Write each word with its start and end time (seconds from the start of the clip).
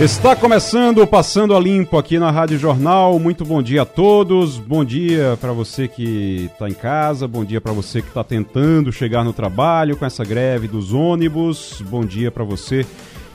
Está 0.00 0.34
começando 0.34 0.98
o 0.98 1.06
Passando 1.06 1.54
a 1.54 1.60
Limpo 1.60 1.96
aqui 1.96 2.18
na 2.18 2.28
Rádio 2.28 2.58
Jornal. 2.58 3.16
Muito 3.20 3.44
bom 3.44 3.62
dia 3.62 3.82
a 3.82 3.84
todos. 3.84 4.58
Bom 4.58 4.84
dia 4.84 5.38
para 5.40 5.52
você 5.52 5.86
que 5.86 6.50
está 6.52 6.68
em 6.68 6.74
casa. 6.74 7.28
Bom 7.28 7.44
dia 7.44 7.60
para 7.60 7.72
você 7.72 8.02
que 8.02 8.08
está 8.08 8.24
tentando 8.24 8.90
chegar 8.90 9.22
no 9.22 9.32
trabalho 9.32 9.96
com 9.96 10.04
essa 10.04 10.24
greve 10.24 10.66
dos 10.66 10.92
ônibus. 10.92 11.80
Bom 11.88 12.04
dia 12.04 12.32
para 12.32 12.42
você 12.42 12.84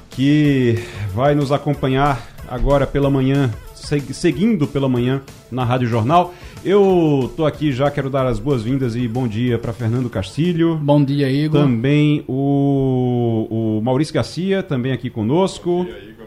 que 0.09 0.77
vai 1.13 1.33
nos 1.33 1.49
acompanhar 1.53 2.27
agora 2.45 2.85
pela 2.85 3.09
manhã, 3.09 3.49
seguindo 3.73 4.67
pela 4.67 4.89
manhã 4.89 5.21
na 5.49 5.63
Rádio 5.63 5.88
Jornal. 5.88 6.33
Eu 6.66 7.31
tô 7.38 7.45
aqui 7.45 7.71
já, 7.71 7.89
quero 7.89 8.09
dar 8.09 8.27
as 8.27 8.38
boas-vindas 8.38 8.97
e 8.97 9.07
bom 9.07 9.30
dia 9.30 9.57
para 9.57 9.71
Fernando 9.71 10.09
Castilho. 10.09 10.75
Bom 10.75 11.02
dia, 11.02 11.31
Igor. 11.31 11.61
Também 11.61 12.25
o, 12.27 13.77
o 13.77 13.81
Maurício 13.81 14.13
Garcia, 14.13 14.61
também 14.61 14.91
aqui 14.91 15.09
conosco. 15.09 15.69
Bom 15.69 15.85
dia, 15.85 16.03
Igor 16.09 16.18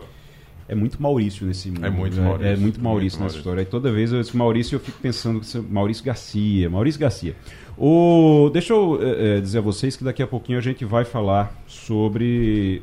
é 0.73 0.75
muito 0.75 1.01
Maurício 1.03 1.47
nesse 1.47 1.69
mundo. 1.71 1.85
É 1.85 1.91
muito 1.91 2.17
né? 2.17 2.23
Maurício. 2.23 2.47
É 2.47 2.57
muito 2.57 2.81
Maurício 2.81 2.83
muito 2.83 3.03
nessa 3.03 3.19
Maurício. 3.21 3.39
história. 3.39 3.62
E 3.62 3.65
toda 3.67 3.93
vez 3.93 4.11
eu 4.11 4.21
esse 4.21 4.35
Maurício 4.35 4.77
eu 4.77 4.81
fico 4.81 4.98
pensando 5.01 5.41
que 5.41 5.59
Maurício 5.59 6.03
Garcia, 6.03 6.71
Maurício 6.71 6.98
Garcia. 6.98 7.37
O, 7.77 8.48
deixa 8.51 8.73
eu 8.73 8.98
é, 9.03 9.41
dizer 9.41 9.59
a 9.59 9.61
vocês 9.61 9.97
que 9.97 10.03
daqui 10.03 10.23
a 10.23 10.27
pouquinho 10.27 10.59
a 10.59 10.62
gente 10.62 10.83
vai 10.84 11.05
falar 11.05 11.55
sobre 11.67 12.83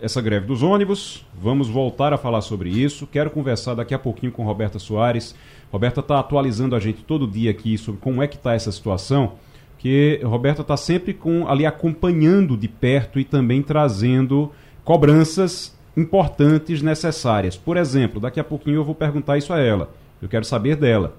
essa 0.00 0.20
greve 0.20 0.46
dos 0.46 0.64
ônibus. 0.64 1.24
Vamos 1.40 1.68
voltar 1.68 2.12
a 2.12 2.18
falar 2.18 2.40
sobre 2.40 2.70
isso. 2.70 3.06
Quero 3.06 3.30
conversar 3.30 3.74
daqui 3.74 3.94
a 3.94 3.98
pouquinho 4.00 4.32
com 4.32 4.44
Roberta 4.44 4.80
Soares. 4.80 5.32
Roberta 5.70 6.00
está 6.00 6.18
atualizando 6.18 6.74
a 6.74 6.80
gente 6.80 7.04
todo 7.04 7.24
dia 7.24 7.52
aqui 7.52 7.78
sobre 7.78 8.00
como 8.00 8.20
é 8.20 8.26
que 8.26 8.34
está 8.34 8.52
essa 8.52 8.72
situação. 8.72 9.34
Que 9.78 10.20
Roberta 10.24 10.62
está 10.62 10.76
sempre 10.76 11.14
com, 11.14 11.46
ali 11.46 11.64
acompanhando 11.64 12.56
de 12.56 12.66
perto 12.66 13.20
e 13.20 13.24
também 13.24 13.62
trazendo 13.62 14.50
cobranças 14.84 15.72
importantes 15.96 16.82
necessárias. 16.82 17.56
Por 17.56 17.76
exemplo, 17.76 18.20
daqui 18.20 18.40
a 18.40 18.44
pouquinho 18.44 18.76
eu 18.76 18.84
vou 18.84 18.94
perguntar 18.94 19.38
isso 19.38 19.52
a 19.52 19.60
ela. 19.60 19.90
Eu 20.20 20.28
quero 20.28 20.44
saber 20.44 20.76
dela. 20.76 21.16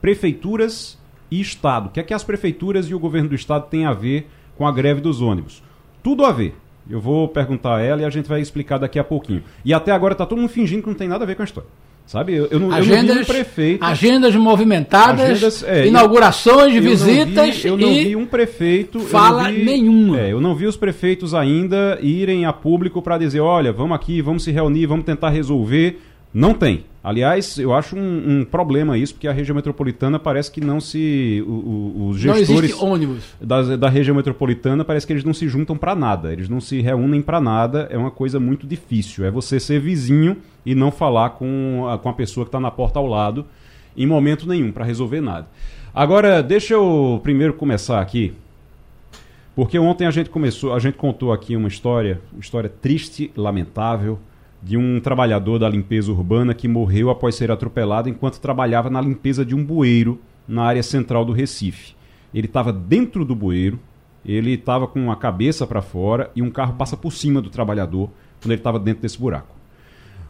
Prefeituras 0.00 0.98
e 1.30 1.40
Estado. 1.40 1.86
O 1.86 1.90
que 1.90 2.00
é 2.00 2.02
que 2.02 2.14
as 2.14 2.24
prefeituras 2.24 2.86
e 2.86 2.94
o 2.94 2.98
governo 2.98 3.30
do 3.30 3.34
Estado 3.34 3.68
têm 3.68 3.86
a 3.86 3.92
ver 3.92 4.28
com 4.56 4.66
a 4.66 4.72
greve 4.72 5.00
dos 5.00 5.20
ônibus? 5.20 5.62
Tudo 6.02 6.24
a 6.24 6.32
ver. 6.32 6.56
Eu 6.88 7.00
vou 7.00 7.28
perguntar 7.28 7.76
a 7.76 7.80
ela 7.80 8.02
e 8.02 8.04
a 8.04 8.10
gente 8.10 8.28
vai 8.28 8.40
explicar 8.40 8.78
daqui 8.78 8.98
a 8.98 9.04
pouquinho. 9.04 9.42
E 9.64 9.72
até 9.72 9.90
agora 9.90 10.12
está 10.12 10.26
todo 10.26 10.38
mundo 10.38 10.50
fingindo 10.50 10.82
que 10.82 10.88
não 10.88 10.94
tem 10.94 11.08
nada 11.08 11.24
a 11.24 11.26
ver 11.26 11.34
com 11.34 11.42
a 11.42 11.44
história. 11.46 11.70
Sabe? 12.06 12.34
Eu, 12.34 12.46
eu, 12.50 12.60
não, 12.60 12.70
agendas, 12.70 12.98
eu 12.98 13.06
não 13.06 13.14
vi 13.14 13.20
um 13.20 13.24
prefeito. 13.24 13.84
Agendas 13.84 14.36
movimentadas, 14.36 15.30
agendas, 15.30 15.64
é, 15.64 15.86
inaugurações, 15.86 16.74
eu, 16.74 16.82
visitas. 16.82 17.64
Eu 17.64 17.76
não, 17.76 17.78
vi, 17.78 17.84
eu 17.84 17.96
não 17.96 18.04
vi 18.04 18.16
um 18.16 18.26
prefeito. 18.26 19.00
Fala 19.00 19.50
vi, 19.50 19.64
nenhuma. 19.64 20.20
É, 20.20 20.32
eu 20.32 20.40
não 20.40 20.54
vi 20.54 20.66
os 20.66 20.76
prefeitos 20.76 21.34
ainda 21.34 21.98
irem 22.02 22.44
a 22.44 22.52
público 22.52 23.00
para 23.00 23.16
dizer: 23.16 23.40
olha, 23.40 23.72
vamos 23.72 23.96
aqui, 23.96 24.20
vamos 24.20 24.44
se 24.44 24.50
reunir, 24.50 24.86
vamos 24.86 25.06
tentar 25.06 25.30
resolver. 25.30 25.98
Não 26.34 26.52
tem. 26.52 26.84
Aliás, 27.02 27.58
eu 27.58 27.72
acho 27.72 27.94
um, 27.94 28.40
um, 28.40 28.44
problema 28.44 28.98
isso, 28.98 29.14
porque 29.14 29.28
a 29.28 29.32
região 29.32 29.54
metropolitana 29.54 30.18
parece 30.18 30.50
que 30.50 30.60
não 30.60 30.80
se. 30.80 31.44
O, 31.46 31.50
o, 31.50 32.08
os 32.08 32.18
gestores 32.18 32.74
da, 33.40 33.76
da, 33.76 33.88
região 33.88 34.16
metropolitana 34.16 34.84
parece 34.84 35.06
que 35.06 35.12
eles 35.12 35.22
não 35.22 35.32
se 35.32 35.46
juntam 35.46 35.76
para 35.76 35.94
nada. 35.94 36.32
Eles 36.32 36.48
não 36.48 36.60
se 36.60 36.80
reúnem 36.80 37.22
para 37.22 37.40
nada. 37.40 37.86
É 37.88 37.96
uma 37.96 38.10
coisa 38.10 38.40
muito 38.40 38.66
difícil. 38.66 39.24
É 39.24 39.30
você 39.30 39.60
ser 39.60 39.78
vizinho 39.78 40.38
e 40.66 40.74
não 40.74 40.90
falar 40.90 41.30
com 41.30 41.86
a, 41.88 41.98
com 41.98 42.08
a 42.08 42.12
pessoa 42.14 42.44
que 42.44 42.48
está 42.48 42.58
na 42.58 42.70
porta 42.70 42.98
ao 42.98 43.06
lado 43.06 43.46
em 43.96 44.06
momento 44.06 44.48
nenhum 44.48 44.72
para 44.72 44.84
resolver 44.84 45.20
nada. 45.20 45.46
Agora, 45.94 46.42
deixa 46.42 46.74
eu 46.74 47.20
primeiro 47.22 47.54
começar 47.54 48.00
aqui. 48.00 48.32
Porque 49.54 49.78
ontem 49.78 50.04
a 50.04 50.10
gente 50.10 50.30
começou, 50.30 50.74
a 50.74 50.80
gente 50.80 50.96
contou 50.96 51.32
aqui 51.32 51.54
uma 51.54 51.68
história, 51.68 52.20
uma 52.32 52.40
história 52.40 52.68
triste, 52.68 53.30
lamentável 53.36 54.18
de 54.64 54.78
um 54.78 54.98
trabalhador 54.98 55.58
da 55.58 55.68
limpeza 55.68 56.10
urbana 56.10 56.54
que 56.54 56.66
morreu 56.66 57.10
após 57.10 57.34
ser 57.34 57.50
atropelado 57.50 58.08
enquanto 58.08 58.40
trabalhava 58.40 58.88
na 58.88 58.98
limpeza 58.98 59.44
de 59.44 59.54
um 59.54 59.62
bueiro 59.62 60.18
na 60.48 60.62
área 60.64 60.82
central 60.82 61.22
do 61.22 61.34
Recife. 61.34 61.94
Ele 62.32 62.46
estava 62.46 62.72
dentro 62.72 63.26
do 63.26 63.34
bueiro, 63.34 63.78
ele 64.24 64.54
estava 64.54 64.86
com 64.86 65.12
a 65.12 65.16
cabeça 65.16 65.66
para 65.66 65.82
fora 65.82 66.30
e 66.34 66.40
um 66.40 66.50
carro 66.50 66.76
passa 66.76 66.96
por 66.96 67.12
cima 67.12 67.42
do 67.42 67.50
trabalhador 67.50 68.08
quando 68.40 68.52
ele 68.52 68.60
estava 68.60 68.78
dentro 68.78 69.02
desse 69.02 69.18
buraco. 69.18 69.54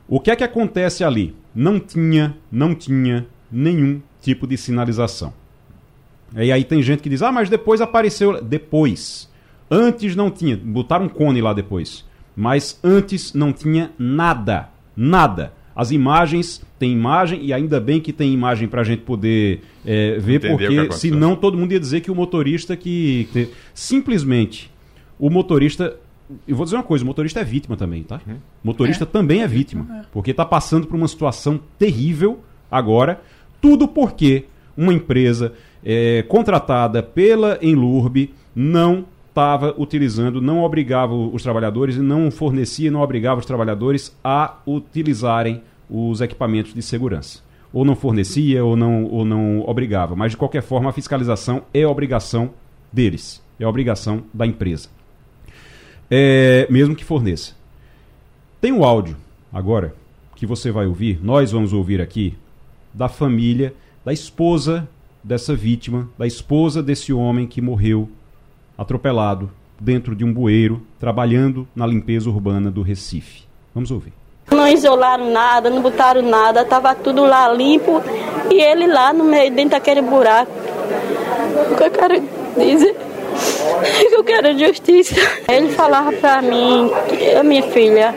O 0.09 0.19
que 0.19 0.33
é 0.33 0.37
que 0.37 0.43
acontece 0.43 1.05
ali? 1.05 1.37
Não 1.55 1.79
tinha, 1.79 2.37
não 2.51 2.75
tinha 2.75 3.29
nenhum 3.51 4.03
tipo 4.21 4.49
de 4.49 4.57
sinalização. 4.57 5.33
E 6.37 6.51
aí 6.51 6.65
tem 6.65 6.83
gente 6.83 7.03
que 7.05 7.09
diz: 7.09 7.23
"Ah, 7.23 7.31
mas 7.31 7.49
depois 7.49 7.81
apareceu 7.81 8.43
depois. 8.43 9.33
Antes 9.71 10.17
não 10.17 10.29
tinha, 10.29 10.57
botaram 10.57 11.07
um 11.07 11.09
cone 11.09 11.41
lá 11.41 11.53
depois." 11.53 12.05
Mas 12.35 12.79
antes 12.83 13.33
não 13.33 13.53
tinha 13.53 13.91
nada, 13.99 14.69
nada. 14.97 15.53
As 15.75 15.91
imagens, 15.91 16.63
tem 16.79 16.93
imagem, 16.93 17.45
e 17.45 17.53
ainda 17.53 17.81
bem 17.81 18.01
que 18.01 18.13
tem 18.13 18.33
imagem 18.33 18.69
para 18.69 18.81
a 18.81 18.85
gente 18.85 19.03
poder 19.03 19.61
é, 19.85 20.19
ver, 20.19 20.45
Entender 20.45 20.87
porque 20.87 20.93
senão 20.93 21.35
todo 21.35 21.59
mundo 21.59 21.73
ia 21.73 21.81
dizer 21.81 22.01
que 22.01 22.11
o 22.11 22.15
motorista 22.15 22.77
que. 22.77 23.29
que 23.33 23.51
simplesmente, 23.75 24.71
o 25.19 25.29
motorista. 25.29 25.97
Eu 26.49 26.57
vou 26.57 26.65
dizer 26.65 26.77
uma 26.77 26.83
coisa, 26.83 27.05
o 27.05 27.07
motorista 27.07 27.41
é 27.41 27.45
vítima 27.45 27.77
também, 27.77 28.03
tá? 28.03 28.21
Uhum. 28.27 28.35
O 28.35 28.67
motorista 28.69 29.05
é. 29.05 29.07
também 29.07 29.43
é 29.43 29.49
vítima, 29.49 29.87
é. 29.91 30.05
porque 30.13 30.31
está 30.31 30.45
passando 30.45 30.87
por 30.87 30.97
uma 30.97 31.09
situação 31.09 31.61
terrível 31.79 32.41
agora, 32.71 33.21
tudo 33.61 33.87
porque 33.87 34.45
uma 34.77 34.95
empresa 34.95 35.53
é, 35.85 36.25
contratada 36.27 37.03
pela 37.03 37.59
Enlurb 37.61 38.33
não 38.55 39.05
estava 39.35 39.75
utilizando, 39.77 40.41
não 40.41 40.63
obrigava 40.63 41.13
os 41.13 41.43
trabalhadores 41.43 41.97
e 41.97 42.01
não 42.01 42.31
fornecia, 42.31 42.89
não 42.89 43.01
obrigava 43.01 43.41
os 43.41 43.47
trabalhadores 43.47 44.17
a 44.23 44.59
utilizarem 44.65 45.61
os 45.91 46.21
equipamentos 46.21 46.73
de 46.73 46.81
segurança. 46.81 47.43
Ou 47.73 47.85
não 47.85 47.97
fornecia 47.97 48.65
ou 48.65 48.77
não, 48.77 49.07
ou 49.07 49.25
não 49.25 49.69
obrigava. 49.69 50.15
Mas, 50.15 50.31
de 50.31 50.37
qualquer 50.37 50.63
forma, 50.63 50.89
a 50.89 50.93
fiscalização 50.93 51.65
é 51.75 51.85
obrigação 51.85 52.51
deles, 52.93 53.43
é 53.59 53.67
obrigação 53.67 54.23
da 54.33 54.47
empresa. 54.47 54.89
É, 56.09 56.69
mesmo 56.71 56.95
que 56.95 57.05
forneça. 57.05 57.57
Tem 58.61 58.71
um 58.71 58.85
áudio, 58.85 59.17
agora, 59.53 59.97
que 60.37 60.47
você 60.47 60.71
vai 60.71 60.87
ouvir, 60.87 61.19
nós 61.21 61.51
vamos 61.51 61.73
ouvir 61.73 62.01
aqui, 62.01 62.35
da 62.93 63.09
família, 63.09 63.75
da 64.05 64.13
esposa 64.13 64.89
dessa 65.25 65.57
vítima, 65.57 66.09
da 66.17 66.25
esposa 66.25 66.81
desse 66.81 67.13
homem 67.13 67.49
que 67.49 67.61
morreu 67.61 68.09
atropelado 68.77 69.51
dentro 69.81 70.15
de 70.15 70.25
um 70.25 70.33
bueiro, 70.33 70.83
trabalhando 70.99 71.67
na 71.75 71.87
limpeza 71.87 72.29
urbana 72.29 72.71
do 72.71 72.83
Recife. 72.83 73.45
Vamos 73.75 73.91
ouvir. 73.91 74.13
Não 74.51 74.69
isolaram 74.69 75.31
nada, 75.31 75.71
não 75.71 75.83
botaram 75.83 76.23
nada, 76.23 76.63
estava 76.63 76.95
tudo 76.95 77.25
lá 77.25 77.51
limpo 77.53 78.03
e 78.51 78.61
ele 78.61 78.87
lá 78.87 79.13
no 79.13 79.25
meio, 79.25 79.51
dentro 79.51 79.71
daquele 79.71 80.03
buraco. 80.03 80.53
O 81.73 81.77
que 81.77 81.85
eu 81.85 81.91
quero 81.91 82.23
dizer 82.57 82.95
é 83.83 84.15
eu 84.15 84.23
quero 84.23 84.59
justiça. 84.59 85.15
Ele 85.49 85.71
falava 85.71 86.13
para 86.13 86.43
mim, 86.43 86.91
minha 87.45 87.63
filha, 87.63 88.15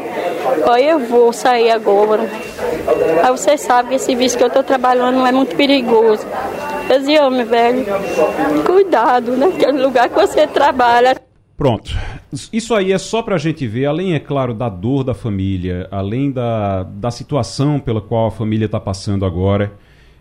olha, 0.65 0.91
eu 0.91 0.99
vou 0.99 1.33
sair 1.33 1.71
agora. 1.71 2.29
Aí 3.23 3.31
você 3.31 3.57
sabe 3.57 3.89
que 3.89 3.95
esse 3.95 4.05
serviço 4.05 4.37
que 4.37 4.43
eu 4.43 4.47
estou 4.47 4.63
trabalhando 4.63 5.25
é 5.25 5.31
muito 5.31 5.55
perigoso. 5.55 6.25
Dizia, 6.87 7.25
homem 7.25 7.45
velho, 7.45 7.85
cuidado, 8.65 9.35
né? 9.35 9.47
Aquele 9.47 9.83
lugar 9.83 10.09
que 10.09 10.15
você 10.15 10.47
trabalha. 10.47 11.15
Pronto. 11.57 11.91
Isso 12.53 12.75
aí 12.75 12.91
é 12.91 12.97
só 12.97 13.21
para 13.21 13.35
a 13.35 13.37
gente 13.39 13.65
ver, 13.65 13.85
além, 13.87 14.13
é 14.13 14.19
claro, 14.19 14.53
da 14.53 14.69
dor 14.69 15.03
da 15.03 15.13
família, 15.13 15.87
além 15.89 16.31
da, 16.31 16.83
da 16.83 17.09
situação 17.09 17.79
pela 17.79 17.99
qual 17.99 18.27
a 18.27 18.31
família 18.31 18.65
está 18.65 18.79
passando 18.79 19.25
agora, 19.25 19.73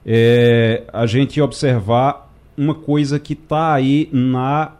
é, 0.04 0.84
a 0.92 1.04
gente 1.04 1.40
observar 1.40 2.32
uma 2.56 2.74
coisa 2.74 3.18
que 3.18 3.34
está 3.34 3.74
aí 3.74 4.08
na. 4.12 4.72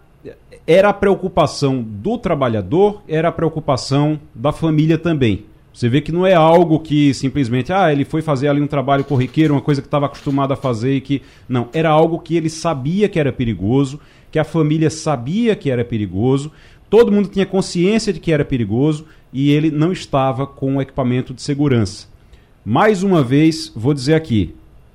Era 0.67 0.89
a 0.89 0.95
preocupação 0.95 1.83
do 1.83 2.19
trabalhador, 2.19 3.03
era 3.07 3.29
a 3.29 3.33
preocupação 3.33 4.19
da 4.35 4.51
família 4.51 4.99
também. 4.99 5.45
Você 5.77 5.91
vê 5.91 6.01
que 6.01 6.11
não 6.11 6.25
é 6.25 6.33
algo 6.33 6.81
que 6.81 7.13
simplesmente, 7.13 7.71
ah, 7.71 7.93
ele 7.93 8.07
foi 8.07 8.23
fazer 8.23 8.49
ali 8.49 8.63
um 8.63 8.67
trabalho 8.67 9.05
corriqueiro, 9.05 9.53
uma 9.53 9.61
coisa 9.61 9.83
que 9.83 9.87
estava 9.87 10.07
acostumado 10.07 10.55
a 10.55 10.57
fazer 10.57 10.95
e 10.95 11.03
que. 11.03 11.21
Não, 11.47 11.69
era 11.71 11.91
algo 11.91 12.19
que 12.19 12.35
ele 12.35 12.49
sabia 12.49 13.11
que 13.11 13.21
era 13.21 13.31
perigoso, 13.31 14.01
que 14.33 14.39
a 14.39 14.45
família 14.45 14.89
sabia 14.89 15.55
que 15.55 15.71
era 15.71 15.85
perigoso, 15.85 16.51
todo 16.89 17.13
mundo 17.13 17.29
tinha 17.29 17.45
consciência 17.45 18.11
de 18.11 18.19
que 18.19 18.33
era 18.33 18.43
perigoso 18.43 19.05
e 19.31 19.51
ele 19.51 19.71
não 19.71 19.93
estava 19.93 20.47
com 20.47 20.77
o 20.77 20.81
equipamento 20.81 21.35
de 21.35 21.43
segurança. 21.43 22.07
Mais 22.65 23.03
uma 23.03 23.23
vez, 23.23 23.71
vou 23.77 23.93
dizer 23.93 24.15
aqui: 24.15 24.55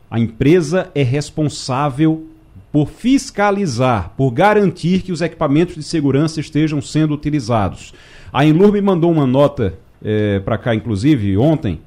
a 0.10 0.20
empresa 0.20 0.90
é 0.96 1.04
responsável 1.04 2.26
por 2.72 2.90
fiscalizar, 2.90 4.16
por 4.18 4.32
garantir 4.32 5.04
que 5.04 5.12
os 5.12 5.22
equipamentos 5.22 5.76
de 5.76 5.84
segurança 5.84 6.40
estejam 6.40 6.82
sendo 6.82 7.14
utilizados. 7.14 7.94
A 8.34 8.44
Enlurb 8.44 8.82
mandou 8.82 9.12
uma 9.12 9.28
nota 9.28 9.78
é, 10.04 10.40
para 10.40 10.58
cá, 10.58 10.74
inclusive, 10.76 11.38
ontem, 11.38 11.80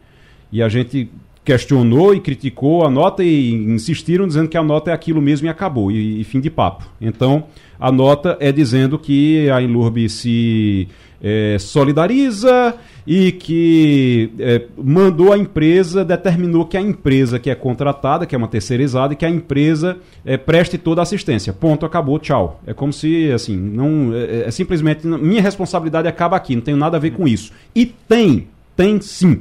e 0.50 0.62
a 0.62 0.68
gente 0.68 1.10
questionou 1.44 2.14
e 2.14 2.20
criticou 2.20 2.84
a 2.84 2.90
nota 2.90 3.22
e 3.22 3.52
insistiram 3.52 4.26
dizendo 4.26 4.48
que 4.48 4.56
a 4.56 4.62
nota 4.62 4.90
é 4.90 4.94
aquilo 4.94 5.20
mesmo 5.20 5.46
e 5.46 5.50
acabou, 5.50 5.92
e, 5.92 6.20
e 6.20 6.24
fim 6.24 6.40
de 6.40 6.50
papo. 6.50 6.84
Então, 7.00 7.44
a 7.78 7.92
nota 7.92 8.36
é 8.40 8.50
dizendo 8.50 8.98
que 8.98 9.50
a 9.50 9.60
Enlurb 9.60 10.08
se 10.08 10.88
é, 11.22 11.56
solidariza 11.58 12.74
e 13.06 13.32
que 13.32 14.30
é, 14.38 14.62
mandou 14.76 15.32
a 15.32 15.38
empresa, 15.38 16.04
determinou 16.04 16.66
que 16.66 16.76
a 16.76 16.80
empresa 16.80 17.38
que 17.38 17.50
é 17.50 17.54
contratada, 17.54 18.26
que 18.26 18.34
é 18.34 18.38
uma 18.38 18.48
terceirizada, 18.48 19.14
que 19.14 19.24
a 19.24 19.30
empresa 19.30 19.98
é, 20.24 20.36
preste 20.36 20.78
toda 20.78 21.00
a 21.00 21.04
assistência. 21.04 21.52
Ponto, 21.52 21.84
acabou, 21.84 22.18
tchau. 22.18 22.60
É 22.66 22.72
como 22.72 22.92
se, 22.92 23.30
assim, 23.32 23.56
não. 23.56 24.14
É, 24.14 24.44
é 24.46 24.50
simplesmente. 24.50 25.06
Minha 25.06 25.42
responsabilidade 25.42 26.08
acaba 26.08 26.36
aqui, 26.36 26.54
não 26.54 26.62
tenho 26.62 26.76
nada 26.76 26.96
a 26.96 27.00
ver 27.00 27.10
com 27.10 27.26
isso. 27.26 27.52
E 27.74 27.86
tem, 27.86 28.48
tem 28.76 29.00
sim. 29.00 29.40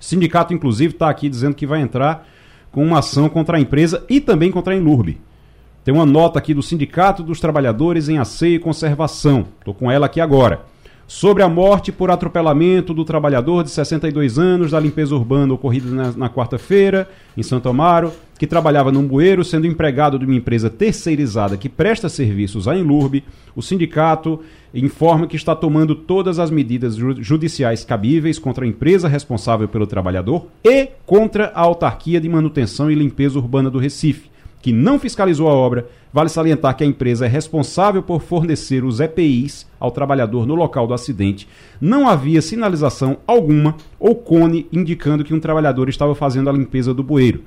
O 0.00 0.04
sindicato, 0.04 0.54
inclusive, 0.54 0.94
está 0.94 1.08
aqui 1.08 1.28
dizendo 1.28 1.54
que 1.54 1.66
vai 1.66 1.80
entrar 1.80 2.26
com 2.70 2.84
uma 2.84 2.98
ação 2.98 3.28
contra 3.28 3.56
a 3.56 3.60
empresa 3.60 4.04
e 4.08 4.20
também 4.20 4.50
contra 4.50 4.74
a 4.74 4.76
Enlurb. 4.76 5.18
Tem 5.84 5.94
uma 5.94 6.06
nota 6.06 6.38
aqui 6.38 6.52
do 6.52 6.62
Sindicato 6.62 7.22
dos 7.22 7.40
Trabalhadores 7.40 8.08
em 8.08 8.18
Aceio 8.18 8.56
e 8.56 8.58
Conservação. 8.58 9.46
Estou 9.58 9.72
com 9.72 9.90
ela 9.90 10.06
aqui 10.06 10.20
agora 10.20 10.60
sobre 11.08 11.42
a 11.42 11.48
morte 11.48 11.90
por 11.90 12.10
atropelamento 12.10 12.92
do 12.92 13.02
trabalhador 13.02 13.64
de 13.64 13.70
62 13.70 14.38
anos 14.38 14.72
da 14.72 14.78
limpeza 14.78 15.14
urbana 15.14 15.54
ocorrida 15.54 15.90
na, 15.90 16.12
na 16.12 16.28
quarta-feira 16.28 17.08
em 17.34 17.42
Santo 17.42 17.66
Amaro, 17.66 18.12
que 18.38 18.46
trabalhava 18.46 18.92
num 18.92 19.06
bueiro 19.06 19.42
sendo 19.42 19.66
empregado 19.66 20.18
de 20.18 20.26
uma 20.26 20.34
empresa 20.34 20.68
terceirizada 20.68 21.56
que 21.56 21.66
presta 21.66 22.10
serviços 22.10 22.68
à 22.68 22.76
Enlurb. 22.76 23.24
O 23.56 23.62
sindicato 23.62 24.40
informa 24.72 25.26
que 25.26 25.34
está 25.34 25.56
tomando 25.56 25.94
todas 25.94 26.38
as 26.38 26.50
medidas 26.50 26.94
judiciais 26.94 27.86
cabíveis 27.86 28.38
contra 28.38 28.66
a 28.66 28.68
empresa 28.68 29.08
responsável 29.08 29.66
pelo 29.66 29.86
trabalhador 29.86 30.46
e 30.62 30.90
contra 31.06 31.46
a 31.54 31.62
autarquia 31.62 32.20
de 32.20 32.28
manutenção 32.28 32.90
e 32.90 32.94
limpeza 32.94 33.38
urbana 33.38 33.70
do 33.70 33.78
Recife 33.78 34.28
que 34.60 34.72
não 34.72 34.98
fiscalizou 34.98 35.48
a 35.48 35.52
obra, 35.52 35.86
vale 36.12 36.28
salientar 36.28 36.76
que 36.76 36.82
a 36.82 36.86
empresa 36.86 37.26
é 37.26 37.28
responsável 37.28 38.02
por 38.02 38.20
fornecer 38.20 38.84
os 38.84 39.00
EPIs 39.00 39.66
ao 39.78 39.90
trabalhador 39.90 40.46
no 40.46 40.54
local 40.54 40.86
do 40.86 40.94
acidente. 40.94 41.48
Não 41.80 42.08
havia 42.08 42.42
sinalização 42.42 43.18
alguma 43.26 43.76
ou 43.98 44.14
cone 44.14 44.66
indicando 44.72 45.24
que 45.24 45.34
um 45.34 45.40
trabalhador 45.40 45.88
estava 45.88 46.14
fazendo 46.14 46.50
a 46.50 46.52
limpeza 46.52 46.92
do 46.92 47.02
bueiro. 47.02 47.42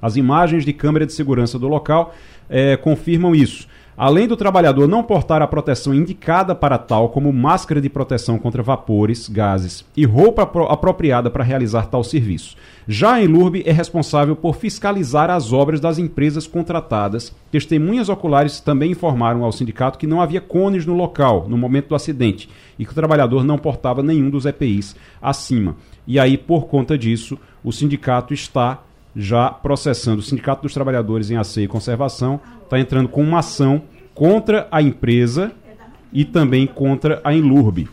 As 0.00 0.16
imagens 0.16 0.64
de 0.64 0.72
câmera 0.72 1.06
de 1.06 1.12
segurança 1.12 1.58
do 1.58 1.68
local 1.68 2.14
é, 2.48 2.76
confirmam 2.76 3.34
isso. 3.34 3.66
Além 3.98 4.28
do 4.28 4.36
trabalhador 4.36 4.86
não 4.86 5.02
portar 5.02 5.42
a 5.42 5.46
proteção 5.48 5.92
indicada 5.92 6.54
para 6.54 6.78
tal, 6.78 7.08
como 7.08 7.32
máscara 7.32 7.80
de 7.80 7.88
proteção 7.88 8.38
contra 8.38 8.62
vapores, 8.62 9.28
gases 9.28 9.84
e 9.96 10.04
roupa 10.04 10.42
apropriada 10.42 11.28
para 11.28 11.42
realizar 11.42 11.86
tal 11.86 12.04
serviço. 12.04 12.54
Já 12.86 13.14
a 13.14 13.24
Enlurb 13.24 13.60
é 13.66 13.72
responsável 13.72 14.36
por 14.36 14.54
fiscalizar 14.54 15.30
as 15.30 15.52
obras 15.52 15.80
das 15.80 15.98
empresas 15.98 16.46
contratadas. 16.46 17.34
Testemunhas 17.50 18.08
oculares 18.08 18.60
também 18.60 18.92
informaram 18.92 19.42
ao 19.42 19.50
sindicato 19.50 19.98
que 19.98 20.06
não 20.06 20.20
havia 20.20 20.40
cones 20.40 20.86
no 20.86 20.94
local 20.94 21.48
no 21.48 21.58
momento 21.58 21.88
do 21.88 21.96
acidente 21.96 22.48
e 22.78 22.86
que 22.86 22.92
o 22.92 22.94
trabalhador 22.94 23.42
não 23.42 23.58
portava 23.58 24.00
nenhum 24.00 24.30
dos 24.30 24.46
EPIs 24.46 24.94
acima. 25.20 25.74
E 26.06 26.20
aí, 26.20 26.38
por 26.38 26.68
conta 26.68 26.96
disso, 26.96 27.36
o 27.64 27.72
sindicato 27.72 28.32
está 28.32 28.78
já 29.14 29.50
processando. 29.50 30.20
O 30.20 30.22
Sindicato 30.22 30.62
dos 30.62 30.74
Trabalhadores 30.74 31.30
em 31.30 31.36
Aceio 31.36 31.64
e 31.64 31.68
Conservação 31.68 32.40
está 32.64 32.78
entrando 32.78 33.08
com 33.08 33.22
uma 33.22 33.38
ação 33.38 33.82
contra 34.14 34.66
a 34.70 34.82
empresa 34.82 35.52
e 36.12 36.24
também 36.24 36.66
contra 36.66 37.20
a 37.22 37.34
Enlurb. 37.34 37.88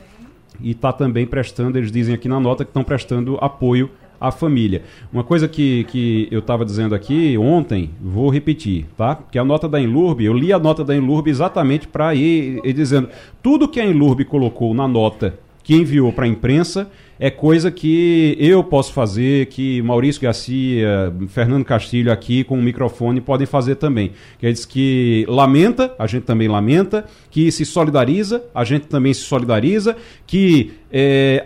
E 0.62 0.71
está 0.71 0.91
também 0.94 1.25
prestando, 1.25 1.77
eles 1.77 1.91
dizem 1.91 2.15
aqui 2.15 2.27
na 2.27 2.39
nota 2.39 2.63
que 2.63 2.69
estão 2.69 2.83
prestando 2.83 3.38
apoio 3.41 3.89
à 4.19 4.31
família. 4.31 4.83
Uma 5.12 5.23
coisa 5.23 5.47
que, 5.47 5.83
que 5.85 6.27
eu 6.31 6.39
estava 6.39 6.65
dizendo 6.65 6.95
aqui 6.95 7.38
ontem, 7.38 7.91
vou 8.01 8.29
repetir, 8.29 8.85
tá? 8.97 9.15
Que 9.15 9.38
a 9.38 9.44
nota 9.44 9.68
da 9.68 9.79
Enlurb, 9.79 10.23
eu 10.23 10.33
li 10.33 10.53
a 10.53 10.59
nota 10.59 10.83
da 10.83 10.95
Enlurb 10.95 11.29
exatamente 11.29 11.88
para 11.88 12.15
ir, 12.15 12.61
ir 12.63 12.73
dizendo 12.73 13.09
tudo 13.44 13.68
que 13.68 13.79
a 13.79 13.85
Enlurb 13.85 14.23
colocou 14.25 14.73
na 14.73 14.88
nota 14.88 15.38
que 15.63 15.75
enviou 15.75 16.13
para 16.13 16.25
a 16.25 16.27
imprensa 16.27 16.89
é 17.19 17.29
coisa 17.29 17.71
que 17.71 18.35
eu 18.39 18.63
posso 18.63 18.94
fazer, 18.94 19.47
que 19.47 19.81
Maurício 19.81 20.21
Garcia, 20.21 21.13
Fernando 21.27 21.63
Castilho 21.63 22.12
aqui 22.12 22.44
com 22.44 22.57
o 22.57 22.62
microfone 22.62 23.21
podem 23.21 23.47
fazer 23.47 23.75
também. 23.75 24.12
Quer 24.39 24.51
dizer 24.51 24.67
que 24.67 25.25
lamenta, 25.27 25.94
a 25.97 26.07
gente 26.07 26.23
também 26.23 26.47
lamenta, 26.47 27.06
que 27.31 27.51
se 27.51 27.65
solidariza, 27.65 28.44
a 28.53 28.63
gente 28.63 28.88
também 28.88 29.13
se 29.13 29.21
solidariza, 29.21 29.95
que 30.27 30.73
é, 30.97 31.44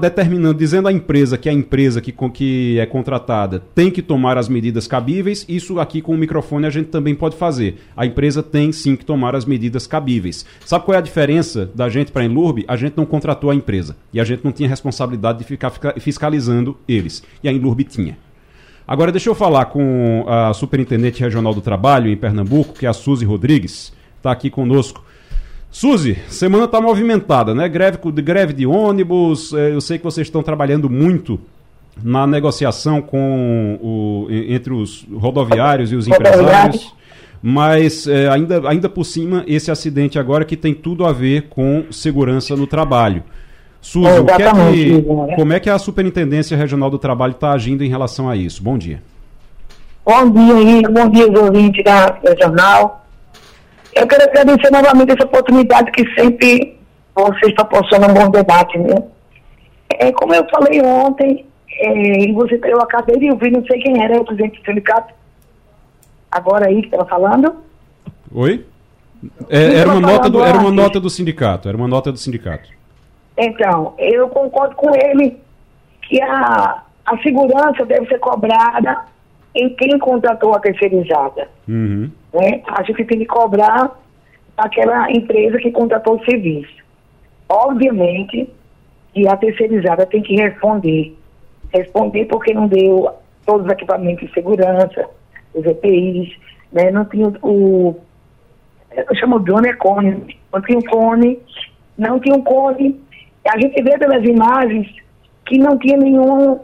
determinando, 0.00 0.54
dizendo 0.54 0.88
à 0.88 0.92
empresa 0.92 1.36
que 1.36 1.46
a 1.46 1.52
empresa 1.52 2.00
que, 2.00 2.10
que 2.32 2.78
é 2.78 2.86
contratada 2.86 3.62
tem 3.74 3.90
que 3.90 4.00
tomar 4.00 4.38
as 4.38 4.48
medidas 4.48 4.86
cabíveis, 4.86 5.44
isso 5.46 5.78
aqui 5.78 6.00
com 6.00 6.14
o 6.14 6.16
microfone 6.16 6.64
a 6.64 6.70
gente 6.70 6.88
também 6.88 7.14
pode 7.14 7.36
fazer. 7.36 7.82
A 7.94 8.06
empresa 8.06 8.42
tem 8.42 8.72
sim 8.72 8.96
que 8.96 9.04
tomar 9.04 9.36
as 9.36 9.44
medidas 9.44 9.86
cabíveis. 9.86 10.46
Sabe 10.64 10.86
qual 10.86 10.94
é 10.94 10.98
a 10.98 11.02
diferença 11.02 11.70
da 11.74 11.90
gente 11.90 12.10
para 12.10 12.22
a 12.22 12.24
Enlurb? 12.24 12.64
A 12.66 12.74
gente 12.74 12.96
não 12.96 13.04
contratou 13.04 13.50
a 13.50 13.54
empresa 13.54 13.94
e 14.10 14.18
a 14.18 14.24
gente 14.24 14.42
não 14.42 14.52
tinha 14.52 14.70
responsabilidade 14.70 15.40
de 15.40 15.44
ficar 15.44 15.70
fiscalizando 16.00 16.74
eles. 16.88 17.22
E 17.44 17.50
a 17.50 17.52
Enlurb 17.52 17.84
tinha. 17.84 18.16
Agora 18.88 19.12
deixa 19.12 19.28
eu 19.28 19.34
falar 19.34 19.66
com 19.66 20.24
a 20.26 20.54
Superintendente 20.54 21.20
Regional 21.20 21.52
do 21.52 21.60
Trabalho 21.60 22.10
em 22.10 22.16
Pernambuco, 22.16 22.72
que 22.72 22.86
é 22.86 22.88
a 22.88 22.94
Suzy 22.94 23.26
Rodrigues, 23.26 23.92
está 24.16 24.32
aqui 24.32 24.48
conosco. 24.48 25.04
Suzy, 25.72 26.18
semana 26.28 26.66
está 26.66 26.82
movimentada, 26.82 27.54
né? 27.54 27.66
Greve, 27.66 27.98
greve 28.22 28.52
de 28.52 28.66
ônibus, 28.66 29.54
é, 29.54 29.72
eu 29.72 29.80
sei 29.80 29.96
que 29.96 30.04
vocês 30.04 30.26
estão 30.26 30.42
trabalhando 30.42 30.90
muito 30.90 31.40
na 32.04 32.26
negociação 32.26 33.00
com 33.00 33.78
o, 33.82 34.26
entre 34.30 34.74
os 34.74 35.06
rodoviários 35.10 35.90
e 35.90 35.96
os 35.96 36.06
empresários, 36.06 36.94
mas 37.42 38.06
é, 38.06 38.28
ainda, 38.28 38.68
ainda 38.68 38.88
por 38.88 39.04
cima 39.04 39.44
esse 39.46 39.70
acidente 39.70 40.18
agora 40.18 40.44
que 40.44 40.58
tem 40.58 40.74
tudo 40.74 41.06
a 41.06 41.12
ver 41.12 41.48
com 41.48 41.86
segurança 41.90 42.54
no 42.54 42.66
trabalho. 42.66 43.22
Suzy, 43.80 44.08
é, 44.08 44.72
que, 44.72 45.02
como 45.34 45.54
é 45.54 45.58
que 45.58 45.70
a 45.70 45.78
Superintendência 45.78 46.54
Regional 46.54 46.90
do 46.90 46.98
Trabalho 46.98 47.32
está 47.32 47.50
agindo 47.50 47.82
em 47.82 47.88
relação 47.88 48.28
a 48.28 48.36
isso? 48.36 48.62
Bom 48.62 48.76
dia. 48.76 49.02
Bom 50.04 50.30
dia, 50.30 50.60
Henrique. 50.60 50.92
Bom 50.92 51.08
dia, 51.08 51.26
ouvintes 51.26 51.82
da 51.82 52.18
Regional. 52.22 53.02
Eu 53.94 54.06
quero 54.06 54.24
agradecer 54.24 54.70
novamente 54.70 55.12
essa 55.12 55.24
oportunidade 55.24 55.90
que 55.92 56.04
sempre 56.18 56.78
vocês 57.14 57.54
proporcionam 57.54 58.08
um 58.08 58.14
bom 58.14 58.30
debate, 58.30 58.78
né? 58.78 59.02
É, 59.98 60.10
como 60.12 60.34
eu 60.34 60.46
falei 60.48 60.80
ontem, 60.82 61.44
é, 61.70 62.24
e 62.24 62.32
você, 62.32 62.58
eu 62.64 62.80
acabei 62.80 63.18
de 63.18 63.30
ouvir, 63.30 63.50
não 63.50 63.64
sei 63.66 63.80
quem 63.80 64.02
era 64.02 64.18
o 64.18 64.24
presidente 64.24 64.60
do 64.60 64.64
sindicato, 64.64 65.12
agora 66.30 66.68
aí 66.68 66.80
que 66.80 66.86
estava 66.86 67.04
falando. 67.04 67.54
Oi? 68.34 68.64
É, 69.48 69.76
era, 69.76 69.90
uma 69.90 70.00
nota 70.00 70.30
do, 70.30 70.42
era 70.42 70.58
uma 70.58 70.70
nota 70.70 70.98
do 70.98 71.10
sindicato, 71.10 71.68
era 71.68 71.76
uma 71.76 71.86
nota 71.86 72.10
do 72.10 72.18
sindicato. 72.18 72.68
Então, 73.36 73.94
eu 73.98 74.28
concordo 74.28 74.74
com 74.74 74.94
ele 74.94 75.38
que 76.02 76.20
a, 76.22 76.82
a 77.04 77.18
segurança 77.22 77.84
deve 77.84 78.06
ser 78.06 78.18
cobrada 78.18 79.11
em 79.54 79.68
quem 79.70 79.98
contratou 79.98 80.54
a 80.54 80.60
terceirizada. 80.60 81.48
Uhum. 81.68 82.10
Né? 82.32 82.62
A 82.66 82.82
gente 82.82 83.04
tem 83.04 83.18
que 83.18 83.26
cobrar 83.26 83.90
aquela 84.56 85.10
empresa 85.10 85.58
que 85.58 85.70
contratou 85.70 86.16
o 86.16 86.24
serviço. 86.24 86.82
Obviamente 87.48 88.48
que 89.12 89.28
a 89.28 89.36
terceirizada 89.36 90.06
tem 90.06 90.22
que 90.22 90.36
responder. 90.36 91.16
Responder 91.72 92.26
porque 92.26 92.54
não 92.54 92.66
deu 92.66 93.10
todos 93.44 93.66
os 93.66 93.72
equipamentos 93.72 94.26
de 94.26 94.34
segurança, 94.34 95.08
os 95.54 95.64
EPIs, 95.64 96.34
né? 96.72 96.90
não 96.90 97.04
tinha 97.04 97.28
o. 97.42 97.96
Eu 98.94 99.16
chamo 99.16 99.38
de 99.38 99.46
drone 99.46 99.68
é 99.68 99.74
cone. 99.74 100.38
Não 100.52 100.60
tinha 100.60 100.78
um 100.78 100.82
cone, 100.82 101.38
não 101.96 102.20
tinha 102.20 102.36
um 102.36 102.42
cone 102.42 103.00
a 103.48 103.58
gente 103.58 103.82
vê 103.82 103.98
pelas 103.98 104.24
imagens 104.24 104.88
que 105.46 105.58
não 105.58 105.76
tinha 105.78 105.96
nenhum 105.96 106.60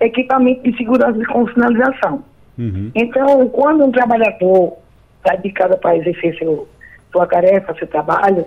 equipamento 0.00 0.62
de 0.62 0.76
segurança 0.76 1.18
com 1.26 1.48
sinalização. 1.48 2.24
Uhum. 2.58 2.90
Então, 2.94 3.48
quando 3.48 3.84
um 3.84 3.92
trabalhador 3.92 4.76
está 5.18 5.36
dedicado 5.36 5.76
para 5.78 5.96
exercer 5.96 6.36
seu, 6.38 6.68
sua 7.12 7.26
tarefa, 7.26 7.74
seu 7.74 7.86
trabalho, 7.86 8.46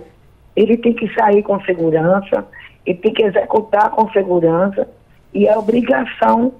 ele 0.54 0.76
tem 0.76 0.92
que 0.92 1.12
sair 1.14 1.42
com 1.42 1.60
segurança, 1.62 2.46
ele 2.84 2.98
tem 2.98 3.12
que 3.12 3.22
executar 3.22 3.90
com 3.90 4.10
segurança, 4.10 4.88
e 5.32 5.48
a 5.48 5.58
obrigação 5.58 6.52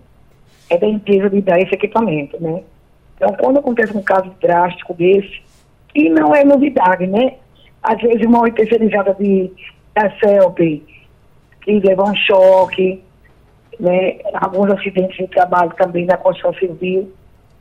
é 0.70 0.78
da 0.78 0.86
empresa 0.86 1.28
de 1.28 1.42
dar 1.42 1.60
esse 1.60 1.74
equipamento, 1.74 2.42
né? 2.42 2.62
Então, 3.16 3.34
quando 3.34 3.58
acontece 3.58 3.96
um 3.96 4.02
caso 4.02 4.32
drástico 4.40 4.94
desse, 4.94 5.42
e 5.94 6.08
não 6.08 6.34
é 6.34 6.44
novidade, 6.44 7.06
né? 7.06 7.34
Às 7.82 8.00
vezes 8.00 8.24
uma 8.24 8.50
terceirizada 8.50 9.14
de, 9.14 9.52
da 9.94 10.10
CELP 10.18 10.82
que 11.62 11.80
levam 11.80 12.10
um 12.10 12.16
choque, 12.16 13.02
né? 13.78 14.18
alguns 14.34 14.70
acidentes 14.72 15.16
de 15.16 15.26
trabalho 15.28 15.72
também 15.76 16.06
na 16.06 16.16
construção 16.16 16.54
civil, 16.54 17.12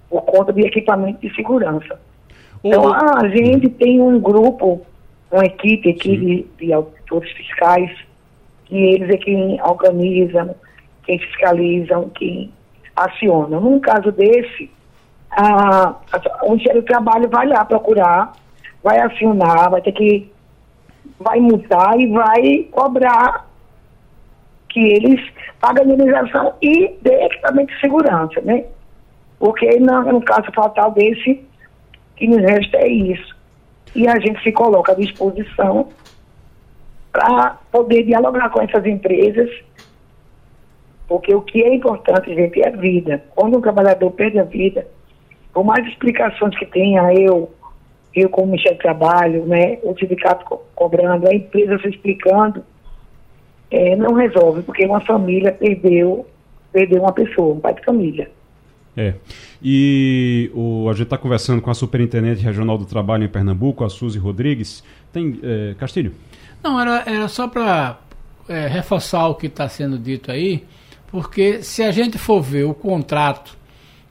por 0.10 0.22
conta 0.24 0.52
de 0.54 0.62
equipamento 0.62 1.20
de 1.22 1.34
segurança. 1.36 2.00
Então, 2.64 2.94
a 2.94 3.28
gente 3.30 3.70
tem 3.70 4.02
um 4.02 4.20
grupo, 4.20 4.82
uma 5.32 5.46
equipe 5.46 5.90
aqui 5.90 6.18
de, 6.18 6.48
de 6.58 6.74
auditores 6.74 7.32
fiscais, 7.32 7.92
que 8.66 8.76
eles 8.76 9.10
é 9.10 9.18
quem 9.18 9.62
organizam, 9.62 10.56
quem 11.04 11.18
fiscalizam, 11.20 12.10
quem 12.10 12.52
acionam. 12.96 13.60
Num 13.60 13.80
caso 13.80 14.12
desse, 14.12 14.70
a, 15.32 15.96
a, 16.12 16.46
o 16.46 16.52
Ministério 16.52 16.82
do 16.82 16.86
Trabalho 16.86 17.30
vai 17.30 17.48
lá 17.48 17.66
procurar, 17.66 18.34
vai 18.84 19.00
acionar, 19.00 19.72
vai 19.72 19.82
ter 19.82 19.92
que, 19.94 20.32
vai 21.20 21.40
multar 21.40 22.00
e 22.00 22.08
vai 22.08 22.68
cobrar 22.72 23.51
que 24.72 24.80
eles 24.80 25.22
paguem 25.60 25.84
a 25.84 25.86
indenização 25.86 26.54
e 26.62 26.96
dê 27.02 27.26
equipamento 27.26 27.74
de 27.74 27.80
segurança, 27.80 28.42
né? 28.42 28.66
Porque 29.40 29.80
no, 29.80 30.02
no 30.04 30.22
caso 30.22 30.52
fatal 30.54 30.92
desse, 30.92 31.44
que 32.16 32.28
nos 32.28 32.42
resta 32.42 32.78
é 32.78 32.88
isso. 32.88 33.36
E 33.96 34.08
a 34.08 34.20
gente 34.20 34.42
se 34.42 34.52
coloca 34.52 34.92
à 34.92 34.96
disposição 34.96 35.90
para 37.12 37.58
poder 37.72 38.04
dialogar 38.04 38.50
com 38.50 38.62
essas 38.62 38.86
empresas, 38.86 39.50
porque 41.08 41.36
o 41.36 41.42
que 41.42 41.62
é 41.62 41.76
importante, 41.76 42.34
gente, 42.34 42.62
é 42.62 42.70
a 42.70 42.72
vida. 42.72 43.24
Quando 43.36 43.58
um 43.58 43.62
trabalhador 43.62 44.12
perde 44.12 44.40
a 44.40 44.44
vida, 44.44 44.88
por 45.54 45.66
mais 45.66 45.86
explicações 45.88 46.58
que 46.58 46.66
tenha, 46.68 47.14
eu, 47.14 47.52
eu 48.16 48.30
como 48.30 48.56
do 48.56 48.76
Trabalho, 48.76 49.46
né, 49.46 49.78
o 49.84 49.94
sindicato 49.98 50.46
co 50.46 50.64
cobrando, 50.74 51.28
a 51.28 51.36
empresa 51.36 51.78
se 51.80 51.90
explicando, 51.90 52.64
é, 53.72 53.96
não 53.96 54.14
resolve, 54.14 54.62
porque 54.62 54.86
uma 54.86 55.00
família 55.02 55.52
perdeu, 55.52 56.28
perdeu 56.72 57.02
uma 57.02 57.14
pessoa, 57.14 57.56
um 57.56 57.60
pai 57.60 57.74
de 57.74 57.84
família. 57.86 58.30
É. 58.96 59.14
E 59.64 60.52
o, 60.54 60.90
a 60.90 60.94
gente 60.94 61.04
está 61.04 61.18
conversando 61.18 61.62
com 61.62 61.72
a 61.72 61.74
Superintendente 61.74 62.44
Regional 62.44 62.78
do 62.78 62.86
Trabalho 62.86 63.24
em 63.24 63.30
Pernambuco, 63.30 63.86
a 63.86 63.90
Suzy 63.90 64.20
Rodrigues. 64.20 64.84
Tem. 65.14 65.40
É, 65.42 65.76
Castilho? 65.80 66.14
Não, 66.62 66.80
era, 66.80 67.04
era 67.06 67.28
só 67.30 67.48
para 67.48 68.00
é, 68.50 68.68
reforçar 68.68 69.28
o 69.28 69.36
que 69.36 69.48
está 69.48 69.70
sendo 69.70 69.98
dito 69.98 70.30
aí, 70.30 70.66
porque 71.08 71.64
se 71.64 71.82
a 71.82 71.92
gente 71.92 72.18
for 72.18 72.42
ver 72.42 72.66
o 72.66 72.74
contrato 72.74 73.58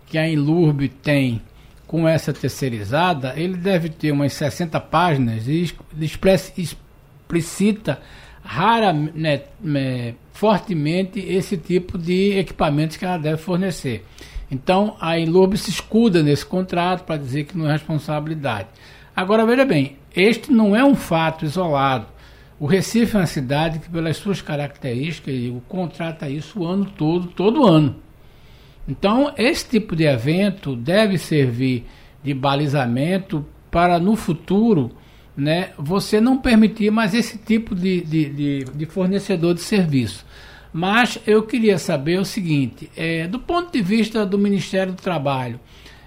que 0.06 0.16
a 0.16 0.26
Inlurb 0.26 0.88
tem 0.88 1.42
com 1.86 2.08
essa 2.08 2.32
terceirizada, 2.32 3.34
ele 3.36 3.56
deve 3.56 3.88
ter 3.90 4.12
umas 4.12 4.32
60 4.32 4.80
páginas 4.80 5.46
e 5.46 5.74
explicita 6.56 8.00
rara, 8.42 8.92
né, 8.92 9.42
né, 9.60 10.14
fortemente 10.32 11.20
esse 11.20 11.56
tipo 11.56 11.98
de 11.98 12.38
equipamentos 12.38 12.96
que 12.96 13.04
ela 13.04 13.18
deve 13.18 13.36
fornecer. 13.36 14.04
Então 14.50 14.96
a 15.00 15.18
Inlurb 15.18 15.56
se 15.56 15.70
escuda 15.70 16.22
nesse 16.22 16.44
contrato 16.44 17.04
para 17.04 17.16
dizer 17.16 17.44
que 17.44 17.56
não 17.56 17.68
é 17.68 17.72
responsabilidade. 17.72 18.68
Agora 19.14 19.46
veja 19.46 19.64
bem, 19.64 19.96
este 20.14 20.52
não 20.52 20.74
é 20.74 20.84
um 20.84 20.94
fato 20.94 21.44
isolado. 21.44 22.06
O 22.58 22.66
Recife 22.66 23.16
é 23.16 23.20
uma 23.20 23.26
cidade 23.26 23.78
que, 23.78 23.88
pelas 23.88 24.18
suas 24.18 24.42
características, 24.42 25.34
o 25.46 25.62
contrata 25.66 26.28
isso 26.28 26.60
o 26.60 26.66
ano 26.66 26.84
todo, 26.84 27.28
todo 27.28 27.66
ano. 27.66 27.96
Então, 28.86 29.32
esse 29.38 29.66
tipo 29.66 29.96
de 29.96 30.04
evento 30.04 30.76
deve 30.76 31.16
servir 31.16 31.86
de 32.22 32.34
balizamento 32.34 33.46
para 33.70 33.98
no 33.98 34.14
futuro 34.14 34.90
né, 35.36 35.70
você 35.78 36.20
não 36.20 36.38
permitir 36.38 36.90
mais 36.90 37.14
esse 37.14 37.38
tipo 37.38 37.74
de, 37.74 38.00
de, 38.02 38.28
de, 38.30 38.64
de 38.64 38.86
fornecedor 38.86 39.54
de 39.54 39.60
serviço. 39.60 40.24
Mas 40.72 41.18
eu 41.26 41.42
queria 41.42 41.78
saber 41.78 42.18
o 42.18 42.24
seguinte: 42.24 42.90
é, 42.96 43.26
do 43.26 43.38
ponto 43.38 43.72
de 43.72 43.82
vista 43.82 44.24
do 44.24 44.38
Ministério 44.38 44.92
do 44.92 45.02
Trabalho, 45.02 45.58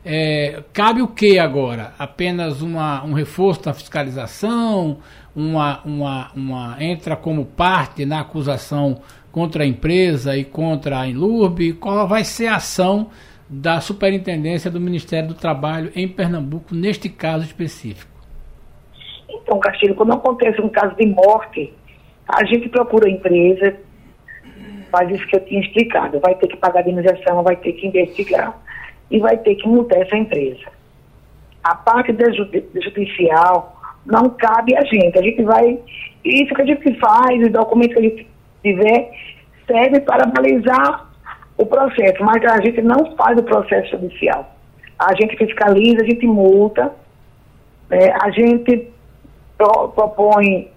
é, 0.05 0.63
cabe 0.73 1.01
o 1.01 1.07
que 1.07 1.39
agora? 1.39 1.93
Apenas 1.97 2.61
uma, 2.61 3.03
um 3.03 3.13
reforço 3.13 3.63
da 3.63 3.73
fiscalização? 3.73 4.99
Uma, 5.35 5.81
uma, 5.83 6.31
uma, 6.35 6.77
entra 6.79 7.15
como 7.15 7.45
parte 7.45 8.05
na 8.05 8.19
acusação 8.19 9.01
contra 9.31 9.63
a 9.63 9.67
empresa 9.67 10.37
e 10.37 10.45
contra 10.45 10.99
a 10.99 11.07
Inlurb? 11.07 11.73
Qual 11.73 12.07
vai 12.07 12.23
ser 12.23 12.47
a 12.47 12.57
ação 12.57 13.09
da 13.49 13.81
Superintendência 13.81 14.69
do 14.69 14.79
Ministério 14.79 15.29
do 15.29 15.33
Trabalho 15.33 15.91
em 15.95 16.07
Pernambuco 16.07 16.75
neste 16.75 17.09
caso 17.09 17.45
específico? 17.45 18.12
Então, 19.43 19.59
Castilho, 19.59 19.95
quando 19.95 20.13
acontece 20.13 20.59
um 20.61 20.69
caso 20.69 20.95
de 20.95 21.05
morte, 21.05 21.73
a 22.27 22.43
gente 22.45 22.69
procura 22.69 23.07
a 23.07 23.11
empresa, 23.11 23.75
faz 24.89 25.09
isso 25.09 25.27
que 25.27 25.35
eu 25.35 25.45
tinha 25.45 25.61
explicado, 25.61 26.19
vai 26.19 26.35
ter 26.35 26.47
que 26.47 26.57
pagar 26.57 26.81
indenização, 26.81 27.43
vai 27.43 27.55
ter 27.57 27.73
que 27.73 27.87
investigar 27.87 28.57
e 29.11 29.19
vai 29.19 29.37
ter 29.37 29.55
que 29.55 29.67
multar 29.67 30.01
essa 30.01 30.15
empresa. 30.15 30.65
A 31.63 31.75
parte 31.75 32.11
da 32.11 32.31
judicial 32.31 33.81
não 34.05 34.29
cabe 34.29 34.75
a 34.75 34.83
gente. 34.83 35.17
A 35.17 35.21
gente 35.21 35.43
vai. 35.43 35.79
Isso 36.23 36.53
que 36.53 36.61
a 36.61 36.65
gente 36.65 36.99
faz, 36.99 37.41
os 37.41 37.51
documentos 37.51 37.93
que 37.93 37.99
a 37.99 38.03
gente 38.03 38.27
tiver, 38.61 39.11
serve 39.67 39.99
para 40.01 40.25
balizar 40.25 41.09
o 41.57 41.65
processo, 41.65 42.23
mas 42.23 42.43
a 42.45 42.61
gente 42.61 42.81
não 42.81 43.15
faz 43.15 43.37
o 43.37 43.43
processo 43.43 43.91
judicial. 43.91 44.55
A 44.97 45.13
gente 45.15 45.37
fiscaliza, 45.37 46.01
a 46.01 46.05
gente 46.05 46.25
multa, 46.25 46.93
é, 47.89 48.11
a 48.21 48.29
gente 48.31 48.87
pro, 49.57 49.89
propõe 49.89 50.71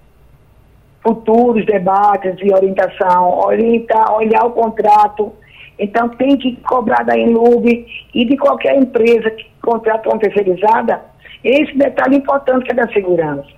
futuros 1.02 1.64
debates 1.66 2.34
e 2.42 2.52
orientação, 2.52 3.38
orientar, 3.38 4.14
olhar 4.14 4.44
o 4.44 4.50
contrato 4.50 5.32
então 5.78 6.08
tem 6.10 6.36
que 6.36 6.56
cobrar 6.62 7.02
da 7.04 7.18
Enlub 7.18 7.86
e 8.14 8.24
de 8.24 8.36
qualquer 8.36 8.76
empresa 8.76 9.30
que 9.30 9.46
contrata 9.62 10.08
uma 10.08 10.18
terceirizada 10.18 11.02
esse 11.44 11.76
detalhe 11.76 12.16
importante 12.16 12.64
que 12.64 12.72
é 12.72 12.74
da 12.74 12.88
segurança. 12.92 13.48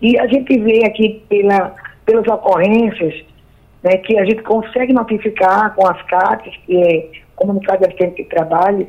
E 0.00 0.18
a 0.18 0.26
gente 0.26 0.58
vê 0.58 0.84
aqui 0.86 1.22
pela, 1.28 1.74
pelas 2.04 2.26
ocorrências 2.26 3.24
né, 3.82 3.98
que 3.98 4.18
a 4.18 4.24
gente 4.24 4.42
consegue 4.42 4.92
notificar 4.92 5.74
com 5.74 5.86
as 5.86 6.02
CATs, 6.02 6.56
que 6.66 6.76
é 6.76 7.08
Comunicado 7.36 7.80
de 7.80 7.86
Assistente 7.86 8.22
de 8.22 8.28
Trabalho, 8.28 8.86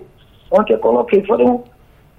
ontem 0.50 0.74
eu 0.74 0.80
coloquei, 0.80 1.24
foram 1.26 1.64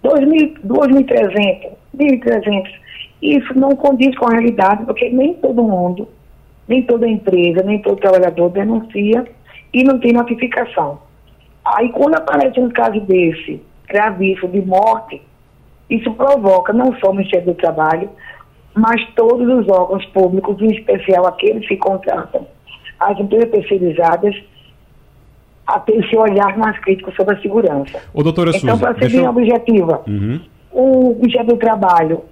2.300, 0.05 1.73
1.300. 1.97 2.82
Isso 3.23 3.57
não 3.57 3.71
condiz 3.77 4.17
com 4.19 4.27
a 4.27 4.33
realidade, 4.33 4.85
porque 4.85 5.09
nem 5.09 5.35
todo 5.35 5.63
mundo, 5.63 6.09
nem 6.67 6.83
toda 6.83 7.09
empresa, 7.09 7.63
nem 7.63 7.81
todo 7.81 8.01
trabalhador 8.01 8.51
denuncia 8.51 9.25
e 9.73 9.85
não 9.85 10.01
tem 10.01 10.13
notificação. 10.13 10.99
Aí 11.65 11.89
quando 11.91 12.17
aparece 12.17 12.59
um 12.59 12.69
caso 12.69 13.01
desse, 13.03 13.63
gravíssimo, 13.89 14.49
de 14.51 14.61
morte, 14.63 15.23
isso 15.89 16.11
provoca 16.15 16.73
não 16.73 16.93
só 16.99 17.11
o 17.11 17.15
Ministério 17.15 17.47
do 17.47 17.55
Trabalho, 17.55 18.11
mas 18.75 19.01
todos 19.15 19.47
os 19.47 19.69
órgãos 19.69 20.05
públicos, 20.07 20.61
em 20.61 20.73
especial 20.73 21.27
aqueles 21.27 21.67
que 21.69 21.77
contratam 21.77 22.47
as 22.99 23.19
empresas 23.21 23.51
terceirizadas, 23.51 24.35
a 25.67 25.79
ter 25.79 26.05
esse 26.05 26.17
olhar 26.17 26.57
mais 26.59 26.77
crítico 26.81 27.13
sobre 27.15 27.37
a 27.37 27.41
segurança. 27.41 28.01
Ô, 28.13 28.23
doutora 28.23 28.51
então, 28.55 28.79
para 28.79 28.95
ser 28.99 29.11
bem 29.11 29.25
eu... 29.25 29.31
objetiva, 29.31 30.03
uhum. 30.09 30.41
o 30.73 31.15
Ministério 31.15 31.49
do 31.49 31.57
Trabalho 31.57 32.23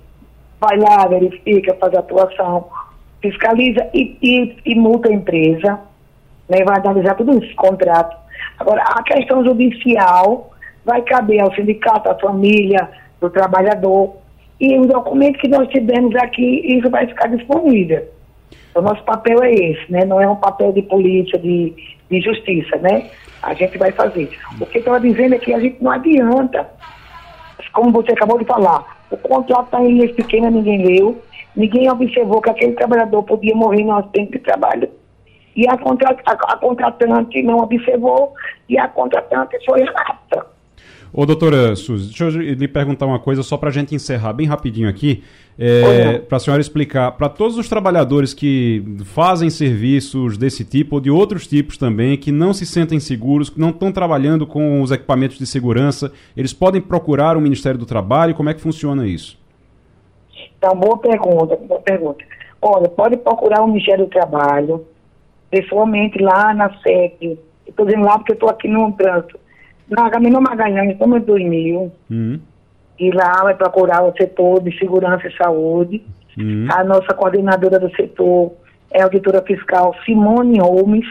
vai 0.61 0.77
lá, 0.79 1.07
verifica, 1.07 1.75
faz 1.75 1.95
atuação, 1.95 2.69
fiscaliza 3.23 3.89
e, 3.95 4.17
e, 4.23 4.57
e 4.67 4.75
multa 4.75 5.09
a 5.09 5.13
empresa 5.13 5.81
né, 6.51 6.65
vai 6.65 6.79
analisar 6.79 7.15
tudo 7.15 7.43
isso, 7.43 7.55
contrato. 7.55 8.17
Agora, 8.59 8.83
a 8.83 9.03
questão 9.05 9.45
judicial 9.45 10.51
vai 10.85 11.01
caber 11.03 11.41
ao 11.41 11.55
sindicato, 11.55 12.11
à 12.11 12.19
família 12.19 12.91
do 13.21 13.31
trabalhador, 13.31 14.17
e 14.61 14.77
o 14.79 14.87
documento 14.87 15.39
que 15.39 15.49
nós 15.49 15.69
tivemos 15.69 16.15
aqui, 16.17 16.77
isso 16.77 16.91
vai 16.91 17.07
ficar 17.07 17.29
disponível. 17.29 18.07
O 18.75 18.81
nosso 18.83 19.03
papel 19.05 19.43
é 19.43 19.53
esse, 19.53 19.91
né? 19.91 20.05
Não 20.05 20.21
é 20.21 20.29
um 20.29 20.37
papel 20.37 20.73
de 20.73 20.83
polícia, 20.83 21.39
de, 21.39 21.73
de 22.11 22.21
justiça, 22.21 22.77
né? 22.77 23.09
A 23.43 23.55
gente 23.55 23.79
vai 23.79 23.93
fazer. 23.93 24.29
O 24.61 24.67
que 24.67 24.79
eu 24.79 24.81
estava 24.81 25.01
dizendo 25.01 25.35
é 25.35 25.39
que 25.39 25.55
a 25.55 25.61
gente 25.61 25.83
não 25.83 25.93
adianta, 25.93 26.69
como 27.73 27.91
você 27.91 28.13
acabou 28.13 28.39
de 28.39 28.45
falar, 28.45 29.00
o 29.11 29.17
contrato 29.17 29.67
está 29.67 29.83
em 29.83 29.89
linhas 29.89 30.13
pequenas, 30.13 30.53
ninguém 30.53 30.87
leu, 30.87 31.21
ninguém 31.57 31.91
observou 31.91 32.41
que 32.41 32.51
aquele 32.51 32.73
trabalhador 32.73 33.23
podia 33.25 33.55
morrer 33.55 33.85
no 33.85 33.97
acidente 33.97 34.33
de 34.33 34.39
trabalho 34.39 34.89
e 35.57 35.69
a, 35.69 35.77
contra, 35.77 36.11
a, 36.11 36.33
a 36.33 36.57
contratante 36.57 37.43
não 37.43 37.59
observou 37.59 38.33
e 38.69 38.79
a 38.79 38.89
contratante 38.89 39.59
foi 39.67 39.83
rapta. 39.85 40.47
Ô, 41.13 41.27
doutora 41.27 41.75
Suzy, 41.75 42.07
deixa 42.07 42.25
eu 42.25 42.55
lhe 42.55 42.69
perguntar 42.69 43.05
uma 43.05 43.19
coisa 43.19 43.43
só 43.43 43.57
para 43.57 43.69
a 43.69 43.73
gente 43.73 43.95
encerrar 43.95 44.33
bem 44.33 44.47
rapidinho 44.47 44.89
aqui, 44.89 45.25
é, 45.59 46.19
para 46.19 46.37
a 46.37 46.41
senhora 46.41 46.61
explicar 46.61 47.11
para 47.13 47.29
todos 47.29 47.59
os 47.59 47.69
trabalhadores 47.69 48.33
que 48.33 48.85
fazem 49.07 49.51
serviços 49.51 50.39
desse 50.39 50.65
tipo 50.65 50.95
ou 50.95 51.01
de 51.01 51.11
outros 51.11 51.49
tipos 51.49 51.77
também, 51.77 52.17
que 52.17 52.31
não 52.31 52.53
se 52.53 52.65
sentem 52.65 53.01
seguros, 53.01 53.51
que 53.51 53.59
não 53.59 53.71
estão 53.71 53.91
trabalhando 53.91 54.47
com 54.47 54.81
os 54.83 54.93
equipamentos 54.93 55.37
de 55.37 55.47
segurança, 55.47 56.13
eles 56.37 56.53
podem 56.53 56.81
procurar 56.81 57.37
o 57.37 57.41
Ministério 57.41 57.79
do 57.79 57.87
Trabalho? 57.87 58.35
Como 58.35 58.49
é 58.49 58.55
que 58.55 58.61
funciona 58.61 59.05
isso? 59.05 59.37
Então, 60.57 60.77
boa 60.77 60.97
pergunta, 60.97 61.57
boa 61.57 61.81
pergunta. 61.81 62.25
Olha, 62.63 62.89
pode 62.89 63.17
procurar 63.17 63.63
o 63.63 63.67
Ministério 63.67 64.05
do 64.05 64.11
Trabalho, 64.11 64.87
pessoalmente 65.51 66.23
lá 66.23 66.55
na 66.55 66.71
SEC. 66.79 67.37
Estou 67.67 67.85
dizendo 67.85 68.05
lá 68.05 68.17
porque 68.17 68.33
eu 68.33 68.35
estou 68.35 68.49
aqui 68.49 68.69
no 68.69 68.93
trânsito. 68.93 69.41
Na 69.91 70.09
Caminho 70.11 70.41
Magalhães, 70.41 70.93
estamos 70.93 71.21
em 71.21 71.25
2000. 71.25 71.93
Uhum. 72.11 72.41
E 72.99 73.11
lá 73.13 73.43
vai 73.43 73.55
procurar 73.55 74.05
o 74.05 74.13
setor 74.17 74.63
de 74.63 74.77
segurança 74.79 75.27
e 75.27 75.37
saúde. 75.37 76.03
Uhum. 76.39 76.69
A 76.71 76.85
nossa 76.85 77.13
coordenadora 77.15 77.79
do 77.79 77.91
setor 77.97 78.53
é 78.93 79.01
a 79.01 79.05
auditora 79.05 79.43
fiscal 79.43 79.95
Simone 80.05 80.61
Holmes. 80.61 81.07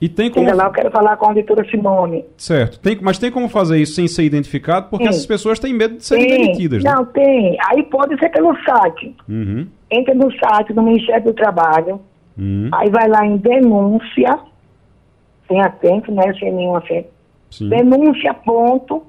E 0.00 0.08
tem 0.08 0.30
como. 0.30 0.52
Lá, 0.54 0.66
eu 0.66 0.70
quero 0.72 0.90
falar 0.90 1.16
com 1.16 1.26
a 1.26 1.28
auditora 1.28 1.68
Simone. 1.70 2.24
Certo. 2.36 2.78
Tem, 2.80 2.98
mas 3.02 3.18
tem 3.18 3.30
como 3.30 3.48
fazer 3.48 3.78
isso 3.78 3.94
sem 3.94 4.06
ser 4.08 4.22
identificado? 4.24 4.88
Porque 4.90 5.04
Sim. 5.04 5.10
essas 5.10 5.26
pessoas 5.26 5.58
têm 5.58 5.74
medo 5.74 5.96
de 5.96 6.04
serem 6.04 6.26
Tem, 6.26 6.38
demitidas. 6.42 6.82
né? 6.84 6.92
não, 6.92 7.04
tem. 7.04 7.56
Aí 7.68 7.82
pode 7.84 8.16
ser 8.18 8.28
pelo 8.30 8.56
site. 8.64 9.14
Uhum. 9.28 9.66
Entra 9.90 10.14
no 10.14 10.30
site 10.32 10.72
do 10.72 10.82
Ministério 10.82 11.24
do 11.24 11.32
Trabalho, 11.32 12.00
Uhum. 12.36 12.68
aí 12.72 12.88
vai 12.90 13.08
lá 13.08 13.26
em 13.26 13.36
denúncia, 13.38 14.38
sem 15.48 15.60
acento, 15.60 16.12
né? 16.12 16.32
Sem 16.38 16.52
nenhum 16.52 16.76
acento. 16.76 17.08
Sim. 17.50 17.68
Denúncia, 17.68 18.34
ponto, 18.34 19.06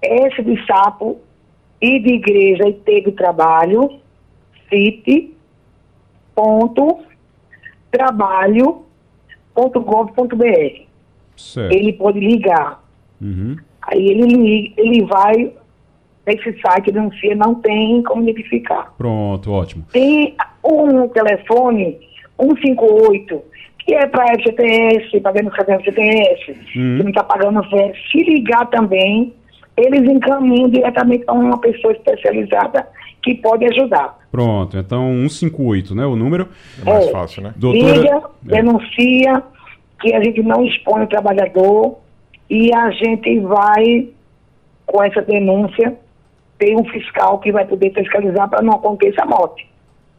S 0.00 0.42
de 0.42 0.66
sapo, 0.66 1.20
I 1.80 1.98
de 2.00 2.14
igreja 2.14 2.68
e 2.68 2.74
T 2.74 3.00
de 3.02 3.12
trabalho, 3.12 3.98
CIT, 4.68 5.34
ponto, 6.34 6.98
trabalho, 7.90 8.84
ponto 9.54 9.80
gov, 9.80 10.12
ponto 10.12 10.36
br. 10.36 10.82
Certo. 11.36 11.72
Ele 11.72 11.92
pode 11.92 12.20
ligar. 12.20 12.82
Uhum. 13.20 13.56
Aí 13.82 14.08
ele, 14.08 14.72
ele 14.76 15.04
vai 15.04 15.52
nesse 16.26 16.60
site, 16.60 16.92
denuncia, 16.92 17.34
não 17.34 17.56
tem 17.56 18.02
como 18.02 18.22
identificar. 18.22 18.94
Pronto, 18.96 19.50
ótimo. 19.50 19.84
Tem 19.92 20.36
um 20.64 21.08
telefone, 21.08 21.98
158, 22.40 23.42
que 23.86 23.94
é 23.94 24.06
para 24.06 24.26
FGTS, 24.38 25.20
para 25.20 25.32
denunciar 25.32 25.66
do 25.66 25.72
FGTS, 25.82 26.50
Uhum. 26.50 26.56
que 26.98 27.02
não 27.02 27.08
está 27.10 27.24
pagando 27.24 27.62
férias. 27.68 27.96
Se 28.10 28.18
ligar 28.22 28.66
também, 28.70 29.32
eles 29.76 30.02
encaminham 30.08 30.68
diretamente 30.70 31.24
para 31.24 31.34
uma 31.34 31.58
pessoa 31.58 31.92
especializada 31.92 32.86
que 33.22 33.34
pode 33.36 33.64
ajudar. 33.66 34.18
Pronto. 34.30 34.76
Então, 34.78 35.10
158, 35.28 35.94
né? 35.94 36.04
O 36.06 36.16
número. 36.16 36.48
É 36.80 36.90
mais 36.90 37.06
É. 37.06 37.10
fácil, 37.10 37.42
né? 37.42 37.54
Doutora. 37.56 37.96
Liga, 37.96 38.16
É. 38.16 38.20
denuncia, 38.56 39.42
que 40.00 40.12
a 40.14 40.22
gente 40.22 40.42
não 40.42 40.64
expõe 40.64 41.02
o 41.04 41.06
trabalhador 41.06 41.98
e 42.50 42.74
a 42.74 42.90
gente 42.90 43.38
vai, 43.40 44.08
com 44.86 45.02
essa 45.02 45.22
denúncia, 45.22 45.94
ter 46.58 46.76
um 46.76 46.84
fiscal 46.86 47.38
que 47.38 47.52
vai 47.52 47.64
poder 47.64 47.92
fiscalizar 47.92 48.48
para 48.48 48.62
não 48.62 48.74
acontecer 48.74 49.20
a 49.20 49.26
morte. 49.26 49.64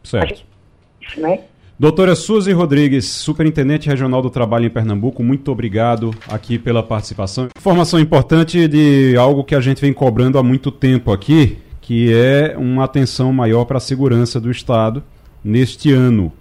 A 0.03 0.07
Certo. 0.07 0.43
gente, 1.01 1.19
né? 1.19 1.39
Doutora 1.77 2.15
Suzy 2.15 2.51
Rodrigues, 2.51 3.05
Superintendente 3.05 3.89
Regional 3.89 4.21
do 4.21 4.29
Trabalho 4.29 4.67
em 4.67 4.69
Pernambuco, 4.69 5.23
muito 5.23 5.51
obrigado 5.51 6.11
aqui 6.27 6.59
pela 6.59 6.83
participação. 6.83 7.47
Informação 7.57 7.99
importante 7.99 8.67
de 8.67 9.15
algo 9.17 9.43
que 9.43 9.55
a 9.55 9.59
gente 9.59 9.81
vem 9.81 9.91
cobrando 9.91 10.37
há 10.37 10.43
muito 10.43 10.69
tempo 10.69 11.11
aqui, 11.11 11.57
que 11.81 12.13
é 12.13 12.55
uma 12.59 12.83
atenção 12.83 13.33
maior 13.33 13.65
para 13.65 13.77
a 13.77 13.81
segurança 13.81 14.39
do 14.39 14.51
Estado 14.51 15.03
neste 15.43 15.91
ano. 15.91 16.31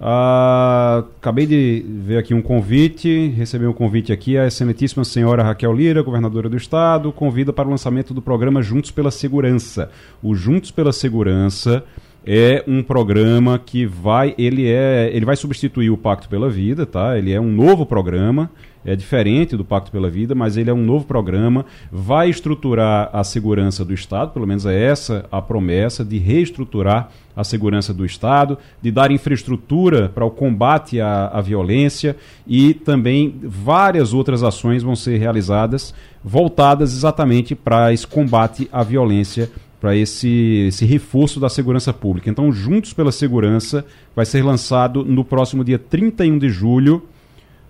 Ah, 0.00 1.04
acabei 1.18 1.46
de 1.46 1.84
ver 1.86 2.18
aqui 2.18 2.34
um 2.34 2.42
convite, 2.42 3.28
recebi 3.36 3.66
um 3.66 3.72
convite 3.72 4.12
aqui, 4.12 4.36
a 4.36 4.48
excelentíssima 4.48 5.04
senhora 5.04 5.44
Raquel 5.44 5.72
Lira, 5.72 6.02
governadora 6.02 6.48
do 6.48 6.56
Estado, 6.56 7.12
convida 7.12 7.52
para 7.52 7.68
o 7.68 7.70
lançamento 7.70 8.12
do 8.12 8.20
programa 8.20 8.60
Juntos 8.60 8.90
pela 8.90 9.12
Segurança. 9.12 9.88
O 10.20 10.34
Juntos 10.34 10.72
pela 10.72 10.92
Segurança 10.92 11.84
é 12.26 12.62
um 12.66 12.82
programa 12.82 13.58
que 13.58 13.86
vai, 13.86 14.34
ele 14.36 14.68
é, 14.68 15.10
ele 15.12 15.24
vai 15.24 15.36
substituir 15.36 15.90
o 15.90 15.96
Pacto 15.96 16.28
pela 16.28 16.50
Vida, 16.50 16.84
tá? 16.84 17.16
Ele 17.16 17.32
é 17.32 17.40
um 17.40 17.50
novo 17.50 17.86
programa, 17.86 18.50
é 18.84 18.94
diferente 18.94 19.56
do 19.56 19.64
Pacto 19.64 19.90
pela 19.90 20.10
Vida, 20.10 20.34
mas 20.34 20.56
ele 20.56 20.70
é 20.70 20.72
um 20.72 20.84
novo 20.84 21.04
programa, 21.06 21.64
vai 21.90 22.28
estruturar 22.28 23.10
a 23.12 23.24
segurança 23.24 23.84
do 23.84 23.94
Estado, 23.94 24.32
pelo 24.32 24.46
menos 24.46 24.66
é 24.66 24.82
essa 24.82 25.26
a 25.30 25.40
promessa 25.40 26.04
de 26.04 26.18
reestruturar 26.18 27.10
a 27.34 27.44
segurança 27.44 27.94
do 27.94 28.04
Estado, 28.04 28.58
de 28.82 28.90
dar 28.90 29.10
infraestrutura 29.10 30.08
para 30.08 30.24
o 30.24 30.30
combate 30.30 31.00
à, 31.00 31.28
à 31.28 31.40
violência 31.40 32.16
e 32.46 32.74
também 32.74 33.40
várias 33.42 34.12
outras 34.12 34.42
ações 34.42 34.82
vão 34.82 34.94
ser 34.94 35.16
realizadas 35.18 35.94
voltadas 36.22 36.92
exatamente 36.92 37.54
para 37.54 37.92
esse 37.92 38.06
combate 38.06 38.68
à 38.70 38.82
violência 38.82 39.50
para 39.80 39.96
esse, 39.96 40.66
esse 40.68 40.84
reforço 40.84 41.40
da 41.40 41.48
segurança 41.48 41.92
pública. 41.92 42.28
Então, 42.28 42.52
Juntos 42.52 42.92
pela 42.92 43.10
Segurança 43.10 43.84
vai 44.14 44.26
ser 44.26 44.44
lançado 44.44 45.04
no 45.04 45.24
próximo 45.24 45.64
dia 45.64 45.78
31 45.78 46.38
de 46.38 46.50
julho, 46.50 47.02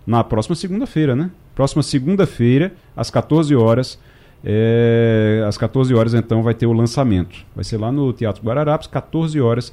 na 0.05 0.25
próxima 0.25 0.57
segunda-feira, 0.57 1.15
né? 1.15 1.31
Próxima 1.55 1.83
segunda-feira, 1.83 2.75
às 2.97 3.11
14 3.11 3.55
horas. 3.55 3.99
É, 4.43 5.45
às 5.47 5.59
14 5.59 5.95
horas, 5.95 6.15
então, 6.15 6.43
vai 6.43 6.55
ter 6.55 6.67
o 6.67 6.73
lançamento. 6.73 7.45
Vai 7.55 7.63
ser 7.63 7.77
lá 7.77 7.93
no 7.93 8.13
Teatro 8.13 8.43
Guararapes, 8.43 8.89
14 8.89 9.41
horas, 9.41 9.73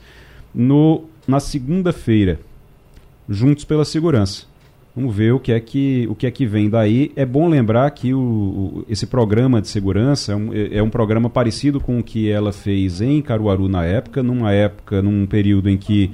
no, 0.54 1.06
na 1.28 1.39
segunda-feira. 1.39 2.39
Juntos 3.28 3.65
pela 3.65 3.84
Segurança. 3.84 4.45
Vamos 4.97 5.15
ver 5.15 5.31
o 5.31 5.39
que 5.39 5.51
é 5.51 5.60
que, 5.60 6.07
o 6.10 6.15
que, 6.15 6.25
é 6.25 6.31
que 6.31 6.43
vem 6.47 6.67
daí. 6.71 7.12
É 7.15 7.23
bom 7.23 7.47
lembrar 7.47 7.88
que 7.91 8.15
o, 8.15 8.19
o- 8.19 8.86
esse 8.89 9.05
programa 9.05 9.62
de 9.62 9.67
segurança 9.67 10.31
é 10.31 10.36
um, 10.36 10.51
é- 10.51 10.77
é 10.77 10.81
um 10.81 10.89
programa 10.89 11.29
parecido 11.29 11.79
com 11.79 11.99
o 11.99 12.03
que 12.03 12.27
ela 12.31 12.51
fez 12.51 12.99
em 12.99 13.21
Caruaru 13.21 13.69
na 13.69 13.86
época, 13.86 14.23
numa 14.23 14.51
época, 14.51 14.99
num 15.03 15.27
período 15.27 15.69
em 15.69 15.77
que 15.77 16.10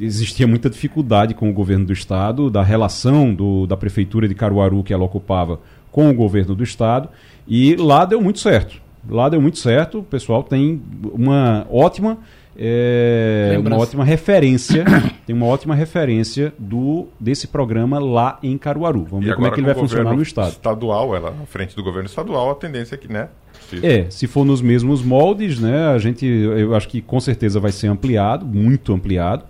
existia 0.00 0.44
muita 0.44 0.68
dificuldade 0.68 1.34
com 1.34 1.48
o 1.48 1.52
governo 1.52 1.84
do 1.86 1.92
estado, 1.92 2.50
da 2.50 2.64
relação 2.64 3.32
do, 3.32 3.64
da 3.64 3.76
prefeitura 3.76 4.26
de 4.26 4.34
Caruaru 4.34 4.82
que 4.82 4.92
ela 4.92 5.04
ocupava 5.04 5.60
com 5.92 6.10
o 6.10 6.12
governo 6.12 6.56
do 6.56 6.64
estado, 6.64 7.08
e 7.46 7.76
lá 7.76 8.04
deu 8.04 8.20
muito 8.20 8.40
certo. 8.40 8.82
Lá 9.08 9.28
deu 9.28 9.40
muito 9.40 9.58
certo, 9.60 10.00
o 10.00 10.02
pessoal 10.02 10.42
tem 10.42 10.82
uma 11.12 11.64
ótima 11.70 12.18
é, 12.58 13.56
uma 13.58 13.76
ótima 13.76 14.04
referência, 14.04 14.84
tem 15.26 15.34
uma 15.36 15.46
ótima 15.46 15.74
referência 15.74 16.52
do 16.58 17.06
desse 17.20 17.46
programa 17.46 17.98
lá 17.98 18.38
em 18.42 18.56
Caruaru. 18.58 19.06
Vamos 19.10 19.24
E 19.26 19.28
ver 19.28 19.34
como 19.34 19.46
é 19.46 19.50
que 19.50 19.60
ele 19.60 19.66
vai 19.66 19.74
funcionar 19.74 20.14
no 20.14 20.22
estado. 20.22 20.48
Estadual, 20.52 21.14
ela 21.14 21.30
à 21.42 21.46
frente 21.46 21.74
do 21.76 21.82
governo 21.82 22.08
estadual, 22.08 22.50
a 22.50 22.54
tendência 22.54 22.94
é 22.94 22.98
que, 22.98 23.12
né? 23.12 23.28
se- 23.68 23.84
É, 23.84 24.06
se 24.10 24.26
for 24.26 24.44
nos 24.44 24.60
mesmos 24.62 25.02
moldes, 25.02 25.58
né, 25.60 25.88
a 25.88 25.98
gente, 25.98 26.24
eu 26.26 26.74
acho 26.74 26.88
que 26.88 27.00
com 27.00 27.18
certeza 27.20 27.58
vai 27.60 27.72
ser 27.72 27.88
ampliado, 27.88 28.44
muito 28.46 28.92
ampliado, 28.92 29.44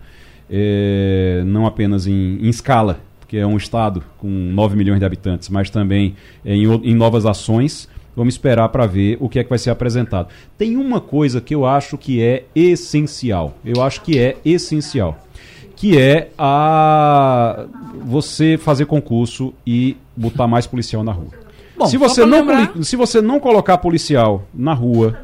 é, 0.51 1.42
não 1.47 1.66
apenas 1.66 2.07
em, 2.07 2.38
em 2.40 2.49
escala, 2.49 3.01
porque 3.21 3.37
é 3.37 3.47
um 3.47 3.57
estado 3.57 4.03
com 4.19 4.29
9 4.29 4.77
milhões 4.77 5.01
de 5.01 5.05
habitantes, 5.05 5.49
mas 5.49 5.69
também 5.71 6.14
em, 6.45 6.66
o- 6.66 6.81
em 6.85 6.95
novas 6.95 7.27
ações. 7.27 7.88
Vamos 8.17 8.35
esperar 8.35 8.69
para 8.71 8.87
ver 8.87 9.19
o 9.21 9.29
que 9.29 9.39
é 9.39 9.45
que 9.45 9.51
vai 9.51 9.59
ser 9.59 9.69
apresentado. 9.71 10.29
Tem 10.57 10.75
uma 10.77 11.01
coisa 11.01 11.39
que 11.41 11.55
eu 11.55 11.67
acho 11.67 11.99
que 11.99 12.23
é 12.23 12.45
essencial. 12.55 13.55
Eu 13.63 13.83
acho 13.83 14.01
que 14.01 14.19
é 14.19 14.37
essencial. 14.45 15.19
Que 15.77 15.99
é 15.99 16.31
a 16.39 17.67
você 18.03 18.57
fazer 18.57 18.87
concurso 18.87 19.53
e 19.67 19.97
botar 20.17 20.47
mais 20.47 20.67
policial 20.67 21.05
na 21.05 21.13
rua. 21.13 21.29
Bom, 21.77 21.85
se, 21.87 21.99
você 21.99 22.25
não, 22.25 22.39
lembrar- 22.39 22.73
se 22.83 22.97
você 22.97 23.21
não 23.21 23.39
colocar 23.39 23.77
policial 23.79 24.45
na 24.55 24.73
rua 24.73 25.19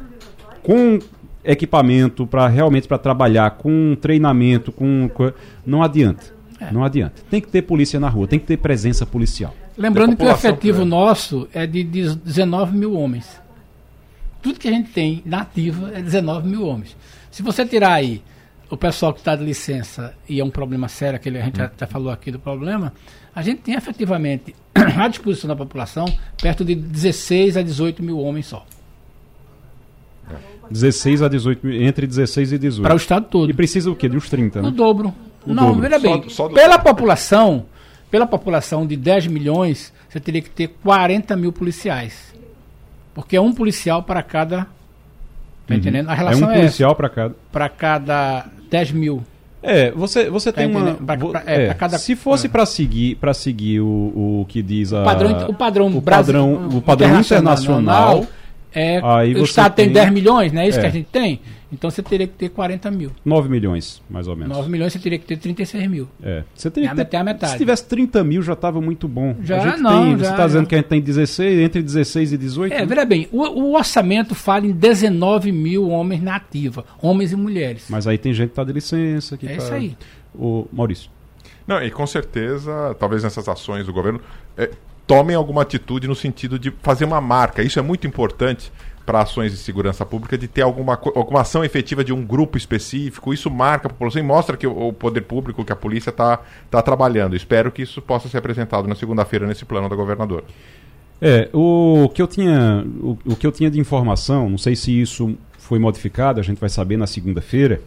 com 0.61 0.99
equipamento 1.43 2.27
para 2.27 2.47
realmente 2.47 2.87
para 2.87 2.99
trabalhar, 2.99 3.49
com 3.51 3.97
treinamento, 3.99 4.71
com 4.71 5.09
co- 5.11 5.33
não 5.65 5.81
adianta. 5.81 6.23
É. 6.59 6.71
Não 6.71 6.83
adianta. 6.83 7.15
Tem 7.29 7.41
que 7.41 7.47
ter 7.47 7.63
polícia 7.63 7.99
na 7.99 8.07
rua, 8.07 8.27
tem 8.27 8.37
que 8.39 8.45
ter 8.45 8.57
presença 8.57 9.05
policial. 9.05 9.53
Lembrando 9.77 10.15
que 10.15 10.23
o 10.23 10.29
efetivo 10.29 10.79
né? 10.79 10.85
nosso 10.85 11.47
é 11.53 11.65
de 11.65 11.83
19 11.83 12.75
mil 12.77 12.93
homens. 12.93 13.41
Tudo 14.41 14.59
que 14.59 14.67
a 14.67 14.71
gente 14.71 14.91
tem 14.91 15.21
na 15.25 15.41
ativa 15.41 15.91
é 15.93 16.01
19 16.01 16.47
mil 16.47 16.65
homens. 16.67 16.95
Se 17.31 17.41
você 17.41 17.65
tirar 17.65 17.93
aí 17.93 18.21
o 18.69 18.77
pessoal 18.77 19.13
que 19.13 19.19
está 19.19 19.35
de 19.35 19.43
licença, 19.43 20.13
e 20.27 20.39
é 20.39 20.43
um 20.43 20.49
problema 20.49 20.87
sério, 20.87 21.15
aquele, 21.15 21.39
a 21.39 21.43
gente 21.45 21.55
Hum. 21.55 21.59
já 21.59 21.65
até 21.65 21.85
falou 21.85 22.11
aqui 22.11 22.31
do 22.31 22.39
problema, 22.39 22.93
a 23.35 23.41
gente 23.41 23.61
tem 23.61 23.75
efetivamente 23.75 24.55
à 24.75 25.07
disposição 25.07 25.47
da 25.47 25.55
população 25.55 26.05
perto 26.41 26.63
de 26.65 26.75
16 26.75 27.57
a 27.57 27.61
18 27.61 28.03
mil 28.03 28.19
homens 28.19 28.47
só. 28.47 28.65
16 30.71 31.21
a 31.21 31.27
18, 31.27 31.65
mil- 31.65 31.81
entre 31.83 32.07
16 32.07 32.51
e 32.53 32.57
18. 32.57 32.83
Para 32.83 32.93
o 32.93 32.97
estado 32.97 33.25
todo. 33.29 33.49
E 33.49 33.53
precisa 33.53 33.91
o 33.91 33.95
quê? 33.95 34.07
De 34.07 34.15
uns 34.17 34.29
30, 34.29 34.59
O 34.59 34.63
né? 34.63 34.71
dobro. 34.71 35.13
O 35.45 35.53
Não, 35.53 35.67
dobro. 35.67 35.81
veja 35.81 35.99
bem, 35.99 36.23
Só- 36.23 36.29
só 36.29 36.47
do- 36.47 36.55
pela 36.55 36.79
população, 36.79 37.65
pela 38.13 38.27
população 38.27 38.85
de 38.85 38.95
10 38.95 39.25
milhões, 39.25 39.91
você 40.07 40.19
teria 40.19 40.39
que 40.39 40.49
ter 40.51 40.67
40 40.83 41.35
mil 41.35 41.51
policiais. 41.51 42.31
Porque 43.11 43.35
é 43.35 43.41
um 43.41 43.51
policial 43.51 44.03
para 44.03 44.21
cada. 44.21 44.67
Tá 45.65 45.73
entendendo? 45.73 46.09
A 46.09 46.13
É 46.13 46.15
relação 46.15 46.47
um 46.47 46.51
é, 46.51 46.55
policial 46.57 46.93
para 46.95 47.09
cada. 47.09 47.35
Para 47.51 47.69
cada 47.69 48.45
10 48.69 48.91
mil. 48.91 49.23
É, 49.63 49.89
você, 49.89 50.29
você 50.29 50.51
Tá 50.51 50.61
tem 50.61 50.69
uma. 50.69 50.93
Pra- 50.93 51.17
pra- 51.17 51.43
é, 51.47 51.63
é, 51.63 51.65
pra 51.65 51.73
cada- 51.73 51.97
se 51.97 52.15
fosse 52.15 52.47
para 52.47 52.67
seguir, 52.67 53.15
para 53.15 53.33
seguir 53.33 53.79
o, 53.79 54.41
o 54.41 54.45
que 54.47 54.61
diz 54.61 54.93
a. 54.93 55.01
O 55.01 55.05
padrão, 55.05 55.45
o 55.49 55.53
padrão, 55.55 55.87
o 55.87 56.01
brasi- 56.01 56.31
padrão, 56.33 56.67
o 56.71 56.81
padrão 56.83 57.19
internacional, 57.19 58.25
É, 58.75 58.99
Aí 59.03 59.33
o 59.35 59.43
Estado 59.43 59.73
tem 59.73 59.85
tem- 59.85 59.93
10 59.93 60.11
milhões, 60.11 60.51
não 60.51 60.61
é 60.61 60.67
isso 60.67 60.77
É. 60.77 60.81
que 60.81 60.87
a 60.87 60.91
gente 60.91 61.07
tem? 61.11 61.39
Então 61.73 61.89
você 61.89 62.01
teria 62.03 62.27
que 62.27 62.33
ter 62.33 62.49
40 62.49 62.89
mil. 62.91 63.11
9 63.25 63.49
milhões, 63.49 64.01
mais 64.09 64.27
ou 64.27 64.35
menos. 64.35 64.55
9 64.55 64.69
milhões 64.69 64.93
você 64.93 64.99
teria 64.99 65.17
que 65.17 65.25
ter 65.25 65.37
36 65.37 65.87
mil. 65.89 66.07
É. 66.21 66.43
Você 66.53 66.69
teria 66.69 66.89
É 66.89 66.91
a 66.91 66.95
que 66.95 66.97
ter- 66.97 67.03
met- 67.03 67.13
é 67.15 67.17
a 67.19 67.23
metade. 67.23 67.51
Se 67.53 67.57
tivesse 67.57 67.85
30 67.87 68.23
mil 68.23 68.41
já 68.41 68.53
estava 68.53 68.79
muito 68.79 69.07
bom. 69.07 69.35
Já 69.41 69.57
a 69.61 69.67
gente 69.69 69.81
não, 69.81 70.03
tem, 70.03 70.11
já- 70.19 70.25
Você 70.25 70.31
está 70.31 70.45
dizendo 70.47 70.67
que 70.67 70.75
a 70.75 70.77
gente 70.77 70.87
tem 70.87 71.01
16, 71.01 71.59
entre 71.59 71.81
16 71.81 72.31
e 72.33 72.37
18? 72.37 72.73
É, 72.73 72.79
né? 72.81 72.85
veja 72.85 73.03
bem, 73.05 73.27
o, 73.31 73.41
o 73.41 73.75
orçamento 73.75 74.35
fala 74.35 74.65
em 74.67 74.71
19 74.71 75.51
mil 75.51 75.89
homens 75.89 76.21
na 76.21 76.35
ativa, 76.35 76.85
homens 77.01 77.31
e 77.31 77.35
mulheres. 77.35 77.85
Mas 77.89 78.05
aí 78.07 78.17
tem 78.17 78.33
gente 78.33 78.47
que 78.47 78.51
está 78.51 78.63
de 78.63 78.71
licença. 78.73 79.35
Que 79.37 79.47
É 79.47 79.55
tá... 79.57 79.63
isso 79.63 79.73
aí. 79.73 79.97
O 80.35 80.67
Maurício. 80.71 81.09
Não, 81.67 81.81
e 81.81 81.89
com 81.89 82.05
certeza, 82.05 82.95
talvez 82.99 83.23
nessas 83.23 83.47
ações 83.47 83.85
do 83.85 83.93
governo, 83.93 84.19
eh, 84.57 84.69
tomem 85.07 85.35
alguma 85.35 85.61
atitude 85.61 86.07
no 86.07 86.15
sentido 86.15 86.59
de 86.59 86.71
fazer 86.81 87.05
uma 87.05 87.21
marca. 87.21 87.61
Isso 87.63 87.79
é 87.79 87.81
muito 87.81 88.05
importante 88.05 88.71
para 89.05 89.21
ações 89.21 89.51
de 89.51 89.57
segurança 89.57 90.05
pública, 90.05 90.37
de 90.37 90.47
ter 90.47 90.61
alguma, 90.61 90.99
alguma 91.15 91.41
ação 91.41 91.63
efetiva 91.63 92.03
de 92.03 92.13
um 92.13 92.25
grupo 92.25 92.57
específico. 92.57 93.33
Isso 93.33 93.49
marca 93.51 93.87
a 93.87 93.89
população 93.89 94.21
e 94.21 94.25
mostra 94.25 94.55
que 94.55 94.65
o, 94.65 94.89
o 94.89 94.93
poder 94.93 95.21
público, 95.21 95.63
que 95.65 95.73
a 95.73 95.75
polícia 95.75 96.09
está 96.09 96.39
tá 96.69 96.81
trabalhando. 96.81 97.35
Espero 97.35 97.71
que 97.71 97.81
isso 97.81 98.01
possa 98.01 98.29
ser 98.29 98.37
apresentado 98.37 98.87
na 98.87 98.95
segunda-feira 98.95 99.45
nesse 99.45 99.65
plano 99.65 99.89
da 99.89 99.95
governadora. 99.95 100.45
É, 101.21 101.49
o 101.53 102.09
que 102.13 102.21
eu 102.21 102.27
tinha, 102.27 102.85
o, 103.01 103.17
o 103.25 103.35
que 103.35 103.47
eu 103.47 103.51
tinha 103.51 103.69
de 103.69 103.79
informação, 103.79 104.49
não 104.49 104.57
sei 104.57 104.75
se 104.75 104.99
isso 104.99 105.37
foi 105.57 105.79
modificado, 105.79 106.39
a 106.39 106.43
gente 106.43 106.59
vai 106.59 106.69
saber 106.69 106.97
na 106.97 107.07
segunda-feira, 107.07 107.81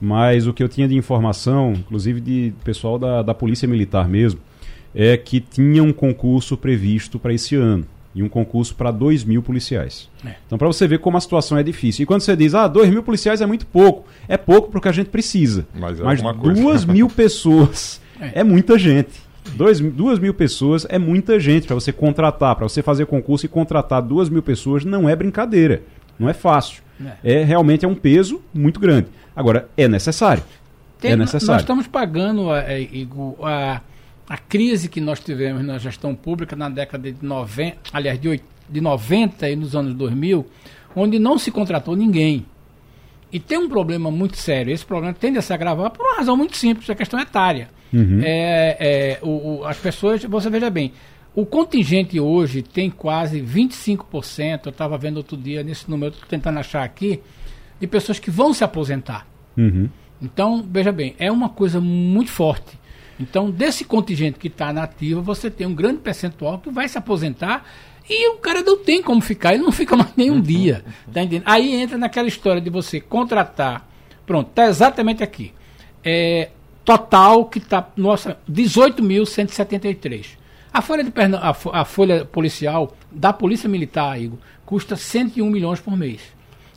mas 0.00 0.46
o 0.46 0.52
que 0.52 0.62
eu 0.62 0.68
tinha 0.68 0.86
de 0.86 0.94
informação, 0.94 1.72
inclusive 1.72 2.20
de 2.20 2.52
pessoal 2.64 2.98
da, 2.98 3.22
da 3.22 3.34
Polícia 3.34 3.66
Militar 3.66 4.08
mesmo, 4.08 4.40
é 4.94 5.16
que 5.16 5.40
tinha 5.40 5.82
um 5.82 5.92
concurso 5.92 6.56
previsto 6.56 7.18
para 7.18 7.32
esse 7.34 7.54
ano. 7.54 7.84
E 8.16 8.22
um 8.22 8.28
concurso 8.30 8.74
para 8.74 8.90
2 8.90 9.24
mil 9.24 9.42
policiais. 9.42 10.08
É. 10.24 10.30
Então, 10.46 10.56
para 10.56 10.66
você 10.66 10.88
ver 10.88 10.98
como 11.00 11.18
a 11.18 11.20
situação 11.20 11.58
é 11.58 11.62
difícil. 11.62 12.02
E 12.02 12.06
quando 12.06 12.22
você 12.22 12.34
diz, 12.34 12.54
ah, 12.54 12.66
2 12.66 12.88
mil 12.88 13.02
policiais 13.02 13.42
é 13.42 13.46
muito 13.46 13.66
pouco. 13.66 14.08
É 14.26 14.38
pouco 14.38 14.70
porque 14.72 14.88
a 14.88 14.92
gente 14.92 15.10
precisa. 15.10 15.66
Mas 15.74 16.00
é 16.00 16.02
Mas 16.02 16.20
alguma 16.24 16.34
coisa. 16.42 16.62
2 16.62 16.84
mil 16.96 17.08
pessoas 17.10 18.00
É. 18.18 18.40
é 18.40 18.42
muita 18.44 18.78
gente. 18.78 19.26
Dois, 19.54 19.78
duas 19.78 20.18
mil 20.18 20.34
pessoas 20.34 20.84
é 20.88 20.98
muita 20.98 21.38
gente 21.38 21.66
para 21.68 21.74
você 21.74 21.92
contratar, 21.92 22.56
para 22.56 22.66
você 22.68 22.82
fazer 22.82 23.06
concurso 23.06 23.46
e 23.46 23.48
contratar 23.48 24.02
duas 24.02 24.28
mil 24.28 24.42
pessoas 24.42 24.84
não 24.84 25.08
é 25.08 25.14
brincadeira, 25.14 25.82
não 26.18 26.28
é 26.28 26.32
fácil. 26.32 26.82
É, 27.22 27.44
realmente 27.44 27.84
é 27.84 27.88
um 27.88 27.94
peso 27.94 28.40
muito 28.52 28.80
grande. 28.80 29.06
Agora 29.36 29.68
é 29.76 29.86
necessário. 29.86 30.42
Tem- 30.98 31.12
é 31.12 31.16
Nós 31.16 31.32
necessário. 31.32 31.60
estamos 31.60 31.86
pagando, 31.86 32.52
é, 32.52 32.80
Igor, 32.80 33.36
a, 33.42 33.74
a 33.74 33.80
crise 34.36 34.88
que 34.88 35.00
nós 35.00 35.20
tivemos 35.20 35.62
na 35.64 35.78
gestão 35.78 36.14
pública 36.14 36.56
na 36.56 36.68
década 36.68 37.12
de 37.12 37.24
90, 37.24 37.76
aliás, 37.92 38.18
de, 38.18 38.40
de 38.68 38.80
90 38.80 39.48
e 39.50 39.54
nos 39.54 39.76
anos 39.76 39.94
2000, 39.94 40.44
onde 40.96 41.18
não 41.18 41.38
se 41.38 41.50
contratou 41.50 41.94
ninguém. 41.94 42.44
E 43.32 43.38
tem 43.38 43.58
um 43.58 43.68
problema 43.68 44.10
muito 44.10 44.36
sério. 44.36 44.72
Esse 44.72 44.84
problema 44.86 45.12
tende 45.14 45.38
a 45.38 45.42
se 45.42 45.52
agravar 45.52 45.90
por 45.90 46.04
uma 46.04 46.16
razão 46.16 46.36
muito 46.36 46.56
simples, 46.56 46.88
a 46.90 46.94
questão 46.94 47.20
etária. 47.20 47.68
É, 48.24 48.76
é, 48.80 49.18
o- 49.22 49.58
o- 49.60 49.64
as 49.64 49.76
pessoas, 49.76 50.24
você 50.24 50.48
veja 50.50 50.70
bem, 50.70 50.92
o 51.34 51.44
contingente 51.44 52.18
hoje 52.18 52.62
tem 52.62 52.88
quase 52.90 53.40
25%, 53.40 54.66
eu 54.66 54.70
estava 54.70 54.96
vendo 54.98 55.18
outro 55.18 55.36
dia 55.36 55.62
nesse 55.62 55.88
número, 55.90 56.12
estou 56.14 56.28
tentando 56.28 56.58
achar 56.58 56.82
aqui, 56.82 57.20
de 57.78 57.86
pessoas 57.86 58.18
que 58.18 58.30
vão 58.30 58.52
se 58.54 58.64
aposentar. 58.64 59.26
Uhum. 59.56 59.88
Então, 60.20 60.64
veja 60.68 60.90
bem, 60.90 61.14
é 61.18 61.30
uma 61.30 61.48
coisa 61.50 61.78
muito 61.80 62.30
forte. 62.30 62.75
Então, 63.18 63.50
desse 63.50 63.84
contingente 63.84 64.38
que 64.38 64.48
está 64.48 64.72
na 64.72 64.82
ativa, 64.82 65.20
você 65.20 65.50
tem 65.50 65.66
um 65.66 65.74
grande 65.74 65.98
percentual 66.00 66.58
que 66.58 66.70
vai 66.70 66.86
se 66.88 66.98
aposentar 66.98 67.64
e 68.08 68.28
o 68.30 68.38
cara 68.38 68.62
não 68.62 68.76
tem 68.78 69.02
como 69.02 69.20
ficar, 69.20 69.54
ele 69.54 69.62
não 69.62 69.72
fica 69.72 69.96
mais 69.96 70.10
nem 70.16 70.30
um 70.30 70.40
dia. 70.40 70.84
Tá 71.12 71.22
entendendo? 71.22 71.42
Aí 71.46 71.74
entra 71.74 71.96
naquela 71.96 72.28
história 72.28 72.60
de 72.60 72.68
você 72.70 73.00
contratar. 73.00 73.88
Pronto, 74.26 74.50
está 74.50 74.66
exatamente 74.66 75.22
aqui. 75.22 75.52
É, 76.04 76.50
total 76.84 77.46
que 77.46 77.58
está. 77.58 77.88
Nossa, 77.96 78.36
18.173. 78.50 80.36
A 80.72 80.82
folha, 80.82 81.02
de 81.02 81.10
Pernam- 81.10 81.40
a, 81.42 81.54
fo- 81.54 81.70
a 81.72 81.84
folha 81.84 82.24
policial 82.24 82.94
da 83.10 83.32
Polícia 83.32 83.68
Militar, 83.68 84.20
Igor, 84.20 84.38
custa 84.64 84.94
101 84.96 85.48
milhões 85.50 85.80
por 85.80 85.96
mês. 85.96 86.20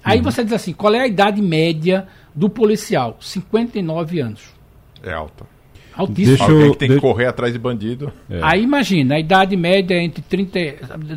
Aí 0.04 0.22
você 0.22 0.44
diz 0.44 0.54
assim: 0.54 0.72
qual 0.74 0.94
é 0.94 1.02
a 1.02 1.08
idade 1.08 1.42
média 1.42 2.08
do 2.34 2.50
policial? 2.50 3.18
59 3.20 4.20
anos. 4.22 4.42
É 5.04 5.12
alta. 5.12 5.46
Altíssimo. 6.00 6.28
Deixa 6.38 6.44
Alguém 6.46 6.66
eu- 6.68 6.72
que 6.72 6.78
tem 6.78 6.90
de- 6.90 6.96
que 6.96 7.02
correr 7.02 7.26
atrás 7.26 7.52
de 7.52 7.60
bandido. 7.60 8.12
É. 8.30 8.40
Aí 8.42 8.64
imagina, 8.64 9.16
a 9.16 9.20
idade 9.20 9.56
média 9.58 10.02
entre 10.02 10.22
30. 10.22 10.60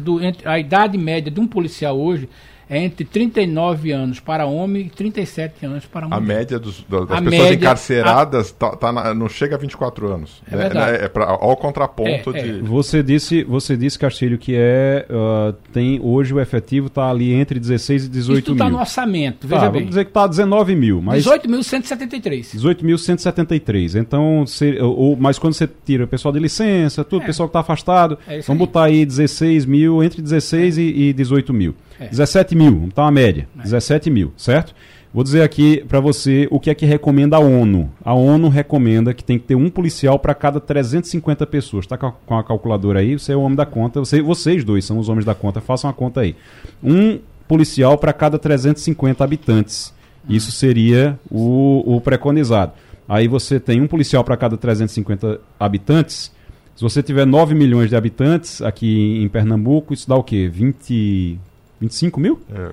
do- 0.00 0.22
entre- 0.22 0.48
a 0.48 0.58
idade 0.58 0.98
média 0.98 1.30
de 1.30 1.38
um 1.40 1.46
policial 1.46 1.98
hoje 1.98 2.28
é 2.74 2.82
entre 2.84 3.04
39 3.04 3.92
anos 3.92 4.18
para 4.20 4.46
homem 4.46 4.86
e 4.86 4.90
37 4.90 5.66
anos 5.66 5.84
para 5.84 6.06
mulher. 6.06 6.16
A 6.16 6.20
média 6.20 6.58
dos- 6.58 6.84
da- 6.88 7.00
das 7.00 7.10
A 7.10 7.22
pessoas 7.22 7.30
média- 7.42 7.54
encarceradas 7.54 8.50
tá- 8.52 8.76
tá 8.76 8.92
na- 8.92 9.12
não 9.14 9.28
chega 9.28 9.54
a 9.56 9.58
24 9.58 10.08
anos. 10.12 10.42
É 10.50 10.56
verdade. 10.56 10.96
É, 11.02 11.04
é 11.04 11.08
pra, 11.08 11.26
ao 11.26 11.56
contraponto 11.56 12.34
É, 12.34 12.40
é. 12.40 12.42
de. 12.44 12.60
Você 12.62 13.02
disse, 13.02 13.44
você 13.44 13.76
disse, 13.76 13.98
Castilho, 13.98 14.38
que 14.38 14.54
é 14.56 15.06
ah, 15.10 15.54
tem 15.72 16.00
hoje 16.02 16.32
o 16.32 16.40
efetivo 16.40 16.86
está 16.86 17.10
ali 17.10 17.32
entre 17.32 17.60
16 17.60 18.06
e 18.06 18.08
18 18.08 18.42
Isso 18.44 18.52
está 18.52 18.64
mil. 18.64 18.74
no 18.74 18.80
orçamento, 18.80 19.40
Tá, 19.46 19.48
veja 19.48 19.60
vamos 19.66 19.78
bem. 19.78 19.88
dizer 19.88 20.04
que 20.04 20.10
está 20.10 20.26
19 20.26 20.74
mil, 20.74 21.00
mas 21.02 21.22
18.173. 21.24 22.52
18.173. 22.54 23.94
Então, 23.96 24.46
se, 24.46 24.78
ou, 24.80 25.16
mas 25.16 25.38
quando 25.38 25.54
você 25.54 25.68
tira 25.84 26.04
o 26.04 26.08
pessoal 26.08 26.32
de 26.32 26.38
licença, 26.40 27.04
tudo, 27.04 27.20
o 27.20 27.22
É. 27.24 27.26
pessoal 27.26 27.48
que 27.48 27.50
está 27.50 27.60
afastado, 27.60 28.18
É 28.26 28.40
vamos 28.40 28.48
aí. 28.62 28.66
botar 28.66 28.84
aí 28.84 29.04
16 29.04 29.64
mil, 29.66 30.02
entre 30.02 30.22
16 30.22 30.78
e, 30.78 30.82
e 30.82 31.12
18 31.12 31.52
mil. 31.52 31.74
É. 32.04 32.08
17 32.08 32.54
mil, 32.54 32.72
vamos 32.72 32.88
botar 32.88 33.02
uma 33.02 33.10
média. 33.10 33.48
17 33.54 34.10
mil, 34.10 34.32
certo? 34.36 34.74
Vou 35.14 35.22
dizer 35.22 35.42
aqui 35.42 35.84
para 35.86 36.00
você 36.00 36.48
o 36.50 36.58
que 36.58 36.70
é 36.70 36.74
que 36.74 36.86
recomenda 36.86 37.36
a 37.36 37.38
ONU. 37.38 37.90
A 38.02 38.14
ONU 38.14 38.48
recomenda 38.48 39.12
que 39.12 39.22
tem 39.22 39.38
que 39.38 39.44
ter 39.44 39.54
um 39.54 39.68
policial 39.68 40.18
para 40.18 40.34
cada 40.34 40.58
350 40.58 41.46
pessoas. 41.46 41.84
Está 41.84 41.98
com 41.98 42.38
a 42.38 42.42
calculadora 42.42 43.00
aí? 43.00 43.18
Você 43.18 43.32
é 43.32 43.36
o 43.36 43.42
homem 43.42 43.54
da 43.54 43.66
conta. 43.66 44.00
Você, 44.00 44.22
vocês 44.22 44.64
dois 44.64 44.86
são 44.86 44.98
os 44.98 45.10
homens 45.10 45.26
da 45.26 45.34
conta. 45.34 45.60
Façam 45.60 45.90
a 45.90 45.92
conta 45.92 46.22
aí. 46.22 46.34
Um 46.82 47.18
policial 47.46 47.98
para 47.98 48.10
cada 48.14 48.38
350 48.38 49.22
habitantes. 49.22 49.92
Isso 50.26 50.50
seria 50.50 51.18
o, 51.30 51.96
o 51.96 52.00
preconizado. 52.00 52.72
Aí 53.06 53.28
você 53.28 53.60
tem 53.60 53.82
um 53.82 53.86
policial 53.86 54.24
para 54.24 54.36
cada 54.38 54.56
350 54.56 55.38
habitantes. 55.60 56.32
Se 56.74 56.82
você 56.82 57.02
tiver 57.02 57.26
9 57.26 57.54
milhões 57.54 57.90
de 57.90 57.96
habitantes 57.96 58.62
aqui 58.62 59.22
em 59.22 59.28
Pernambuco, 59.28 59.92
isso 59.92 60.08
dá 60.08 60.16
o 60.16 60.22
quê? 60.22 60.48
20, 60.50 61.38
25 61.82 62.20
mil? 62.20 62.40
É, 62.50 62.70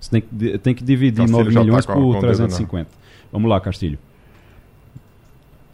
Você 0.00 0.10
tem 0.10 0.20
que, 0.20 0.58
tem 0.58 0.74
que 0.74 0.84
dividir 0.84 1.18
Castilho 1.18 1.38
9 1.38 1.50
já 1.50 1.60
tá 1.60 1.64
milhões 1.64 1.86
com 1.86 1.92
a- 1.92 1.94
por 1.94 2.02
com 2.02 2.08
o 2.08 2.12
dedo 2.14 2.20
350. 2.26 2.90
Vamos 3.32 3.48
lá, 3.50 3.60
Castilho. 3.60 3.98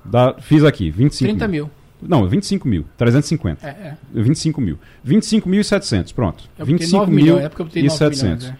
Dá, 0.04 0.34
fiz 0.40 0.64
aqui, 0.64 0.90
25 0.90 1.30
30 1.30 1.48
mil. 1.48 1.70
Não, 2.00 2.26
25 2.26 2.66
mil. 2.66 2.84
350. 2.96 3.64
É, 3.66 3.70
é. 3.70 3.96
25 4.12 4.60
mil. 4.60 4.78
25 5.04 5.48
mil 5.48 5.60
e 5.60 5.64
700, 5.64 6.12
pronto. 6.12 6.44
Eu 6.58 6.66
botei 6.66 6.78
25 6.78 6.96
9 6.98 7.12
mil 7.12 7.24
milhões, 7.24 7.44
é 7.44 7.48
porque 7.48 7.62
eu 7.62 7.66
botei 7.66 7.82
e 7.82 7.86
9 7.86 7.98
milhões. 8.04 8.18
700. 8.18 8.48
é. 8.48 8.56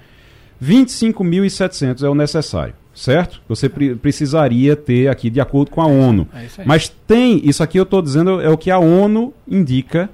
25.700 0.65 2.03
é 2.05 2.09
o 2.09 2.15
necessário, 2.15 2.75
certo? 2.95 3.43
Você 3.49 3.69
pre- 3.69 3.97
precisaria 3.97 4.77
ter 4.77 5.09
aqui, 5.09 5.29
de 5.29 5.41
acordo 5.41 5.73
com 5.73 5.83
a 5.83 5.87
ONU. 5.87 6.29
É 6.33 6.45
isso 6.45 6.61
aí. 6.61 6.67
Mas 6.69 6.89
tem, 6.89 7.41
isso 7.49 7.63
aqui 7.65 7.79
eu 7.79 7.83
estou 7.83 8.01
dizendo 8.01 8.41
é 8.41 8.49
o 8.49 8.57
que 8.57 8.71
a 8.71 8.79
ONU 8.79 9.35
indica 9.49 10.09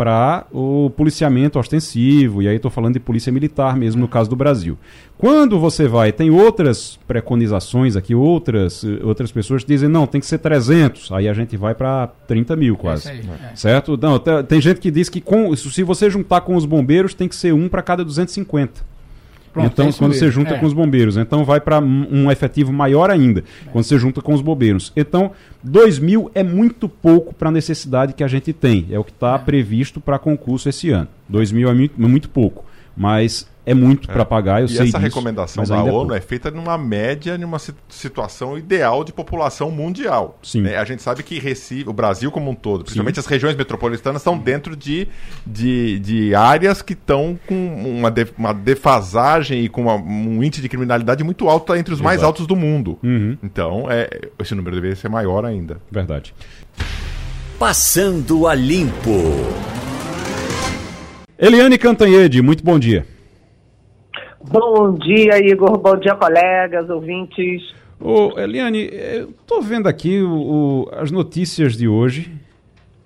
para 0.00 0.46
o 0.50 0.88
policiamento 0.96 1.58
ostensivo, 1.58 2.40
e 2.40 2.48
aí 2.48 2.56
estou 2.56 2.70
falando 2.70 2.94
de 2.94 3.00
polícia 3.00 3.30
militar 3.30 3.76
mesmo 3.76 4.00
no 4.00 4.08
caso 4.08 4.30
do 4.30 4.34
Brasil. 4.34 4.78
Quando 5.18 5.60
você 5.60 5.86
vai, 5.86 6.10
tem 6.10 6.30
outras 6.30 6.98
preconizações 7.06 7.96
aqui, 7.96 8.14
outras, 8.14 8.82
eh, 8.82 8.98
outras 9.04 9.30
pessoas 9.30 9.62
dizem, 9.62 9.90
não, 9.90 10.06
tem 10.06 10.18
que 10.18 10.26
ser 10.26 10.38
300, 10.38 11.12
aí 11.12 11.28
a 11.28 11.34
gente 11.34 11.54
vai 11.54 11.74
para 11.74 12.06
30 12.26 12.56
mil 12.56 12.78
quase. 12.78 13.10
É 13.10 13.14
isso 13.16 13.28
aí, 13.30 13.38
é. 13.52 13.54
Certo? 13.54 13.98
Não, 14.00 14.18
te- 14.18 14.42
tem 14.44 14.58
gente 14.58 14.80
que 14.80 14.90
diz 14.90 15.10
que 15.10 15.20
com, 15.20 15.54
se 15.54 15.82
você 15.82 16.08
juntar 16.08 16.40
com 16.40 16.56
os 16.56 16.64
bombeiros, 16.64 17.12
tem 17.12 17.28
que 17.28 17.36
ser 17.36 17.52
um 17.52 17.68
para 17.68 17.82
cada 17.82 18.02
250. 18.02 18.88
Pronto, 19.52 19.72
então, 19.72 19.88
é 19.88 19.92
quando 19.92 20.12
você 20.14 20.26
mesmo, 20.26 20.40
junta 20.42 20.54
é. 20.54 20.58
com 20.58 20.66
os 20.66 20.72
bombeiros, 20.72 21.16
então 21.16 21.44
vai 21.44 21.60
para 21.60 21.80
um 21.80 22.30
efetivo 22.30 22.72
maior 22.72 23.10
ainda, 23.10 23.42
quando 23.72 23.84
você 23.84 23.98
junta 23.98 24.20
com 24.20 24.32
os 24.32 24.40
bombeiros. 24.40 24.92
Então, 24.94 25.32
2 25.62 25.98
mil 25.98 26.30
é 26.34 26.42
muito 26.42 26.88
pouco 26.88 27.34
para 27.34 27.48
a 27.48 27.52
necessidade 27.52 28.12
que 28.14 28.22
a 28.22 28.28
gente 28.28 28.52
tem. 28.52 28.86
É 28.90 28.98
o 28.98 29.04
que 29.04 29.10
está 29.10 29.36
previsto 29.38 30.00
para 30.00 30.18
concurso 30.18 30.68
esse 30.68 30.90
ano. 30.90 31.08
2 31.28 31.52
mil 31.52 31.68
é 31.68 31.72
é 31.72 32.06
muito 32.06 32.28
pouco, 32.28 32.64
mas 32.96 33.48
é 33.70 33.74
muito 33.74 34.08
para 34.08 34.24
pagar, 34.24 34.60
eu 34.60 34.66
e 34.66 34.68
sei 34.68 34.76
essa 34.88 34.98
disso, 34.98 34.98
recomendação 34.98 35.64
da 35.64 35.76
é 35.76 35.78
ONU 35.80 35.90
pouco. 35.92 36.14
é, 36.14 36.20
feita 36.20 36.50
numa 36.50 36.76
média, 36.78 37.36
numa 37.38 37.58
si- 37.58 37.74
situação 37.88 38.56
ideal 38.58 39.04
de 39.04 39.12
população 39.12 39.70
mundial. 39.70 40.38
Sim. 40.42 40.66
É, 40.66 40.76
a 40.78 40.84
gente 40.84 41.02
sabe 41.02 41.22
que 41.22 41.38
Recife, 41.38 41.88
o 41.88 41.92
Brasil 41.92 42.30
como 42.30 42.50
um 42.50 42.54
todo, 42.54 42.84
principalmente 42.84 43.18
as 43.20 43.26
regiões 43.26 43.56
metropolitanas, 43.56 44.20
estão 44.20 44.36
dentro 44.38 44.76
de, 44.76 45.08
de, 45.46 45.98
de 46.00 46.34
áreas 46.34 46.82
que 46.82 46.92
estão 46.94 47.38
com 47.46 47.54
uma, 47.56 48.10
de- 48.10 48.26
uma 48.36 48.52
defasagem 48.52 49.64
e 49.64 49.68
com 49.68 49.82
uma- 49.82 49.94
um 49.96 50.42
índice 50.42 50.60
de 50.62 50.68
criminalidade 50.68 51.22
muito 51.24 51.48
alto, 51.48 51.72
tá 51.72 51.78
entre 51.78 51.94
os 51.94 52.00
mais 52.00 52.16
Exato. 52.16 52.26
altos 52.26 52.46
do 52.46 52.56
mundo. 52.56 52.98
Uhum. 53.02 53.36
Então, 53.42 53.86
é, 53.90 54.08
esse 54.38 54.54
número 54.54 54.74
deveria 54.76 54.96
ser 54.96 55.08
maior 55.08 55.44
ainda. 55.44 55.78
Verdade. 55.90 56.34
Passando 57.58 58.46
a 58.46 58.54
Limpo. 58.54 59.10
Eliane 61.38 61.78
Cantanhede, 61.78 62.42
muito 62.42 62.62
bom 62.64 62.78
dia. 62.78 63.06
Bom 64.42 64.94
dia, 64.94 65.38
Igor. 65.38 65.76
Bom 65.78 65.96
dia, 65.96 66.14
colegas, 66.14 66.88
ouvintes. 66.88 67.74
Ô, 68.00 68.38
Eliane, 68.38 68.88
eu 68.90 69.34
tô 69.46 69.60
vendo 69.60 69.86
aqui 69.86 70.22
o, 70.22 70.30
o, 70.30 70.88
as 70.92 71.10
notícias 71.10 71.76
de 71.76 71.86
hoje. 71.86 72.32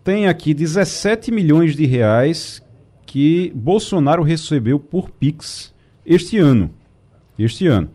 Tem 0.04 0.28
aqui 0.28 0.54
17 0.54 1.32
milhões 1.32 1.74
de 1.74 1.86
reais 1.86 2.62
que 3.04 3.50
Bolsonaro 3.54 4.22
recebeu 4.22 4.78
por 4.78 5.10
Pix 5.10 5.74
este 6.06 6.38
ano. 6.38 6.70
Este 7.36 7.66
ano. 7.66 7.90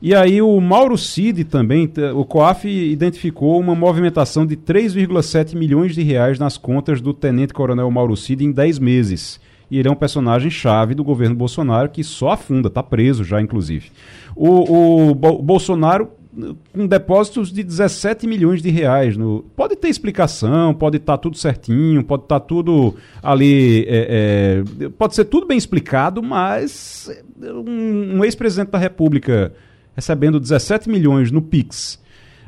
E 0.00 0.14
aí 0.14 0.40
o 0.40 0.58
Mauro 0.60 0.96
Cid 0.96 1.44
também, 1.44 1.90
o 2.14 2.24
COAF 2.24 2.66
identificou 2.66 3.58
uma 3.58 3.74
movimentação 3.74 4.46
de 4.46 4.56
3,7 4.56 5.56
milhões 5.56 5.94
de 5.94 6.02
reais 6.02 6.38
nas 6.38 6.56
contas 6.56 7.00
do 7.00 7.12
Tenente 7.12 7.52
Coronel 7.52 7.90
Mauro 7.90 8.16
Cid 8.16 8.44
em 8.44 8.52
10 8.52 8.78
meses. 8.78 9.40
E 9.70 9.78
ele 9.78 9.88
é 9.88 9.90
um 9.90 9.96
personagem 9.96 10.50
chave 10.50 10.94
do 10.94 11.04
governo 11.04 11.34
Bolsonaro 11.34 11.88
que 11.88 12.02
só 12.02 12.30
afunda, 12.30 12.68
está 12.68 12.82
preso 12.82 13.22
já, 13.22 13.40
inclusive. 13.40 13.90
O, 14.34 15.10
o 15.10 15.14
Bolsonaro 15.14 16.10
com 16.72 16.86
depósitos 16.86 17.52
de 17.52 17.62
17 17.62 18.26
milhões 18.26 18.62
de 18.62 18.70
reais. 18.70 19.16
No... 19.16 19.44
Pode 19.56 19.76
ter 19.76 19.88
explicação, 19.88 20.72
pode 20.72 20.96
estar 20.98 21.14
tá 21.14 21.18
tudo 21.18 21.36
certinho, 21.36 22.04
pode 22.04 22.22
estar 22.22 22.40
tá 22.40 22.46
tudo 22.46 22.94
ali. 23.22 23.84
É, 23.88 24.62
é... 24.82 24.88
pode 24.90 25.14
ser 25.14 25.24
tudo 25.24 25.46
bem 25.46 25.58
explicado, 25.58 26.22
mas 26.22 27.10
um, 27.40 28.18
um 28.18 28.24
ex-presidente 28.24 28.70
da 28.70 28.78
República 28.78 29.52
recebendo 29.94 30.38
17 30.38 30.88
milhões 30.88 31.30
no 31.30 31.42
Pix. 31.42 32.00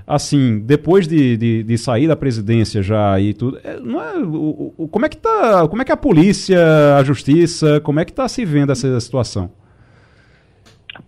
Assim, 0.06 0.58
depois 0.60 1.06
de, 1.06 1.36
de, 1.36 1.62
de, 1.62 1.78
sair 1.78 2.08
da 2.08 2.16
presidência 2.16 2.82
já 2.82 3.18
e 3.20 3.32
tudo, 3.32 3.58
é, 3.62 3.78
não 3.78 4.02
é, 4.02 4.18
o, 4.18 4.74
o, 4.76 4.88
como 4.88 5.06
é 5.06 5.08
que 5.08 5.16
tá, 5.16 5.66
como 5.68 5.80
é 5.80 5.84
que 5.84 5.92
a 5.92 5.96
polícia, 5.96 6.58
a 6.96 7.04
justiça, 7.04 7.80
como 7.80 8.00
é 8.00 8.04
que 8.04 8.10
está 8.10 8.28
se 8.28 8.44
vendo 8.44 8.72
essa 8.72 8.98
situação? 9.00 9.50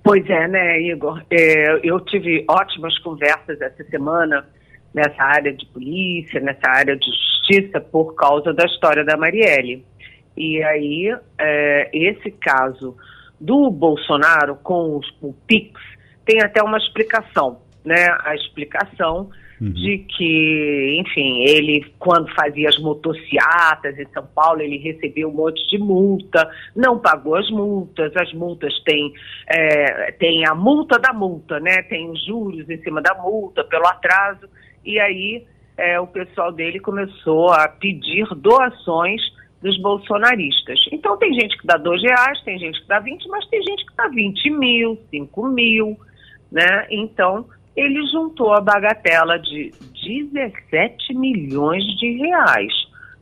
Pois 0.03 0.29
é, 0.29 0.49
né, 0.49 0.81
Igor? 0.81 1.23
É, 1.31 1.81
eu 1.83 2.01
tive 2.01 2.45
ótimas 2.49 2.99
conversas 3.01 3.61
essa 3.61 3.85
semana 3.85 4.47
nessa 4.95 5.23
área 5.23 5.53
de 5.53 5.67
polícia, 5.67 6.41
nessa 6.41 6.69
área 6.69 6.97
de 6.97 7.07
justiça, 7.07 7.81
por 7.81 8.15
causa 8.15 8.53
da 8.53 8.65
história 8.65 9.05
da 9.05 9.17
Marielle. 9.17 9.85
E 10.37 10.63
aí, 10.63 11.17
é, 11.39 11.91
esse 11.93 12.31
caso 12.31 12.97
do 13.41 13.71
Bolsonaro 13.71 14.57
com 14.57 14.99
os, 14.99 15.07
o 15.21 15.33
PIX 15.47 15.73
tem 16.25 16.41
até 16.43 16.63
uma 16.63 16.79
explicação, 16.79 17.61
né? 17.85 18.07
A 18.25 18.35
explicação 18.35 19.31
uhum. 19.61 19.71
de 19.71 19.99
que, 19.99 20.97
enfim, 21.01 21.43
ele, 21.45 21.85
quando 21.99 22.33
fazia 22.35 22.69
as 22.69 22.79
motociatas 22.79 23.99
em 23.99 24.07
São 24.13 24.27
Paulo, 24.35 24.61
ele 24.61 24.79
recebeu 24.79 25.29
um 25.29 25.35
monte 25.35 25.69
de 25.69 25.79
multa, 25.79 26.49
não 26.75 26.99
pagou 26.99 27.37
as 27.37 27.51
multas, 27.51 28.13
as 28.17 28.33
multas 28.33 28.73
têm, 28.85 29.13
é, 29.49 30.13
tem 30.13 30.47
a 30.47 30.55
multa 30.55 30.99
da 30.99 31.13
multa, 31.13 31.61
né? 31.61 31.83
Tem 31.83 32.09
os 32.11 32.25
juros 32.25 32.69
em 32.69 32.79
cima 32.83 33.03
da 33.03 33.15
multa 33.15 33.63
pelo 33.65 33.87
atraso, 33.87 34.49
e 34.85 34.99
aí 34.99 35.45
é, 35.77 35.99
o 36.01 36.07
pessoal 36.07 36.53
dele 36.53 36.81
começou 36.81 37.51
a 37.51 37.69
pedir 37.69 38.27
doações 38.37 39.21
dos 39.61 39.79
bolsonaristas. 39.79 40.79
Então 40.93 41.17
tem 41.17 41.33
gente 41.33 41.57
que 41.57 41.67
dá 41.67 41.77
dois 41.77 42.03
reais, 42.03 42.41
tem 42.45 42.59
gente 42.59 42.81
que 42.83 42.87
dá 42.87 43.01
20, 43.01 43.27
mas 43.29 43.47
tem 43.47 43.63
gente 43.63 43.85
que 43.87 43.97
dá 43.97 44.09
20 44.09 44.51
mil, 44.51 44.99
5 45.11 45.49
mil, 45.49 45.99
né? 46.53 46.87
Então 46.91 47.47
ele 47.77 48.07
juntou 48.07 48.53
a 48.53 48.61
bagatela 48.61 49.39
de 49.39 49.73
17 50.07 51.15
milhões 51.15 51.85
de 51.99 52.13
reais. 52.19 52.73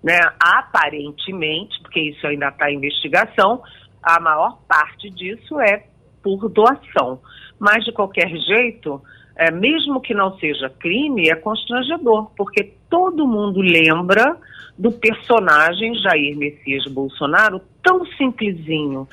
Né? 0.02 0.18
Aparentemente, 0.40 1.80
porque 1.80 2.00
isso 2.00 2.26
ainda 2.26 2.48
está 2.48 2.70
em 2.70 2.76
investigação, 2.76 3.62
a 4.02 4.18
maior 4.20 4.58
parte 4.68 5.08
disso 5.10 5.60
é 5.60 5.84
por 6.22 6.48
doação. 6.48 7.20
Mas, 7.58 7.84
de 7.84 7.92
qualquer 7.92 8.28
jeito, 8.28 9.00
é, 9.36 9.50
mesmo 9.50 10.00
que 10.00 10.12
não 10.12 10.36
seja 10.38 10.68
crime, 10.68 11.30
é 11.30 11.36
constrangedor, 11.36 12.30
porque 12.36 12.74
todo 12.90 13.26
mundo 13.26 13.60
lembra 13.60 14.36
do 14.76 14.90
personagem 14.90 15.94
Jair 15.96 16.36
Messias 16.36 16.84
Bolsonaro 16.86 17.60
tão 17.82 18.04
simplesinho, 18.16 19.06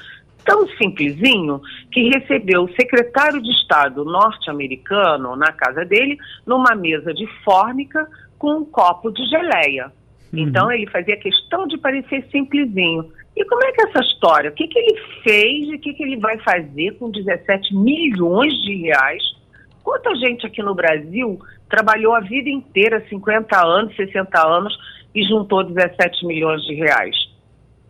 tão 0.46 0.68
simplesinho 0.70 1.62
que 1.92 2.10
recebeu 2.10 2.64
o 2.64 2.74
secretário 2.74 3.42
de 3.42 3.52
Estado 3.52 4.04
norte-americano 4.04 5.36
na 5.36 5.52
casa 5.52 5.86
dele 5.86 6.18
numa 6.46 6.76
mesa 6.76 7.14
de 7.14 7.28
fórmica 7.44 8.08
com 8.38 8.60
um 8.60 8.66
copo 8.66 9.12
de 9.12 9.24
geleia. 9.28 9.92
Uhum. 10.34 10.40
Então 10.40 10.72
ele 10.72 10.88
fazia 10.88 11.18
questão 11.18 11.68
de 11.68 11.78
parecer 11.78 12.26
simplesinho. 12.32 13.12
E 13.36 13.46
como 13.46 13.64
é 13.64 13.72
que 13.72 13.82
é 13.82 13.90
essa 13.90 14.00
história? 14.02 14.50
O 14.50 14.54
que, 14.54 14.68
que 14.68 14.80
ele 14.80 15.00
fez 15.24 15.70
e 15.70 15.76
o 15.76 15.80
que, 15.80 15.94
que 15.94 16.04
ele 16.04 16.18
vai 16.18 16.38
fazer 16.40 16.98
com 16.98 17.10
17 17.10 17.76
milhões 17.76 18.54
de 18.64 18.76
reais? 18.76 19.24
Quanta 19.84 20.14
gente 20.16 20.46
aqui 20.46 20.62
no 20.62 20.76
Brasil 20.76 21.40
trabalhou 21.70 22.14
a 22.14 22.20
vida 22.20 22.50
inteira, 22.50 23.06
50 23.08 23.66
anos, 23.66 23.96
60 23.96 24.48
anos, 24.48 24.78
e 25.16 25.24
juntou 25.24 25.64
17 25.64 26.26
milhões 26.26 26.62
de 26.64 26.76
reais? 26.76 27.16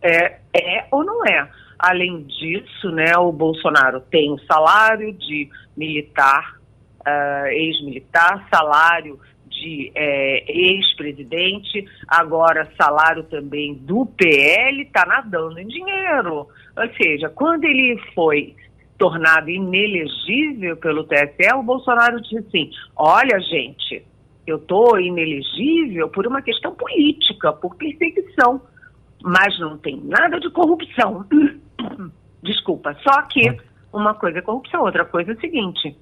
É, 0.02 0.38
é 0.54 0.86
ou 0.90 1.04
não 1.04 1.24
é? 1.26 1.48
Além 1.82 2.24
disso, 2.24 2.90
né, 2.90 3.16
o 3.16 3.32
Bolsonaro 3.32 4.00
tem 4.02 4.30
o 4.30 4.38
salário 4.40 5.14
de 5.14 5.48
militar, 5.74 6.60
uh, 7.00 7.46
ex-militar, 7.46 8.46
salário 8.52 9.18
de 9.48 9.90
é, 9.94 10.44
ex-presidente, 10.46 11.84
agora 12.06 12.70
salário 12.80 13.24
também 13.24 13.74
do 13.74 14.06
PL, 14.06 14.82
está 14.82 15.06
nadando 15.06 15.58
em 15.58 15.66
dinheiro. 15.66 16.46
Ou 16.76 16.94
seja, 17.00 17.28
quando 17.30 17.64
ele 17.64 17.98
foi 18.14 18.54
tornado 18.98 19.48
inelegível 19.48 20.76
pelo 20.76 21.04
TSE, 21.04 21.54
o 21.54 21.62
Bolsonaro 21.62 22.20
disse 22.20 22.38
assim: 22.38 22.70
olha, 22.94 23.40
gente, 23.40 24.04
eu 24.46 24.56
estou 24.56 25.00
inelegível 25.00 26.08
por 26.10 26.26
uma 26.26 26.42
questão 26.42 26.74
política, 26.74 27.52
por 27.54 27.74
perseguição, 27.76 28.60
mas 29.22 29.58
não 29.58 29.78
tem 29.78 30.00
nada 30.04 30.38
de 30.38 30.50
corrupção. 30.50 31.26
Desculpa. 32.42 32.96
Só 33.02 33.22
que 33.22 33.56
uma 33.92 34.14
coisa 34.14 34.38
é 34.38 34.42
corrupção, 34.42 34.82
outra 34.82 35.04
coisa 35.04 35.32
é 35.32 35.34
o 35.34 35.40
seguinte: 35.40 35.96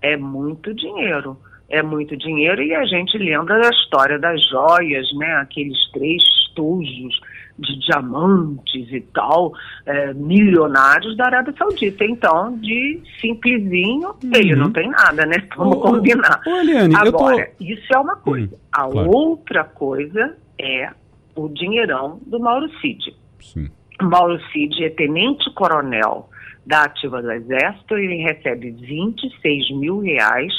é 0.00 0.16
muito 0.16 0.74
dinheiro. 0.74 1.36
É 1.68 1.82
muito 1.82 2.14
dinheiro 2.18 2.62
e 2.62 2.74
a 2.74 2.84
gente 2.84 3.16
lembra 3.16 3.58
da 3.58 3.70
história 3.70 4.18
das 4.18 4.46
joias, 4.46 5.10
né? 5.14 5.36
Aqueles 5.36 5.90
três 5.90 6.22
estojos 6.52 7.18
de 7.58 7.78
diamantes 7.80 8.92
e 8.92 9.00
tal, 9.00 9.52
é, 9.86 10.12
milionários 10.12 11.16
da 11.16 11.26
Arábia 11.26 11.54
Saudita. 11.56 12.04
Então, 12.04 12.58
de 12.58 13.00
simplesinho, 13.20 14.08
uhum. 14.08 14.30
ele 14.34 14.54
não 14.54 14.70
tem 14.70 14.88
nada, 14.90 15.24
né? 15.26 15.36
Vamos 15.56 15.80
combinar. 15.80 16.42
Ô, 16.46 16.56
Eliane, 16.56 16.94
Agora, 16.94 17.46
tô... 17.46 17.64
isso 17.64 17.94
é 17.94 17.98
uma 17.98 18.16
coisa. 18.16 18.54
Hum, 18.54 18.58
a 18.72 18.88
claro. 18.88 19.10
outra 19.10 19.64
coisa 19.64 20.36
é 20.60 20.90
o 21.34 21.48
dinheirão 21.48 22.20
do 22.26 22.38
Mauro 22.38 22.68
Cid. 22.80 23.14
Sim. 23.40 23.70
Mauro 24.00 24.40
Cid 24.52 24.84
é 24.84 24.90
tenente-coronel 24.90 26.28
da 26.64 26.84
ativa 26.84 27.20
do 27.20 27.30
Exército, 27.30 27.96
ele 27.96 28.22
recebe 28.22 28.70
26 28.70 29.70
mil 29.72 30.00
reais 30.00 30.52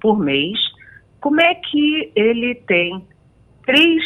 por 0.00 0.18
mês. 0.18 0.58
Como 1.20 1.40
é 1.40 1.54
que 1.54 2.12
ele 2.14 2.54
tem 2.66 3.04
3 3.64 4.02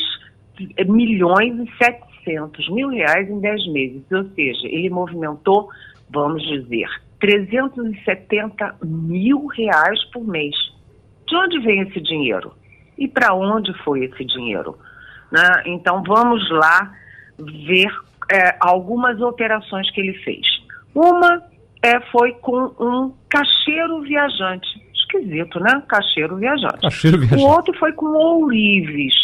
milhões 0.86 1.58
e 1.58 1.84
700 1.84 2.68
mil 2.70 2.88
reais 2.88 3.28
em 3.28 3.40
10 3.40 3.72
meses? 3.72 4.02
Ou 4.12 4.24
seja, 4.34 4.66
ele 4.66 4.90
movimentou, 4.90 5.68
vamos 6.10 6.42
dizer, 6.42 6.88
370 7.20 8.76
mil 8.84 9.46
reais 9.46 10.02
por 10.12 10.26
mês. 10.26 10.54
De 11.26 11.36
onde 11.36 11.58
vem 11.60 11.80
esse 11.80 12.00
dinheiro? 12.00 12.52
E 12.98 13.08
para 13.08 13.34
onde 13.34 13.72
foi 13.82 14.04
esse 14.04 14.24
dinheiro? 14.24 14.78
Né? 15.30 15.62
Então 15.66 16.02
vamos 16.02 16.50
lá 16.50 16.92
ver 17.38 17.90
é, 18.30 18.56
algumas 18.60 19.20
operações 19.20 19.90
que 19.90 20.00
ele 20.00 20.14
fez. 20.24 20.46
Uma 20.94 21.42
é, 21.82 22.00
foi 22.12 22.32
com 22.34 22.72
um 22.78 23.14
cacheiro 23.28 24.00
viajante. 24.02 24.68
Esquisito, 24.94 25.58
né? 25.60 25.82
Cacheiro 25.88 26.36
viajante. 26.36 26.80
Cacheiro 26.82 27.18
viajante. 27.18 27.42
O 27.42 27.46
outro 27.46 27.76
foi 27.78 27.92
com 27.92 28.06
ourives. 28.06 29.14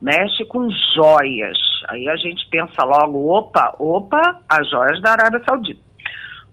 Mexe 0.00 0.44
com 0.46 0.68
joias. 0.94 1.58
Aí 1.88 2.08
a 2.08 2.16
gente 2.16 2.48
pensa 2.50 2.84
logo, 2.84 3.28
opa, 3.28 3.74
opa, 3.78 4.40
as 4.48 4.68
joias 4.70 5.00
da 5.02 5.12
Arábia 5.12 5.42
Saudita. 5.44 5.80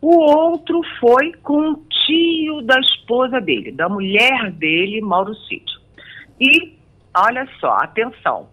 O 0.01 0.17
outro 0.17 0.81
foi 0.99 1.33
com 1.43 1.71
o 1.71 1.75
tio 2.05 2.61
da 2.61 2.79
esposa 2.79 3.41
dele, 3.41 3.71
da 3.71 3.89
mulher 3.89 4.51
dele, 4.51 5.01
Mauro 5.01 5.35
Cid. 5.35 5.65
E, 6.39 6.73
olha 7.15 7.47
só, 7.59 7.75
atenção, 7.81 8.47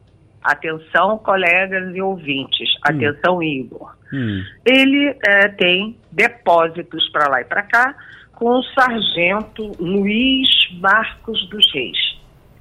Atenção, 0.46 1.18
colegas 1.18 1.94
e 1.94 2.00
ouvintes. 2.00 2.68
Hum. 2.76 2.80
Atenção, 2.82 3.42
Igor. 3.42 3.94
Hum. 4.12 4.42
Ele 4.64 5.16
é, 5.26 5.48
tem 5.48 5.96
depósitos 6.12 7.08
para 7.10 7.28
lá 7.28 7.40
e 7.40 7.44
para 7.44 7.62
cá 7.62 7.94
com 8.32 8.58
o 8.58 8.62
sargento 8.62 9.72
Luiz 9.80 10.48
Marcos 10.80 11.48
dos 11.48 11.72
Reis. 11.72 11.98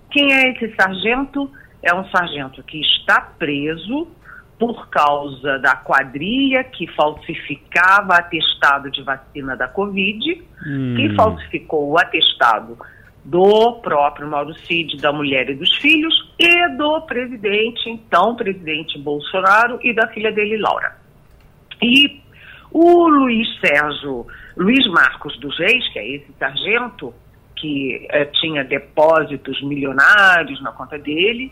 Quem 0.09 0.33
é 0.33 0.51
esse 0.51 0.73
sargento? 0.75 1.51
É 1.83 1.93
um 1.93 2.05
sargento 2.09 2.63
que 2.63 2.81
está 2.81 3.21
preso 3.37 4.07
por 4.57 4.89
causa 4.89 5.59
da 5.59 5.75
quadrilha 5.75 6.63
que 6.63 6.87
falsificava 6.93 8.15
atestado 8.15 8.89
de 8.89 9.03
vacina 9.03 9.55
da 9.55 9.67
Covid, 9.67 10.43
hum. 10.65 10.95
que 10.95 11.13
falsificou 11.13 11.91
o 11.91 11.99
atestado 11.99 12.77
do 13.25 13.73
próprio 13.81 14.27
Mauro 14.27 14.53
Cid, 14.53 14.97
da 14.97 15.11
mulher 15.11 15.49
e 15.49 15.55
dos 15.55 15.75
filhos, 15.77 16.13
e 16.38 16.69
do 16.77 17.01
presidente, 17.01 17.89
então 17.89 18.35
presidente 18.35 18.99
Bolsonaro, 18.99 19.79
e 19.81 19.93
da 19.93 20.07
filha 20.09 20.31
dele, 20.31 20.57
Laura. 20.57 20.95
E 21.81 22.21
o 22.71 23.07
Luiz 23.07 23.47
Sérgio, 23.59 24.27
Luiz 24.55 24.88
Marcos 24.88 25.38
dos 25.39 25.57
Reis, 25.57 25.88
que 25.91 25.97
é 25.97 26.07
esse 26.15 26.31
sargento, 26.38 27.13
que 27.55 28.05
eh, 28.11 28.25
tinha 28.25 28.63
depósitos 28.63 29.59
milionários 29.63 30.61
na 30.61 30.71
conta 30.71 30.99
dele, 30.99 31.51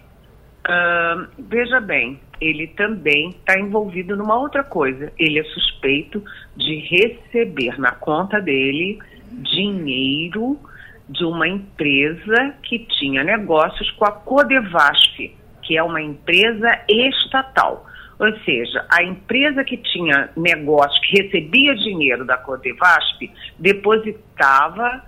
uh, 0.67 1.27
veja 1.39 1.79
bem, 1.79 2.19
ele 2.39 2.67
também 2.67 3.29
está 3.29 3.57
envolvido 3.57 4.15
numa 4.15 4.37
outra 4.37 4.63
coisa. 4.63 5.11
Ele 5.17 5.39
é 5.39 5.43
suspeito 5.45 6.23
de 6.55 6.75
receber 6.75 7.79
na 7.79 7.91
conta 7.91 8.39
dele 8.39 8.99
dinheiro 9.31 10.59
de 11.07 11.25
uma 11.25 11.47
empresa 11.47 12.55
que 12.63 12.79
tinha 12.79 13.23
negócios 13.23 13.89
com 13.91 14.05
a 14.05 14.11
Codevasf, 14.11 15.35
que 15.61 15.77
é 15.77 15.83
uma 15.83 16.01
empresa 16.01 16.69
estatal. 16.87 17.85
Ou 18.19 18.31
seja, 18.39 18.85
a 18.89 19.03
empresa 19.03 19.63
que 19.63 19.77
tinha 19.77 20.29
negócio, 20.35 21.01
que 21.01 21.23
recebia 21.23 21.75
dinheiro 21.75 22.25
da 22.25 22.37
Codevasp, 22.37 23.29
depositava 23.59 25.03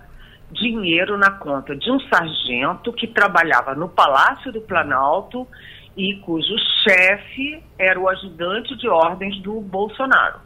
dinheiro 0.50 1.16
na 1.16 1.30
conta 1.30 1.74
de 1.74 1.90
um 1.90 1.98
sargento 2.00 2.92
que 2.92 3.06
trabalhava 3.06 3.74
no 3.74 3.88
Palácio 3.88 4.52
do 4.52 4.60
Planalto 4.60 5.46
e 5.96 6.14
cujo 6.16 6.54
chefe 6.82 7.62
era 7.78 7.98
o 7.98 8.08
ajudante 8.08 8.76
de 8.76 8.88
ordens 8.88 9.40
do 9.40 9.60
Bolsonaro. 9.60 10.45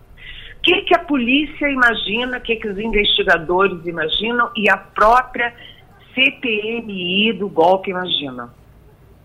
O 0.61 0.63
que, 0.63 0.83
que 0.83 0.95
a 0.95 0.99
polícia 0.99 1.71
imagina, 1.71 2.37
o 2.37 2.41
que, 2.43 2.55
que 2.55 2.69
os 2.69 2.79
investigadores 2.79 3.87
imaginam 3.87 4.51
e 4.55 4.69
a 4.69 4.77
própria 4.77 5.55
CPMI 6.15 7.33
do 7.33 7.49
golpe 7.49 7.91
imagina? 7.91 8.53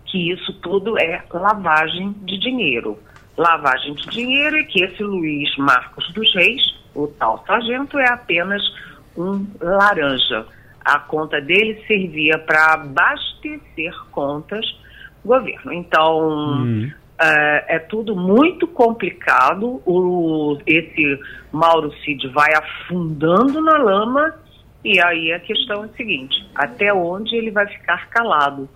Que 0.06 0.32
isso 0.32 0.54
tudo 0.62 0.98
é 0.98 1.21
lavagem 1.34 2.13
de 2.24 2.38
dinheiro. 2.38 2.98
Lavagem 3.36 3.95
de 3.95 4.08
dinheiro 4.08 4.56
e 4.56 4.63
que 4.63 4.82
esse 4.82 5.04
Luiz 5.04 5.54
Marcos 5.58 6.10
dos 6.13 6.34
Reis, 6.34 6.74
o 6.95 7.08
tal 7.08 7.43
sargento, 7.45 8.00
é 8.00 8.08
apenas 8.08 8.63
um 9.17 9.45
laranja. 9.60 10.45
A 10.86 11.00
conta 11.00 11.41
dele 11.41 11.84
servia 11.86 12.39
para 12.39 12.76
abastecer 12.76 13.93
contas 14.12 14.65
do 15.21 15.28
governo. 15.28 15.74
Então, 15.74 16.63
hum. 16.63 16.91
É, 17.19 17.75
é, 17.75 17.80
tudo 17.80 18.15
muito 18.15 18.67
complicado. 18.67 19.82
O, 19.86 20.58
esse 20.65 21.19
Mauro 21.51 21.91
Cid 22.04 22.28
vai 22.30 22.54
afundando 22.54 23.62
na 23.62 23.78
lama 23.78 24.36
e 24.84 24.99
aí 25.01 25.32
a 25.34 25.39
questão 25.39 25.84
é 25.84 25.86
a 25.88 25.97
seguinte: 25.97 26.36
até 26.54 26.93
onde 26.93 27.36
ele 27.36 27.51
vai 27.51 27.67
ficar 27.67 28.10
calado? 28.10 28.69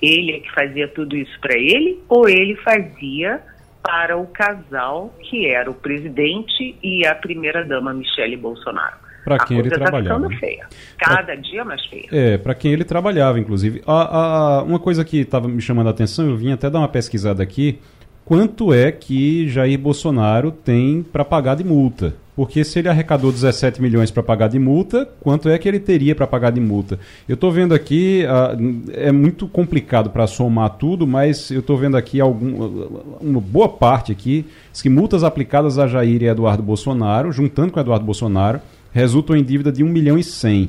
Ele 0.00 0.32
é 0.32 0.40
que 0.40 0.52
fazia 0.52 0.86
tudo 0.86 1.16
isso 1.16 1.38
para 1.40 1.58
ele 1.58 2.00
ou 2.08 2.28
ele 2.28 2.54
fazia 2.56 3.42
para 3.82 4.16
o 4.16 4.26
casal 4.26 5.12
que 5.20 5.46
era 5.46 5.70
o 5.70 5.74
presidente 5.74 6.76
e 6.82 7.06
a 7.06 7.14
primeira-dama 7.14 7.92
Michele 7.92 8.36
Bolsonaro? 8.36 9.07
Para 9.36 9.46
quem 9.46 9.58
ele 9.58 9.70
tá 9.70 9.76
trabalhava. 9.76 10.28
Tá 10.28 10.36
feia. 10.36 10.66
Cada 10.98 11.22
pra... 11.24 11.34
dia 11.36 11.64
mais 11.64 11.84
feia. 11.86 12.08
É, 12.10 12.38
para 12.38 12.54
quem 12.54 12.72
ele 12.72 12.84
trabalhava, 12.84 13.38
inclusive. 13.38 13.82
A, 13.86 14.18
a, 14.18 14.62
uma 14.62 14.78
coisa 14.78 15.04
que 15.04 15.18
estava 15.18 15.48
me 15.48 15.60
chamando 15.60 15.88
a 15.88 15.90
atenção, 15.90 16.28
eu 16.28 16.36
vim 16.36 16.52
até 16.52 16.68
dar 16.70 16.78
uma 16.78 16.88
pesquisada 16.88 17.42
aqui, 17.42 17.78
quanto 18.24 18.72
é 18.72 18.92
que 18.92 19.48
Jair 19.48 19.78
Bolsonaro 19.78 20.50
tem 20.50 21.02
para 21.02 21.24
pagar 21.24 21.56
de 21.56 21.64
multa? 21.64 22.14
Porque 22.38 22.62
se 22.62 22.78
ele 22.78 22.88
arrecadou 22.88 23.32
17 23.32 23.82
milhões 23.82 24.12
para 24.12 24.22
pagar 24.22 24.46
de 24.46 24.60
multa, 24.60 25.08
quanto 25.20 25.48
é 25.48 25.58
que 25.58 25.66
ele 25.66 25.80
teria 25.80 26.14
para 26.14 26.24
pagar 26.24 26.52
de 26.52 26.60
multa? 26.60 26.96
Eu 27.28 27.34
estou 27.34 27.50
vendo 27.50 27.74
aqui, 27.74 28.24
uh, 28.26 28.92
é 28.92 29.10
muito 29.10 29.48
complicado 29.48 30.08
para 30.10 30.24
somar 30.28 30.70
tudo, 30.76 31.04
mas 31.04 31.50
eu 31.50 31.58
estou 31.58 31.76
vendo 31.76 31.96
aqui 31.96 32.20
algum, 32.20 32.86
uma 33.20 33.40
boa 33.40 33.68
parte 33.68 34.12
aqui, 34.12 34.46
que 34.80 34.88
multas 34.88 35.24
aplicadas 35.24 35.80
a 35.80 35.88
Jair 35.88 36.22
e 36.22 36.26
Eduardo 36.26 36.62
Bolsonaro, 36.62 37.32
juntando 37.32 37.72
com 37.72 37.80
Eduardo 37.80 38.04
Bolsonaro, 38.04 38.60
resultam 38.98 39.36
em 39.36 39.44
dívida 39.44 39.70
de 39.70 39.84
1 39.84 39.88
milhão 39.88 40.18
e 40.18 40.24
100. 40.24 40.68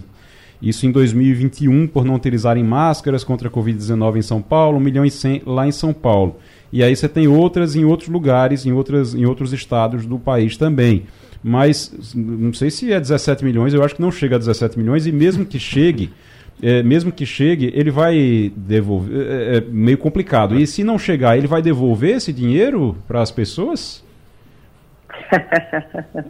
Isso 0.61 0.85
em 0.85 0.91
2021, 0.91 1.87
por 1.87 2.05
não 2.05 2.15
utilizarem 2.15 2.63
máscaras 2.63 3.23
contra 3.23 3.47
a 3.47 3.51
Covid-19 3.51 4.17
em 4.17 4.21
São 4.21 4.41
Paulo, 4.41 4.77
1 4.77 4.81
milhão 4.81 5.05
e 5.05 5.09
100 5.09 5.43
lá 5.45 5.67
em 5.67 5.71
São 5.71 5.93
Paulo. 5.93 6.35
E 6.71 6.83
aí 6.83 6.95
você 6.95 7.09
tem 7.09 7.27
outras 7.27 7.75
em 7.75 7.85
outros 7.85 8.09
lugares, 8.09 8.65
em, 8.65 8.71
outras, 8.71 9.15
em 9.15 9.25
outros 9.25 9.51
estados 9.51 10.05
do 10.05 10.19
país 10.19 10.57
também. 10.57 11.05
Mas 11.43 12.13
não 12.13 12.53
sei 12.53 12.69
se 12.69 12.91
é 12.91 12.99
17 12.99 13.43
milhões, 13.43 13.73
eu 13.73 13.83
acho 13.83 13.95
que 13.95 14.01
não 14.01 14.11
chega 14.11 14.35
a 14.35 14.39
17 14.39 14.77
milhões, 14.77 15.07
e 15.07 15.11
mesmo 15.11 15.45
que 15.45 15.57
chegue, 15.57 16.11
é, 16.61 16.83
mesmo 16.83 17.11
que 17.11 17.25
chegue, 17.25 17.71
ele 17.73 17.89
vai 17.89 18.51
devolver. 18.55 19.27
É, 19.27 19.57
é 19.57 19.61
meio 19.61 19.97
complicado. 19.97 20.59
E 20.59 20.67
se 20.67 20.83
não 20.83 20.99
chegar, 20.99 21.37
ele 21.37 21.47
vai 21.47 21.61
devolver 21.61 22.17
esse 22.17 22.31
dinheiro 22.31 22.95
para 23.07 23.21
as 23.21 23.31
pessoas? 23.31 24.03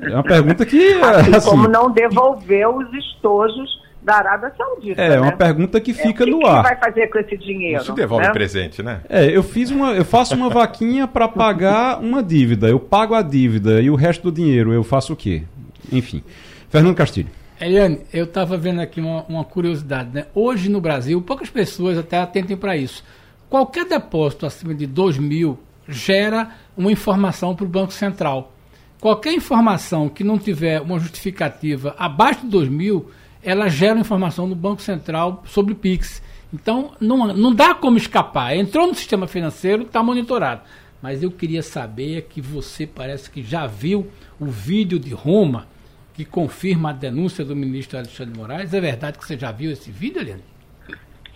É 0.01 0.13
uma 0.13 0.23
pergunta 0.23 0.65
que. 0.65 0.93
Assim, 0.93 1.33
assim, 1.35 1.49
como 1.49 1.67
não 1.67 1.91
devolveu 1.91 2.77
os 2.77 2.93
estojos 2.93 3.79
da 4.01 4.15
Arábia 4.15 4.51
Saudita. 4.57 5.01
É, 5.01 5.09
né? 5.09 5.19
uma 5.19 5.31
pergunta 5.31 5.79
que 5.79 5.93
fica 5.93 6.23
é, 6.23 6.27
no 6.27 6.45
ar. 6.45 6.59
O 6.59 6.63
que 6.63 6.69
vai 6.69 6.77
fazer 6.77 7.07
com 7.07 7.19
esse 7.19 7.37
dinheiro? 7.37 7.81
Isso 7.81 7.93
devolve 7.93 8.27
né? 8.27 8.33
presente, 8.33 8.81
né? 8.81 9.01
É, 9.09 9.25
eu 9.25 9.43
fiz 9.43 9.71
uma, 9.71 9.93
eu 9.93 10.05
faço 10.05 10.35
uma 10.35 10.49
vaquinha 10.49 11.07
para 11.07 11.27
pagar 11.27 11.99
uma 11.99 12.23
dívida. 12.23 12.67
Eu 12.67 12.79
pago 12.79 13.13
a 13.13 13.21
dívida 13.21 13.81
e 13.81 13.89
o 13.89 13.95
resto 13.95 14.23
do 14.23 14.31
dinheiro 14.31 14.73
eu 14.73 14.83
faço 14.83 15.13
o 15.13 15.15
quê? 15.15 15.43
Enfim. 15.91 16.23
Fernando 16.69 16.95
Castilho. 16.95 17.29
Eliane, 17.59 18.01
eu 18.13 18.23
estava 18.23 18.57
vendo 18.57 18.79
aqui 18.79 19.01
uma, 19.01 19.23
uma, 19.23 19.43
curiosidade, 19.43 20.11
né? 20.13 20.27
Hoje 20.33 20.69
no 20.69 20.79
Brasil, 20.79 21.21
poucas 21.21 21.49
pessoas 21.49 21.97
até 21.97 22.17
atentem 22.17 22.55
para 22.55 22.77
isso. 22.77 23.03
Qualquer 23.49 23.85
depósito 23.85 24.45
acima 24.45 24.73
de 24.73 24.87
2 24.87 25.17
mil 25.17 25.59
gera 25.85 26.51
uma 26.77 26.91
informação 26.91 27.53
para 27.53 27.65
o 27.65 27.69
Banco 27.69 27.91
Central. 27.91 28.53
Qualquer 28.99 29.33
informação 29.33 30.09
que 30.09 30.25
não 30.25 30.37
tiver 30.37 30.81
uma 30.81 30.99
justificativa 30.99 31.95
abaixo 31.97 32.41
de 32.41 32.47
2 32.47 32.67
mil, 32.67 33.09
ela 33.41 33.69
gera 33.69 33.97
informação 33.97 34.45
no 34.45 34.55
Banco 34.55 34.81
Central 34.81 35.41
sobre 35.45 35.73
PIX. 35.73 36.21
Então, 36.53 36.91
não, 36.99 37.27
não 37.33 37.55
dá 37.55 37.73
como 37.73 37.95
escapar. 37.95 38.57
Entrou 38.57 38.87
no 38.87 38.93
sistema 38.93 39.25
financeiro, 39.25 39.83
está 39.83 40.03
monitorado. 40.03 40.63
Mas 41.01 41.23
eu 41.23 41.31
queria 41.31 41.63
saber 41.63 42.23
que 42.23 42.41
você 42.41 42.85
parece 42.85 43.31
que 43.31 43.41
já 43.41 43.65
viu 43.65 44.07
o 44.37 44.47
vídeo 44.47 44.99
de 44.99 45.13
Roma 45.13 45.65
que 46.13 46.25
confirma 46.25 46.89
a 46.89 46.93
denúncia 46.93 47.45
do 47.45 47.55
ministro 47.55 47.97
Alexandre 47.97 48.37
Moraes. 48.37 48.73
É 48.73 48.81
verdade 48.81 49.17
que 49.17 49.25
você 49.25 49.37
já 49.37 49.49
viu 49.49 49.71
esse 49.71 49.89
vídeo, 49.89 50.19
Eliane? 50.19 50.43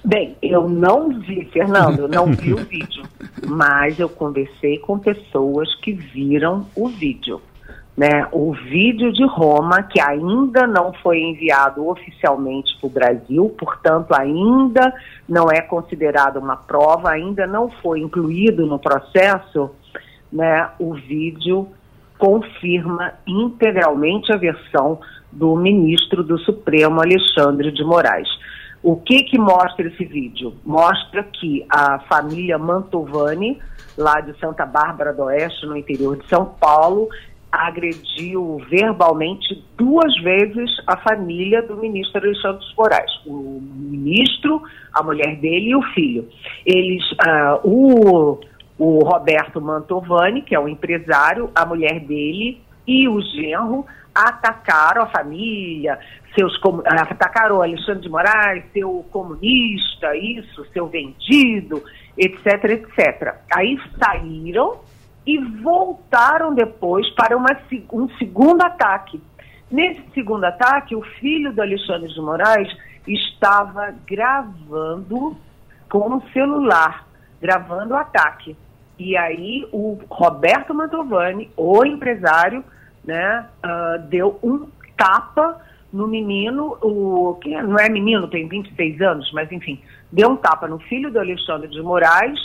Bem, 0.03 0.35
eu 0.41 0.67
não 0.67 1.17
vi, 1.21 1.45
Fernando, 1.45 2.09
não 2.09 2.25
vi 2.33 2.53
o 2.53 2.57
vídeo, 2.57 3.03
mas 3.47 3.97
eu 3.97 4.09
conversei 4.09 4.79
com 4.79 4.99
pessoas 4.99 5.73
que 5.75 5.93
viram 5.93 6.67
o 6.75 6.89
vídeo 6.89 7.41
né, 7.95 8.27
o 8.31 8.53
vídeo 8.53 9.13
de 9.13 9.23
Roma, 9.25 9.83
que 9.83 10.01
ainda 10.01 10.65
não 10.65 10.91
foi 10.93 11.19
enviado 11.19 11.87
oficialmente 11.87 12.75
para 12.79 12.87
o 12.87 12.89
Brasil, 12.89 13.55
portanto, 13.57 14.13
ainda 14.13 14.93
não 15.29 15.51
é 15.51 15.61
considerado 15.61 16.37
uma 16.37 16.55
prova, 16.55 17.11
ainda 17.11 17.45
não 17.45 17.69
foi 17.69 17.99
incluído 17.99 18.65
no 18.65 18.79
processo, 18.79 19.69
né, 20.31 20.69
o 20.79 20.95
vídeo 20.95 21.67
confirma 22.17 23.13
integralmente 23.27 24.31
a 24.31 24.37
versão 24.37 24.99
do 25.31 25.55
ministro 25.55 26.23
do 26.23 26.39
Supremo, 26.39 27.01
Alexandre 27.01 27.71
de 27.71 27.83
Moraes. 27.83 28.27
O 28.81 28.97
que, 28.97 29.23
que 29.23 29.37
mostra 29.37 29.87
esse 29.87 30.03
vídeo? 30.03 30.53
Mostra 30.65 31.23
que 31.23 31.65
a 31.69 31.99
família 31.99 32.57
Mantovani, 32.57 33.59
lá 33.97 34.19
de 34.19 34.37
Santa 34.39 34.65
Bárbara 34.65 35.13
do 35.13 35.23
Oeste, 35.23 35.65
no 35.65 35.77
interior 35.77 36.17
de 36.17 36.27
São 36.27 36.45
Paulo, 36.45 37.07
agrediu 37.53 38.57
verbalmente 38.67 39.63
duas 39.77 40.15
vezes 40.21 40.71
a 40.87 40.97
família 40.97 41.61
do 41.61 41.77
ministro 41.77 42.19
Alexandre 42.19 42.65
de 42.65 42.75
Moraes. 42.75 43.11
O 43.27 43.61
ministro, 43.61 44.63
a 44.91 45.03
mulher 45.03 45.35
dele 45.35 45.69
e 45.69 45.75
o 45.75 45.81
filho. 45.93 46.27
Eles, 46.65 47.03
uh, 47.11 47.59
o, 47.63 48.39
o 48.79 48.99
Roberto 49.03 49.61
Mantovani, 49.61 50.41
que 50.41 50.55
é 50.55 50.59
o 50.59 50.67
empresário, 50.67 51.51
a 51.53 51.63
mulher 51.63 51.99
dele 51.99 52.59
e 52.87 53.07
o 53.07 53.21
genro 53.21 53.85
atacaram 54.13 55.03
a 55.03 55.07
família, 55.07 55.97
seus 56.35 56.59
atacaram 56.85 57.61
Alexandre 57.61 58.01
de 58.01 58.09
Moraes, 58.09 58.63
seu 58.73 59.05
comunista, 59.11 60.15
isso, 60.15 60.65
seu 60.73 60.87
vendido, 60.87 61.83
etc, 62.17 62.63
etc. 62.65 63.35
Aí 63.55 63.79
saíram 63.97 64.79
e 65.25 65.37
voltaram 65.37 66.53
depois 66.53 67.09
para 67.11 67.37
uma, 67.37 67.49
um 67.93 68.09
segundo 68.17 68.61
ataque. 68.61 69.21
Nesse 69.71 70.03
segundo 70.13 70.43
ataque, 70.43 70.95
o 70.95 71.01
filho 71.01 71.53
do 71.53 71.61
Alexandre 71.61 72.13
de 72.13 72.21
Moraes 72.21 72.71
estava 73.07 73.93
gravando 74.05 75.35
com 75.89 76.17
o 76.17 76.23
celular, 76.31 77.07
gravando 77.41 77.93
o 77.93 77.97
ataque. 77.97 78.55
E 78.99 79.17
aí 79.17 79.67
o 79.71 79.99
Roberto 80.09 80.73
Mantovani, 80.73 81.49
o 81.57 81.85
empresário, 81.85 82.63
né, 83.03 83.45
uh, 83.63 84.07
deu 84.07 84.39
um 84.43 84.67
tapa 84.95 85.59
no 85.91 86.07
menino, 86.07 86.77
o 86.81 87.37
que 87.41 87.49
não 87.61 87.77
é 87.77 87.89
menino, 87.89 88.27
tem 88.27 88.47
26 88.47 89.01
anos, 89.01 89.31
mas 89.33 89.51
enfim, 89.51 89.81
deu 90.11 90.29
um 90.29 90.35
tapa 90.35 90.67
no 90.67 90.79
filho 90.79 91.11
do 91.11 91.19
Alexandre 91.19 91.67
de 91.67 91.81
Moraes 91.81 92.39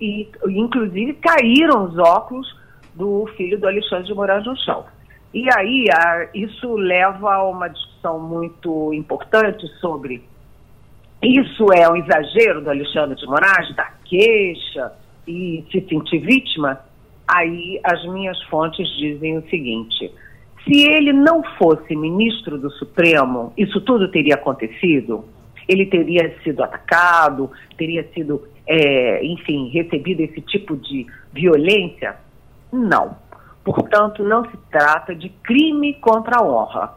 e 0.00 0.28
inclusive 0.48 1.14
caíram 1.14 1.84
os 1.84 1.98
óculos 1.98 2.54
do 2.94 3.26
filho 3.36 3.58
do 3.58 3.66
Alexandre 3.66 4.06
de 4.06 4.14
Moraes 4.14 4.44
no 4.44 4.56
chão. 4.56 4.84
E 5.32 5.48
aí 5.52 5.86
a, 5.90 6.28
isso 6.34 6.76
leva 6.76 7.34
a 7.34 7.48
uma 7.48 7.68
discussão 7.68 8.20
muito 8.20 8.92
importante 8.92 9.66
sobre 9.80 10.22
isso 11.24 11.72
é 11.72 11.90
um 11.90 11.96
exagero 11.96 12.60
do 12.60 12.68
Alexandre 12.68 13.16
de 13.16 13.26
Moraes, 13.26 13.74
da 13.74 13.90
queixa 14.04 14.92
e 15.26 15.64
se 15.72 15.80
sentir 15.88 16.18
vítima? 16.18 16.80
Aí 17.26 17.80
as 17.82 18.04
minhas 18.04 18.40
fontes 18.44 18.86
dizem 18.98 19.38
o 19.38 19.48
seguinte: 19.48 20.12
se 20.64 20.86
ele 20.86 21.14
não 21.14 21.42
fosse 21.56 21.96
ministro 21.96 22.58
do 22.58 22.70
Supremo, 22.72 23.54
isso 23.56 23.80
tudo 23.80 24.10
teria 24.10 24.34
acontecido? 24.34 25.24
Ele 25.66 25.86
teria 25.86 26.36
sido 26.42 26.62
atacado, 26.62 27.50
teria 27.78 28.06
sido, 28.12 28.46
é, 28.66 29.24
enfim, 29.24 29.68
recebido 29.68 30.20
esse 30.20 30.40
tipo 30.40 30.76
de 30.76 31.06
violência? 31.32 32.16
Não. 32.72 33.16
Portanto, 33.64 34.22
não 34.22 34.44
se 34.44 34.56
trata 34.70 35.14
de 35.14 35.28
crime 35.28 35.94
contra 35.94 36.38
a 36.38 36.44
honra. 36.44 36.94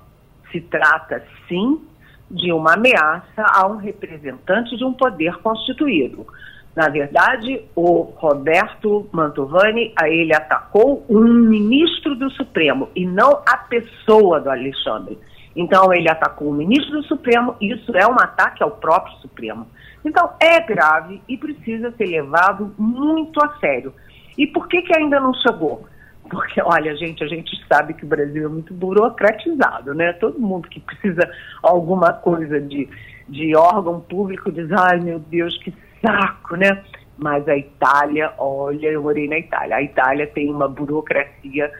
Se 0.51 0.61
trata, 0.61 1.23
sim, 1.47 1.81
de 2.29 2.51
uma 2.51 2.73
ameaça 2.73 3.45
a 3.53 3.67
um 3.67 3.77
representante 3.77 4.75
de 4.75 4.83
um 4.83 4.93
poder 4.93 5.37
constituído. 5.37 6.27
Na 6.75 6.89
verdade, 6.89 7.61
o 7.75 8.01
Roberto 8.15 9.07
Mantovani, 9.11 9.93
ele 10.03 10.35
atacou 10.35 11.03
um 11.09 11.23
ministro 11.23 12.15
do 12.15 12.29
Supremo 12.31 12.89
e 12.95 13.05
não 13.05 13.41
a 13.47 13.57
pessoa 13.57 14.39
do 14.39 14.49
Alexandre. 14.49 15.17
Então, 15.57 15.91
ele 15.91 16.07
atacou 16.07 16.49
o 16.49 16.53
ministro 16.53 17.01
do 17.01 17.03
Supremo 17.07 17.55
e 17.59 17.73
isso 17.73 17.91
é 17.97 18.05
um 18.05 18.13
ataque 18.13 18.61
ao 18.61 18.69
próprio 18.69 19.17
Supremo. 19.17 19.65
Então, 20.05 20.29
é 20.39 20.61
grave 20.61 21.19
e 21.27 21.35
precisa 21.35 21.91
ser 21.97 22.05
levado 22.05 22.75
muito 22.77 23.43
a 23.43 23.57
sério. 23.57 23.91
E 24.37 24.45
por 24.45 24.67
que, 24.67 24.83
que 24.83 24.95
ainda 24.95 25.19
não 25.19 25.33
chegou? 25.33 25.87
Porque, 26.29 26.61
olha, 26.61 26.95
gente, 26.95 27.23
a 27.23 27.27
gente 27.27 27.49
sabe 27.67 27.95
que 27.95 28.05
o 28.05 28.07
Brasil 28.07 28.45
é 28.45 28.47
muito 28.47 28.71
burocratizado, 28.71 29.95
né? 29.95 30.13
Todo 30.13 30.39
mundo 30.39 30.67
que 30.67 30.79
precisa 30.79 31.27
alguma 31.63 32.13
coisa 32.13 32.61
de, 32.61 32.87
de 33.27 33.55
órgão 33.55 33.99
público 33.99 34.51
diz, 34.51 34.71
ai 34.71 34.99
meu 34.99 35.17
Deus, 35.17 35.57
que 35.63 35.73
saco, 36.05 36.55
né? 36.55 36.83
Mas 37.17 37.47
a 37.47 37.57
Itália, 37.57 38.31
olha, 38.37 38.89
eu 38.89 39.01
morei 39.01 39.27
na 39.27 39.39
Itália. 39.39 39.77
A 39.77 39.81
Itália 39.81 40.27
tem 40.27 40.51
uma 40.51 40.67
burocracia 40.67 41.71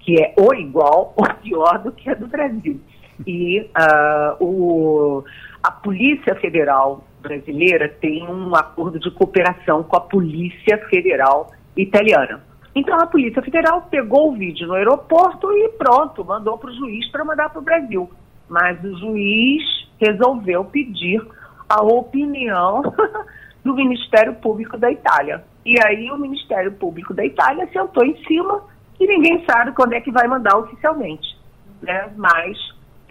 que 0.00 0.20
é 0.20 0.34
ou 0.36 0.54
igual 0.54 1.14
ou 1.16 1.26
pior 1.42 1.78
do 1.78 1.90
que 1.90 2.10
a 2.10 2.14
do 2.14 2.26
Brasil. 2.26 2.78
E 3.26 3.60
uh, 3.60 4.44
o, 4.44 5.24
a 5.62 5.70
Polícia 5.70 6.34
Federal 6.36 7.04
brasileira 7.20 7.88
tem 7.88 8.22
um 8.28 8.54
acordo 8.54 8.98
de 8.98 9.10
cooperação 9.10 9.82
com 9.82 9.96
a 9.96 10.00
Polícia 10.00 10.78
Federal 10.88 11.52
italiana. 11.76 12.42
Então 12.74 12.98
a 12.98 13.06
Polícia 13.06 13.40
Federal 13.40 13.82
pegou 13.82 14.30
o 14.30 14.36
vídeo 14.36 14.66
no 14.66 14.74
aeroporto 14.74 15.50
e 15.52 15.68
pronto, 15.70 16.24
mandou 16.24 16.58
para 16.58 16.70
o 16.70 16.74
juiz 16.74 17.08
para 17.10 17.24
mandar 17.24 17.48
para 17.50 17.60
o 17.60 17.64
Brasil. 17.64 18.10
Mas 18.48 18.82
o 18.84 18.98
juiz 18.98 19.62
resolveu 19.98 20.64
pedir 20.64 21.24
a 21.68 21.82
opinião 21.82 22.82
do 23.64 23.74
Ministério 23.74 24.34
Público 24.34 24.76
da 24.76 24.90
Itália. 24.90 25.42
E 25.64 25.76
aí 25.82 26.10
o 26.10 26.18
Ministério 26.18 26.72
Público 26.72 27.14
da 27.14 27.24
Itália 27.24 27.66
sentou 27.72 28.04
em 28.04 28.16
cima 28.24 28.62
e 29.00 29.06
ninguém 29.06 29.44
sabe 29.48 29.72
quando 29.72 29.94
é 29.94 30.00
que 30.00 30.10
vai 30.10 30.28
mandar 30.28 30.58
oficialmente. 30.58 31.38
Né? 31.80 32.12
Mas 32.16 32.58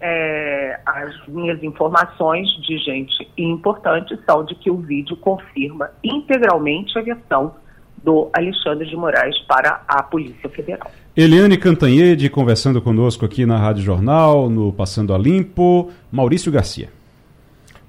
é, 0.05 0.81
as 0.85 1.25
minhas 1.29 1.63
informações 1.63 2.45
de 2.67 2.77
gente 2.77 3.25
importante 3.37 4.19
são 4.25 4.43
de 4.43 4.53
que 4.55 4.69
o 4.69 4.75
vídeo 4.75 5.15
confirma 5.15 5.89
integralmente 6.03 6.99
a 6.99 7.01
versão 7.01 7.55
do 8.03 8.29
Alexandre 8.33 8.85
de 8.85 8.97
Moraes 8.97 9.39
para 9.47 9.81
a 9.87 10.03
Polícia 10.03 10.49
Federal. 10.49 10.91
Eliane 11.15 11.57
Cantanhede 11.57 12.29
conversando 12.29 12.81
conosco 12.81 13.23
aqui 13.23 13.45
na 13.45 13.57
Rádio 13.57 13.81
Jornal, 13.81 14.49
no 14.49 14.73
Passando 14.73 15.13
a 15.13 15.17
Limpo. 15.17 15.89
Maurício 16.11 16.51
Garcia. 16.51 16.89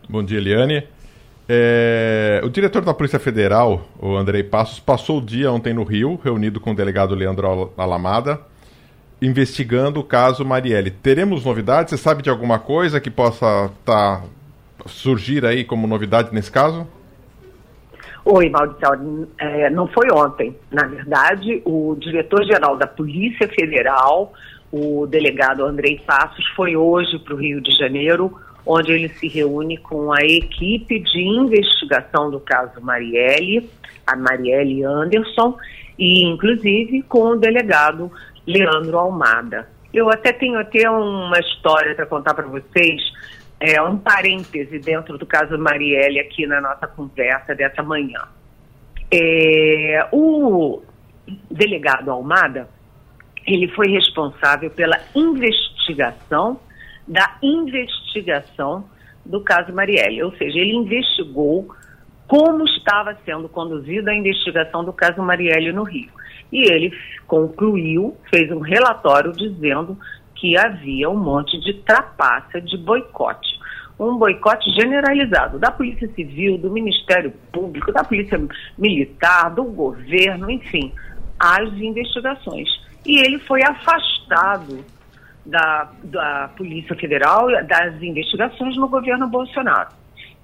Bom 0.09 0.23
dia, 0.23 0.39
Eliane. 0.39 0.85
É, 1.49 2.41
o 2.45 2.49
diretor 2.49 2.83
da 2.83 2.95
Polícia 2.95 3.19
Federal, 3.19 3.89
o 3.99 4.15
Andrei 4.15 4.45
Passos, 4.45 4.79
passou 4.79 5.19
o 5.19 5.21
dia 5.21 5.51
ontem 5.51 5.75
no 5.75 5.83
Rio, 5.83 6.19
reunido 6.23 6.61
com 6.61 6.71
o 6.71 6.77
delegado 6.77 7.13
Leandro 7.13 7.73
Alamada, 7.77 8.41
investigando 9.25 10.01
o 10.01 10.05
caso 10.05 10.45
Marielle. 10.45 10.91
Teremos 10.91 11.45
novidades? 11.45 11.91
Você 11.91 11.97
sabe 11.97 12.23
de 12.23 12.31
alguma 12.31 12.59
coisa 12.59 13.01
que 13.01 13.11
possa 13.11 13.71
tá, 13.85 14.23
surgir 14.87 15.45
aí 15.47 15.65
como 15.65 15.87
novidade 15.87 16.35
nesse 16.35 16.51
caso? 16.51 16.87
Oi, 18.25 18.49
Maurício. 18.49 19.29
É, 19.39 19.71
não 19.71 19.87
foi 19.89 20.11
ontem. 20.13 20.57
Na 20.71 20.87
verdade, 20.87 21.63
o 21.65 21.95
diretor-geral 21.99 22.77
da 22.77 22.87
Polícia 22.87 23.49
Federal, 23.49 24.33
o 24.73 25.07
delegado 25.07 25.65
Andrei 25.65 26.01
Passos, 26.07 26.47
foi 26.57 26.77
hoje 26.77 27.19
para 27.19 27.35
o 27.35 27.39
Rio 27.39 27.61
de 27.61 27.73
Janeiro, 27.77 28.33
onde 28.67 28.93
ele 28.93 29.09
se 29.09 29.29
reúne 29.29 29.77
com 29.77 30.11
a 30.13 30.23
equipe 30.23 30.99
de 31.01 31.21
investigação 31.21 32.31
do 32.31 32.41
caso 32.41 32.81
Marielle, 32.81 33.69
a 34.07 34.17
Marielle 34.17 34.83
Anderson, 34.85 35.57
e 35.99 36.25
inclusive 36.25 37.03
com 37.03 37.33
o 37.33 37.37
delegado 37.37 38.11
Leandro 38.47 38.99
Almada. 38.99 39.69
Eu 39.93 40.11
até 40.11 40.33
tenho 40.33 40.59
até 40.59 40.89
uma 40.91 41.39
história 41.39 41.95
para 41.95 42.07
contar 42.07 42.35
para 42.35 42.47
vocês 42.47 43.01
é, 43.61 43.81
um 43.81 43.97
parêntese 43.97 44.79
dentro 44.79 45.17
do 45.17 45.25
caso 45.25 45.57
Marielle 45.59 46.21
aqui 46.21 46.47
na 46.47 46.61
nossa 46.61 46.87
conversa 46.87 47.55
dessa 47.55 47.83
manhã. 47.83 48.23
É, 49.11 50.09
o 50.13 50.83
delegado 51.51 52.11
Almada, 52.11 52.69
ele 53.47 53.69
foi 53.69 53.89
responsável 53.89 54.71
pela 54.71 54.99
investigação 55.15 56.61
da 57.07 57.37
investigação 57.43 58.85
do 59.25 59.41
caso 59.41 59.73
Marielle, 59.73 60.23
ou 60.23 60.33
seja, 60.37 60.59
ele 60.59 60.75
investigou 60.75 61.75
como 62.27 62.65
estava 62.65 63.17
sendo 63.25 63.49
conduzida 63.49 64.11
a 64.11 64.15
investigação 64.15 64.85
do 64.85 64.93
caso 64.93 65.23
Marielle 65.23 65.73
no 65.73 65.85
Rio. 65.85 66.11
E 66.53 66.71
ele 66.71 66.93
concluiu, 67.27 68.17
fez 68.31 68.51
um 68.51 68.61
relatório 68.61 69.33
dizendo 69.33 69.99
que 70.35 70.57
havia 70.57 71.09
um 71.09 71.17
monte 71.17 71.59
de 71.61 71.75
trapaça, 71.83 72.61
de 72.61 72.77
boicote 72.77 73.55
um 73.99 74.17
boicote 74.17 74.71
generalizado 74.71 75.59
da 75.59 75.71
Polícia 75.71 76.09
Civil, 76.15 76.59
do 76.59 76.71
Ministério 76.71 77.33
Público, 77.53 77.93
da 77.93 78.03
Polícia 78.03 78.41
Militar, 78.77 79.51
do 79.51 79.65
governo, 79.65 80.51
enfim, 80.51 80.93
às 81.39 81.73
investigações. 81.75 82.69
E 83.07 83.21
ele 83.21 83.39
foi 83.41 83.63
afastado 83.63 84.85
da, 85.47 85.91
da 86.03 86.51
Polícia 86.57 86.97
Federal, 86.97 87.47
das 87.67 88.03
investigações 88.03 88.77
no 88.77 88.89
governo 88.89 89.29
Bolsonaro. 89.29 89.91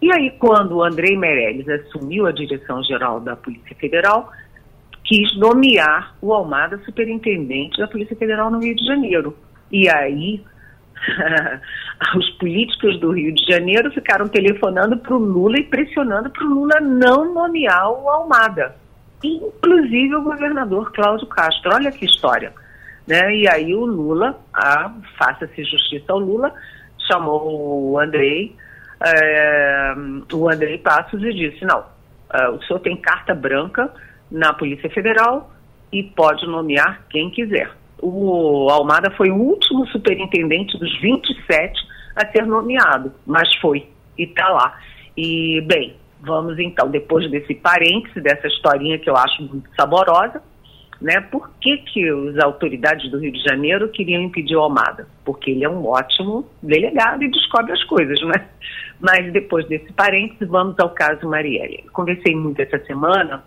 E 0.00 0.10
aí, 0.12 0.30
quando 0.38 0.76
o 0.76 0.82
Andrei 0.82 1.16
Meirelles 1.16 1.68
assumiu 1.68 2.26
a 2.26 2.32
direção-geral 2.32 3.20
da 3.20 3.36
Polícia 3.36 3.76
Federal, 3.76 4.30
quis 5.04 5.36
nomear 5.36 6.14
o 6.20 6.32
Almada 6.32 6.78
superintendente 6.84 7.78
da 7.78 7.88
Polícia 7.88 8.16
Federal 8.16 8.50
no 8.50 8.60
Rio 8.60 8.74
de 8.76 8.84
Janeiro. 8.84 9.36
E 9.70 9.88
aí 9.88 10.42
os 12.16 12.30
políticos 12.30 12.98
do 13.00 13.12
Rio 13.12 13.34
de 13.34 13.44
Janeiro 13.46 13.90
ficaram 13.92 14.28
telefonando 14.28 14.96
para 14.98 15.14
o 15.14 15.18
Lula 15.18 15.58
e 15.58 15.64
pressionando 15.64 16.30
para 16.30 16.44
o 16.44 16.48
Lula 16.48 16.80
não 16.80 17.32
nomear 17.32 17.90
o 17.90 18.08
Almada. 18.08 18.76
Inclusive 19.22 20.14
o 20.14 20.22
governador 20.22 20.92
Cláudio 20.92 21.26
Castro. 21.26 21.74
Olha 21.74 21.92
que 21.92 22.04
história. 22.04 22.52
Né? 23.06 23.36
E 23.36 23.48
aí 23.48 23.74
o 23.74 23.84
Lula, 23.84 24.38
ah, 24.54 24.92
faça-se 25.18 25.64
justiça 25.64 26.12
ao 26.12 26.18
Lula, 26.18 26.52
chamou 27.06 27.90
o 27.90 27.98
Andrei, 27.98 28.54
é, 29.04 29.94
o 30.32 30.48
Andrei 30.48 30.78
Passos 30.78 31.22
e 31.22 31.32
disse, 31.32 31.64
não, 31.64 31.84
é, 32.32 32.48
o 32.48 32.62
senhor 32.62 32.78
tem 32.80 32.96
carta 32.96 33.34
branca 33.34 33.90
na 34.30 34.52
Polícia 34.52 34.88
Federal 34.90 35.50
e 35.92 36.02
pode 36.02 36.46
nomear 36.46 37.04
quem 37.10 37.30
quiser 37.30 37.70
o 38.02 38.68
Almada 38.70 39.10
foi 39.12 39.30
o 39.30 39.36
último 39.36 39.86
superintendente 39.88 40.78
dos 40.78 41.00
27 41.00 41.80
a 42.16 42.26
ser 42.26 42.46
nomeado, 42.46 43.12
mas 43.26 43.54
foi 43.56 43.86
e 44.18 44.24
está 44.24 44.48
lá. 44.48 44.78
E, 45.16 45.60
bem, 45.66 45.96
vamos 46.20 46.58
então, 46.58 46.88
depois 46.88 47.30
desse 47.30 47.54
parêntese, 47.54 48.20
dessa 48.20 48.46
historinha 48.46 48.98
que 48.98 49.08
eu 49.08 49.16
acho 49.16 49.42
muito 49.42 49.68
saborosa, 49.74 50.42
né, 51.00 51.18
por 51.30 51.50
que, 51.60 51.78
que 51.78 52.06
as 52.08 52.38
autoridades 52.44 53.10
do 53.10 53.18
Rio 53.18 53.32
de 53.32 53.42
Janeiro 53.42 53.88
queriam 53.88 54.22
impedir 54.22 54.54
o 54.54 54.60
Almada? 54.60 55.08
Porque 55.24 55.50
ele 55.50 55.64
é 55.64 55.68
um 55.68 55.86
ótimo 55.86 56.46
delegado 56.62 57.22
e 57.22 57.30
descobre 57.30 57.72
as 57.72 57.82
coisas, 57.84 58.20
né? 58.22 58.48
Mas 59.00 59.32
depois 59.32 59.66
desse 59.66 59.90
parêntese, 59.94 60.44
vamos 60.44 60.78
ao 60.78 60.90
caso 60.90 61.26
Marielle. 61.26 61.86
Conversei 61.90 62.36
muito 62.36 62.60
essa 62.60 62.78
semana 62.84 63.42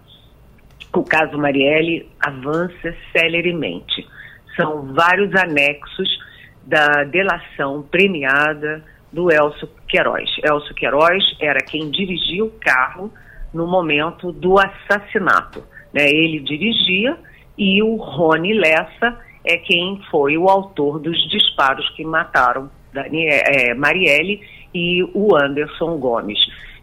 o 0.99 1.03
caso 1.03 1.37
Marielle 1.37 2.09
avança 2.19 2.95
celeremente. 3.11 4.07
São 4.55 4.93
vários 4.93 5.33
anexos 5.35 6.19
da 6.63 7.03
delação 7.03 7.83
premiada 7.83 8.83
do 9.11 9.31
Elcio 9.31 9.67
Queiroz. 9.87 10.29
Elcio 10.43 10.75
Queiroz 10.75 11.23
era 11.39 11.59
quem 11.59 11.89
dirigia 11.89 12.43
o 12.45 12.51
carro 12.51 13.11
no 13.53 13.67
momento 13.67 14.31
do 14.31 14.55
assassinato. 14.59 15.63
Né? 15.93 16.09
Ele 16.09 16.39
dirigia 16.39 17.17
e 17.57 17.81
o 17.83 17.95
Rony 17.95 18.53
Lessa 18.53 19.19
é 19.45 19.57
quem 19.57 20.01
foi 20.09 20.37
o 20.37 20.47
autor 20.47 20.99
dos 20.99 21.17
disparos 21.29 21.87
que 21.91 22.03
mataram 22.03 22.69
Daniel, 22.93 23.41
é, 23.45 23.73
Marielle 23.73 24.41
e 24.73 25.03
o 25.13 25.35
Anderson 25.35 25.97
Gomes. 25.97 26.39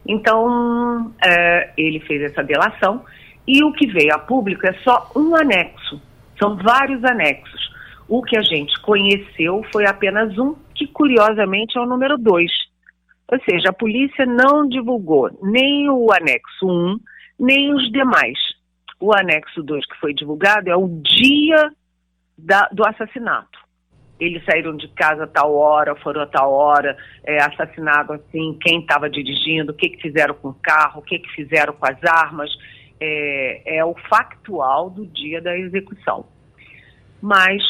Então, 0.06 1.12
é, 1.24 1.70
ele 1.76 2.00
fez 2.00 2.22
essa 2.22 2.42
delação 2.42 3.04
e 3.46 3.62
o 3.64 3.72
que 3.72 3.86
veio 3.86 4.14
a 4.14 4.18
público 4.18 4.66
é 4.66 4.72
só 4.84 5.10
um 5.16 5.34
anexo, 5.34 6.00
são 6.38 6.56
vários 6.56 7.04
anexos. 7.04 7.70
O 8.08 8.22
que 8.22 8.36
a 8.36 8.42
gente 8.42 8.78
conheceu 8.80 9.64
foi 9.72 9.86
apenas 9.86 10.36
um, 10.36 10.56
que 10.74 10.86
curiosamente 10.86 11.78
é 11.78 11.80
o 11.80 11.86
número 11.86 12.18
dois. 12.18 12.50
Ou 13.30 13.38
seja, 13.48 13.68
a 13.68 13.72
polícia 13.72 14.26
não 14.26 14.68
divulgou 14.68 15.30
nem 15.40 15.88
o 15.88 16.12
anexo 16.12 16.66
1, 16.66 16.98
nem 17.38 17.72
os 17.72 17.90
demais. 17.92 18.36
O 18.98 19.14
anexo 19.14 19.62
2 19.62 19.86
que 19.86 20.00
foi 20.00 20.12
divulgado 20.12 20.68
é 20.68 20.76
o 20.76 20.88
dia 20.88 21.70
da, 22.36 22.68
do 22.72 22.84
assassinato. 22.84 23.58
Eles 24.18 24.44
saíram 24.44 24.76
de 24.76 24.88
casa 24.88 25.24
a 25.24 25.28
tal 25.28 25.54
hora, 25.54 25.94
foram 25.96 26.20
a 26.22 26.26
tal 26.26 26.52
hora, 26.52 26.96
é, 27.24 27.40
assassinado 27.42 28.12
assim, 28.12 28.58
quem 28.60 28.80
estava 28.80 29.08
dirigindo, 29.08 29.72
o 29.72 29.74
que, 29.74 29.88
que 29.88 30.02
fizeram 30.02 30.34
com 30.34 30.48
o 30.48 30.54
carro, 30.54 31.00
o 31.00 31.02
que, 31.02 31.18
que 31.18 31.30
fizeram 31.30 31.72
com 31.72 31.86
as 31.86 32.02
armas. 32.04 32.50
É, 33.00 33.78
é 33.78 33.84
o 33.84 33.94
factual 34.08 34.90
do 34.90 35.06
dia 35.06 35.40
da 35.40 35.56
execução. 35.56 36.26
Mas 37.20 37.62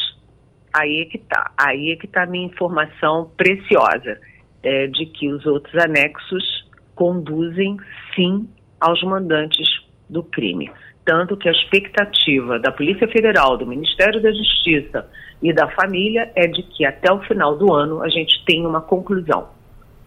aí 0.73 1.01
é 1.01 1.05
que 1.05 1.17
está, 1.17 1.51
aí 1.57 1.91
é 1.91 1.95
que 1.95 2.05
está 2.05 2.23
a 2.23 2.25
minha 2.25 2.45
informação 2.45 3.31
preciosa, 3.37 4.19
é, 4.63 4.87
de 4.87 5.05
que 5.05 5.29
os 5.29 5.45
outros 5.45 5.75
anexos 5.75 6.69
conduzem 6.95 7.77
sim 8.15 8.47
aos 8.79 9.01
mandantes 9.03 9.67
do 10.09 10.23
crime 10.23 10.69
tanto 11.05 11.35
que 11.35 11.49
a 11.49 11.51
expectativa 11.51 12.59
da 12.59 12.71
Polícia 12.71 13.07
Federal, 13.07 13.57
do 13.57 13.65
Ministério 13.65 14.21
da 14.21 14.31
Justiça 14.31 15.07
e 15.41 15.51
da 15.53 15.67
família 15.69 16.31
é 16.35 16.47
de 16.47 16.63
que 16.63 16.85
até 16.85 17.11
o 17.11 17.21
final 17.23 17.57
do 17.57 17.73
ano 17.73 18.03
a 18.03 18.09
gente 18.09 18.43
tenha 18.45 18.67
uma 18.67 18.81
conclusão. 18.81 19.49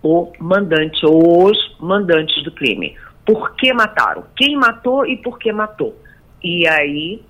O 0.02 0.32
mandante 0.38 1.04
ou 1.04 1.50
os 1.50 1.76
mandantes 1.80 2.42
do 2.44 2.52
crime. 2.52 2.96
Por 3.26 3.54
que 3.56 3.72
mataram? 3.72 4.24
Quem 4.36 4.56
matou 4.56 5.06
e 5.06 5.16
por 5.16 5.38
que 5.38 5.52
matou? 5.52 5.98
E 6.42 6.66
aí 6.66 7.22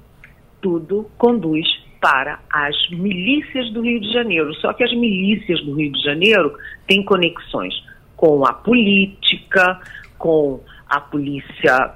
tudo 0.60 1.10
conduz 1.16 1.66
para 2.00 2.40
as 2.50 2.76
milícias 2.90 3.70
do 3.72 3.80
Rio 3.80 4.00
de 4.00 4.12
Janeiro. 4.12 4.52
Só 4.56 4.72
que 4.72 4.84
as 4.84 4.92
milícias 4.92 5.60
do 5.64 5.74
Rio 5.74 5.92
de 5.92 6.02
Janeiro 6.02 6.56
têm 6.86 7.04
conexões 7.04 7.74
com 8.16 8.46
a 8.46 8.52
política, 8.52 9.80
com 10.18 10.60
a 10.88 11.00
polícia 11.00 11.94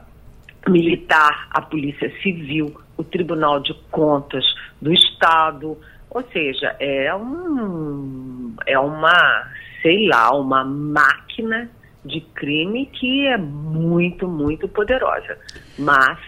militar, 0.69 1.49
a 1.51 1.63
Polícia 1.63 2.13
Civil, 2.23 2.75
o 2.97 3.05
Tribunal 3.05 3.61
de 3.61 3.75
Contas 3.91 4.45
do 4.81 4.93
Estado. 4.93 5.77
Ou 6.11 6.23
seja, 6.33 6.77
é, 6.79 7.15
um, 7.15 8.55
é 8.67 8.79
uma, 8.79 9.47
sei 9.83 10.09
lá, 10.09 10.35
uma 10.35 10.65
máquina 10.65 11.71
de 12.05 12.21
crime 12.21 12.87
que 12.87 13.27
é 13.27 13.37
muito, 13.37 14.29
muito 14.29 14.69
poderosa. 14.69 15.39
Mas 15.79 16.19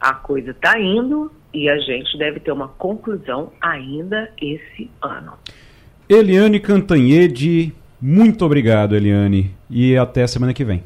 a 0.00 0.14
coisa 0.14 0.50
está 0.50 0.78
indo 0.80 1.30
e 1.52 1.68
a 1.68 1.78
gente 1.78 2.16
deve 2.18 2.40
ter 2.40 2.52
uma 2.52 2.68
conclusão 2.68 3.52
ainda 3.60 4.30
esse 4.40 4.90
ano. 5.02 5.32
Eliane 6.08 6.60
Cantanhede, 6.60 7.74
muito 8.00 8.44
obrigado, 8.44 8.94
Eliane, 8.94 9.54
e 9.68 9.96
até 9.96 10.26
semana 10.26 10.52
que 10.52 10.64
vem. 10.64 10.84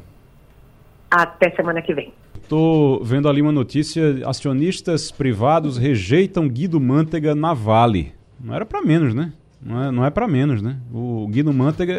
Até 1.09 1.51
semana 1.51 1.81
que 1.81 1.93
vem. 1.93 2.13
Estou 2.41 3.03
vendo 3.03 3.29
ali 3.29 3.41
uma 3.41 3.51
notícia: 3.51 4.27
acionistas 4.27 5.11
privados 5.11 5.77
rejeitam 5.77 6.47
Guido 6.47 6.79
Mantega 6.79 7.35
na 7.35 7.53
Vale. 7.53 8.13
Não 8.39 8.55
era 8.55 8.65
para 8.65 8.81
menos, 8.81 9.13
né? 9.13 9.33
Não 9.63 9.83
é, 9.83 9.91
não 9.91 10.05
é 10.05 10.09
para 10.09 10.27
menos, 10.27 10.61
né? 10.61 10.77
O 10.91 11.27
Guido 11.27 11.53
Mantega 11.53 11.93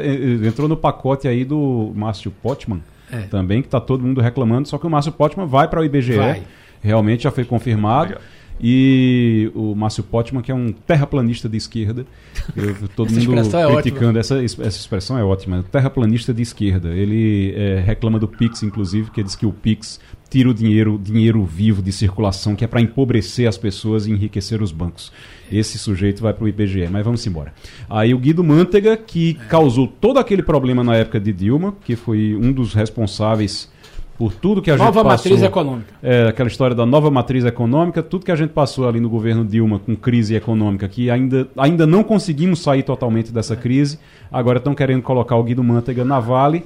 entrou 0.44 0.68
no 0.68 0.76
pacote 0.76 1.28
aí 1.28 1.44
do 1.44 1.92
Márcio 1.94 2.30
Potman, 2.30 2.82
é. 3.10 3.20
também, 3.22 3.62
que 3.62 3.68
está 3.68 3.80
todo 3.80 4.02
mundo 4.02 4.20
reclamando, 4.20 4.66
só 4.66 4.78
que 4.78 4.86
o 4.86 4.90
Márcio 4.90 5.12
Potman 5.12 5.46
vai 5.46 5.68
para 5.68 5.80
o 5.80 5.84
IBGE. 5.84 6.16
Vai. 6.16 6.42
Realmente 6.82 7.22
já 7.22 7.30
foi 7.30 7.44
confirmado. 7.44 8.16
E 8.60 9.50
o 9.54 9.74
Márcio 9.74 10.04
Potman, 10.04 10.40
que 10.40 10.52
é 10.52 10.54
um 10.54 10.72
terraplanista 10.72 11.48
de 11.48 11.56
esquerda. 11.56 12.06
Eu, 12.54 12.88
todo 12.88 13.08
essa 13.08 13.18
mundo 13.18 13.56
é 13.56 13.72
criticando. 13.74 14.18
É 14.18 14.20
essa, 14.20 14.42
essa 14.42 14.62
expressão 14.62 15.18
é 15.18 15.24
ótima. 15.24 15.64
Terraplanista 15.64 16.32
de 16.32 16.42
esquerda. 16.42 16.90
Ele 16.90 17.52
é, 17.56 17.80
reclama 17.80 18.20
do 18.20 18.28
Pix, 18.28 18.62
inclusive, 18.62 19.10
que 19.10 19.22
diz 19.22 19.34
que 19.34 19.46
o 19.46 19.52
Pix 19.52 19.98
tira 20.30 20.48
o 20.48 20.54
dinheiro, 20.54 21.00
dinheiro 21.02 21.44
vivo 21.44 21.82
de 21.82 21.92
circulação, 21.92 22.54
que 22.54 22.64
é 22.64 22.68
para 22.68 22.80
empobrecer 22.80 23.48
as 23.48 23.58
pessoas 23.58 24.06
e 24.06 24.12
enriquecer 24.12 24.62
os 24.62 24.70
bancos. 24.70 25.12
Esse 25.52 25.78
sujeito 25.78 26.22
vai 26.22 26.32
para 26.32 26.44
o 26.44 26.48
IBGE, 26.48 26.88
mas 26.90 27.04
vamos 27.04 27.26
embora. 27.26 27.52
Aí 27.88 28.14
o 28.14 28.18
Guido 28.18 28.42
Mantega, 28.42 28.96
que 28.96 29.34
causou 29.48 29.86
todo 29.86 30.18
aquele 30.18 30.42
problema 30.42 30.82
na 30.82 30.96
época 30.96 31.20
de 31.20 31.32
Dilma, 31.32 31.74
que 31.84 31.94
foi 31.94 32.34
um 32.34 32.52
dos 32.52 32.72
responsáveis 32.72 33.70
por 34.16 34.32
tudo 34.32 34.62
que 34.62 34.70
a 34.70 34.76
nova 34.76 34.84
gente 34.84 34.94
passou. 34.94 35.04
Nova 35.04 35.16
matriz 35.16 35.42
econômica. 35.42 35.94
É, 36.02 36.28
aquela 36.28 36.48
história 36.48 36.76
da 36.76 36.86
nova 36.86 37.10
matriz 37.10 37.44
econômica, 37.44 38.02
tudo 38.02 38.24
que 38.24 38.30
a 38.30 38.36
gente 38.36 38.50
passou 38.50 38.88
ali 38.88 39.00
no 39.00 39.10
governo 39.10 39.44
Dilma 39.44 39.78
com 39.78 39.96
crise 39.96 40.34
econômica, 40.34 40.88
que 40.88 41.10
ainda, 41.10 41.48
ainda 41.56 41.86
não 41.86 42.04
conseguimos 42.04 42.62
sair 42.62 42.82
totalmente 42.82 43.32
dessa 43.32 43.56
crise, 43.56 43.98
agora 44.30 44.58
estão 44.58 44.74
querendo 44.74 45.02
colocar 45.02 45.36
o 45.36 45.42
Guido 45.42 45.64
Mantega 45.64 46.04
na 46.04 46.20
Vale 46.20 46.64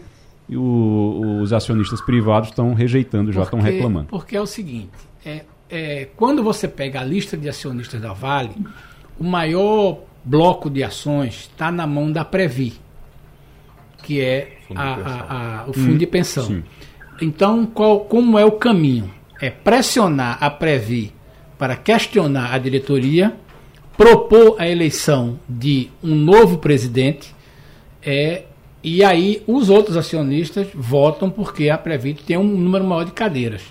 e 0.48 0.56
o, 0.56 1.40
os 1.40 1.52
acionistas 1.52 2.00
privados 2.00 2.50
estão 2.50 2.74
rejeitando, 2.74 3.32
já 3.32 3.42
estão 3.42 3.60
reclamando. 3.60 4.08
Porque 4.08 4.36
é 4.36 4.40
o 4.40 4.46
seguinte, 4.46 4.90
é, 5.24 5.42
é, 5.70 6.08
quando 6.16 6.42
você 6.42 6.68
pega 6.68 7.00
a 7.00 7.04
lista 7.04 7.36
de 7.36 7.48
acionistas 7.48 8.00
da 8.00 8.12
Vale, 8.12 8.50
o 9.18 9.24
maior 9.24 10.00
bloco 10.24 10.68
de 10.68 10.82
ações 10.82 11.48
está 11.52 11.70
na 11.70 11.86
mão 11.86 12.10
da 12.10 12.24
Previ, 12.24 12.74
que 14.02 14.20
é 14.20 14.58
a, 14.74 14.94
a, 14.94 15.60
a, 15.62 15.66
o 15.68 15.72
fundo 15.72 15.94
hum, 15.94 15.98
de 15.98 16.06
pensão. 16.06 16.46
Sim. 16.46 16.64
Então, 17.20 17.66
qual, 17.66 18.00
como 18.00 18.38
é 18.38 18.44
o 18.44 18.52
caminho? 18.52 19.10
É 19.40 19.50
pressionar 19.50 20.38
a 20.40 20.50
Previ 20.50 21.12
para 21.58 21.76
questionar 21.76 22.52
a 22.52 22.58
diretoria, 22.58 23.34
propor 23.96 24.56
a 24.58 24.68
eleição 24.68 25.38
de 25.48 25.90
um 26.02 26.14
novo 26.14 26.58
presidente, 26.58 27.34
é 28.02 28.44
e 28.88 29.02
aí 29.02 29.42
os 29.48 29.68
outros 29.68 29.96
acionistas 29.96 30.68
votam 30.72 31.28
porque 31.28 31.68
a 31.68 31.76
Previt 31.76 32.22
tem 32.22 32.36
um 32.36 32.44
número 32.44 32.84
maior 32.84 33.04
de 33.04 33.10
cadeiras. 33.10 33.62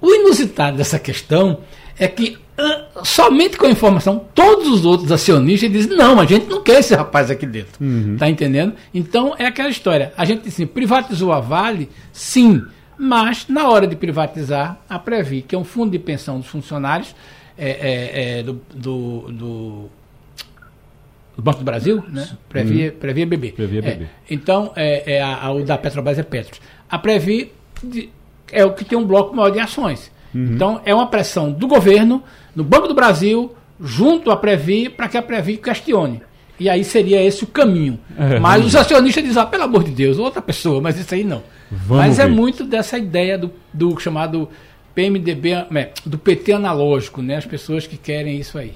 O 0.00 0.12
inusitado 0.12 0.76
dessa 0.76 0.98
questão 0.98 1.60
é 1.98 2.06
que 2.06 2.38
uh, 2.58 3.04
somente 3.04 3.56
com 3.56 3.66
a 3.66 3.70
informação, 3.70 4.24
todos 4.34 4.68
os 4.68 4.84
outros 4.84 5.10
acionistas 5.10 5.70
dizem, 5.70 5.96
não, 5.96 6.20
a 6.20 6.24
gente 6.24 6.46
não 6.46 6.62
quer 6.62 6.80
esse 6.80 6.94
rapaz 6.94 7.30
aqui 7.30 7.46
dentro. 7.46 7.72
Uhum. 7.80 8.16
Tá 8.16 8.28
entendendo? 8.28 8.74
Então 8.92 9.34
é 9.38 9.46
aquela 9.46 9.68
história. 9.68 10.12
A 10.16 10.24
gente 10.24 10.48
assim, 10.48 10.66
privatizou 10.66 11.32
a 11.32 11.40
Vale, 11.40 11.88
sim, 12.12 12.62
mas 12.96 13.46
na 13.48 13.68
hora 13.68 13.86
de 13.86 13.96
privatizar, 13.96 14.80
a 14.88 14.98
Previ, 14.98 15.42
que 15.42 15.54
é 15.54 15.58
um 15.58 15.64
fundo 15.64 15.92
de 15.92 15.98
pensão 15.98 16.38
dos 16.38 16.48
funcionários 16.48 17.14
é, 17.56 17.70
é, 17.70 18.38
é, 18.38 18.42
do, 18.42 18.60
do, 18.74 19.32
do 19.32 19.90
do 21.38 21.42
Banco 21.42 21.60
do 21.60 21.64
Brasil, 21.64 22.02
né? 22.08 22.28
Previ. 22.48 22.90
Previ 22.90 23.22
é 23.22 23.26
BB. 23.26 23.52
Previ 23.52 23.78
é 23.78 23.80
BB. 23.80 24.04
É, 24.04 24.08
então, 24.28 24.72
é, 24.74 25.14
é 25.14 25.22
a, 25.22 25.44
a, 25.44 25.52
o 25.52 25.62
da 25.62 25.78
Petrobras 25.78 26.18
é 26.18 26.24
Petros. 26.24 26.60
A 26.90 26.98
Previ 26.98 27.52
de, 27.80 28.10
é 28.52 28.64
o 28.64 28.72
que 28.72 28.84
tem 28.84 28.96
um 28.96 29.04
bloco 29.04 29.34
maior 29.34 29.50
de 29.50 29.60
ações. 29.60 30.10
Uhum. 30.34 30.52
Então, 30.54 30.80
é 30.84 30.94
uma 30.94 31.06
pressão 31.06 31.50
do 31.52 31.66
governo, 31.66 32.22
no 32.54 32.64
Banco 32.64 32.88
do 32.88 32.94
Brasil, 32.94 33.54
junto 33.80 34.30
à 34.30 34.36
Previ, 34.36 34.88
para 34.88 35.08
que 35.08 35.16
a 35.16 35.22
Previ 35.22 35.56
questione. 35.56 36.22
E 36.60 36.68
aí 36.68 36.82
seria 36.82 37.22
esse 37.22 37.44
o 37.44 37.46
caminho. 37.46 37.98
É, 38.18 38.40
mas 38.40 38.64
os 38.64 38.74
acionistas 38.74 39.22
dizem, 39.22 39.40
ah, 39.40 39.46
pelo 39.46 39.62
amor 39.62 39.84
de 39.84 39.92
Deus, 39.92 40.18
outra 40.18 40.42
pessoa, 40.42 40.80
mas 40.80 40.98
isso 40.98 41.14
aí 41.14 41.22
não. 41.22 41.42
Vamos 41.70 42.04
mas 42.04 42.18
é 42.18 42.26
ver. 42.26 42.32
é 42.32 42.34
muito 42.34 42.64
dessa 42.64 42.98
ideia 42.98 43.38
do, 43.38 43.52
do 43.72 43.98
chamado 44.00 44.48
PMDB, 44.94 45.52
é, 45.52 45.90
do 46.04 46.18
PT 46.18 46.52
analógico, 46.52 47.22
né? 47.22 47.36
As 47.36 47.46
pessoas 47.46 47.86
que 47.86 47.96
querem 47.96 48.38
isso 48.40 48.58
aí. 48.58 48.74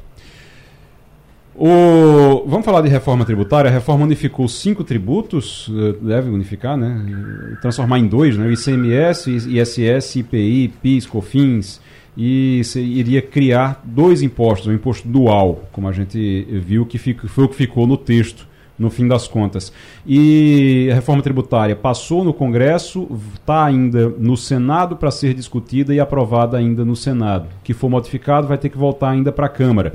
O, 1.55 2.45
vamos 2.47 2.65
falar 2.65 2.81
de 2.81 2.89
reforma 2.89 3.25
tributária. 3.25 3.71
A 3.71 3.73
reforma 3.73 4.05
unificou 4.05 4.49
cinco 4.49 4.83
tributos, 4.83 5.71
eh, 5.71 5.95
deve 6.01 6.31
unificar, 6.31 6.77
né? 6.77 7.57
Transformar 7.61 7.99
em 7.99 8.07
dois, 8.07 8.37
né? 8.37 8.51
ICMS, 8.53 9.31
ISS, 9.31 10.17
IPI, 10.17 10.73
PIS, 10.83 11.07
COFINS. 11.07 11.81
E 12.17 12.61
iria 12.77 13.23
criar 13.23 13.81
dois 13.85 14.23
impostos, 14.23 14.67
um 14.67 14.73
imposto 14.73 15.09
dual, 15.09 15.65
como 15.73 15.89
a 15.89 15.93
gente 15.93 16.47
viu 16.63 16.85
que 16.85 16.99
foi 16.99 17.45
o 17.45 17.49
que 17.49 17.57
ficou 17.57 17.87
no 17.87 17.97
texto 17.97 18.47
no 18.79 18.91
fim 18.91 19.07
das 19.07 19.27
contas. 19.29 19.73
E 20.07 20.89
a 20.91 20.95
reforma 20.95 21.23
tributária 21.23 21.77
passou 21.77 22.25
no 22.25 22.35
Congresso, 22.35 23.09
está 23.35 23.65
ainda 23.65 24.09
no 24.09 24.37
Senado 24.37 24.97
para 24.97 25.11
ser 25.11 25.33
discutida 25.33 25.95
e 25.95 26.01
aprovada 26.01 26.59
ainda 26.59 26.85
no 26.85 26.97
Senado. 26.97 27.47
O 27.47 27.63
que 27.63 27.73
for 27.73 27.89
modificado 27.89 28.47
vai 28.47 28.59
ter 28.59 28.69
que 28.69 28.77
voltar 28.77 29.11
ainda 29.11 29.33
para 29.33 29.47
a 29.47 29.51
Câmara. 29.51 29.95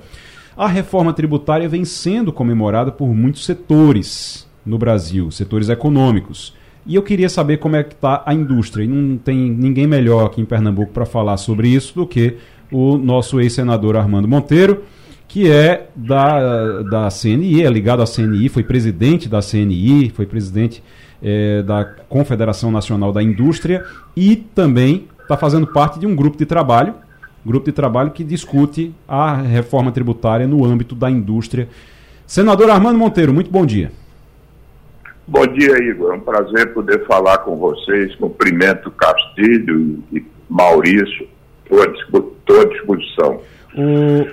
A 0.58 0.68
reforma 0.68 1.14
tributária 1.14 1.70
vem 1.70 1.86
sendo 1.86 2.34
comemorada 2.34 2.92
por 2.92 3.14
muitos 3.14 3.46
setores 3.46 4.48
no 4.66 4.78
Brasil, 4.78 5.30
setores 5.30 5.70
econômicos. 5.70 6.54
E 6.86 6.96
eu 6.96 7.04
queria 7.04 7.30
saber 7.30 7.58
como 7.58 7.76
é 7.76 7.84
que 7.84 7.94
está 7.94 8.24
a 8.26 8.34
indústria. 8.34 8.84
E 8.84 8.88
não 8.88 9.18
tem 9.18 9.38
ninguém 9.52 9.86
melhor 9.86 10.26
aqui 10.26 10.42
em 10.42 10.46
Pernambuco 10.46 10.92
para 10.92 11.06
falar 11.06 11.38
sobre 11.38 11.68
isso 11.68 11.94
do 11.94 12.08
que 12.08 12.38
o 12.72 12.98
nosso 12.98 13.40
ex-senador 13.40 13.96
Armando 13.96 14.28
Monteiro 14.28 14.84
que 15.28 15.52
é 15.52 15.90
da, 15.96 16.82
da 16.84 17.10
CNI, 17.10 17.64
é 17.64 17.70
ligado 17.70 18.02
à 18.02 18.06
CNI, 18.06 18.48
foi 18.48 18.64
presidente 18.64 19.28
da 19.28 19.42
CNI, 19.42 20.10
foi 20.10 20.26
presidente 20.26 20.82
é, 21.22 21.62
da 21.64 21.84
Confederação 21.84 22.72
Nacional 22.72 23.12
da 23.12 23.22
Indústria 23.22 23.84
e 24.16 24.36
também 24.36 25.08
está 25.22 25.36
fazendo 25.36 25.68
parte 25.68 26.00
de 26.00 26.08
um 26.08 26.16
grupo 26.16 26.38
de 26.38 26.46
trabalho, 26.46 26.96
grupo 27.48 27.66
de 27.66 27.72
trabalho 27.72 28.12
que 28.12 28.24
discute 28.24 28.94
a 29.08 29.36
reforma 29.36 29.92
tributária 29.92 30.46
no 30.46 30.64
âmbito 30.66 30.94
da 30.94 31.10
indústria. 31.10 31.68
Senador 32.26 32.70
Armando 32.70 33.00
Monteiro, 33.00 33.34
muito 33.34 33.50
bom 33.50 33.66
dia. 33.66 33.92
Bom 35.26 35.48
dia, 35.48 35.78
Igor. 35.84 36.14
É 36.14 36.18
um 36.18 36.20
prazer 36.20 36.74
poder 36.74 37.06
falar 37.06 37.40
com 37.40 37.56
vocês. 37.58 38.16
Cumprimento 38.16 38.92
Castilho 38.92 40.04
e 40.12 40.24
Maurício. 40.50 41.28
Estou 41.70 42.62
à 42.62 42.66
disposição. 42.66 43.42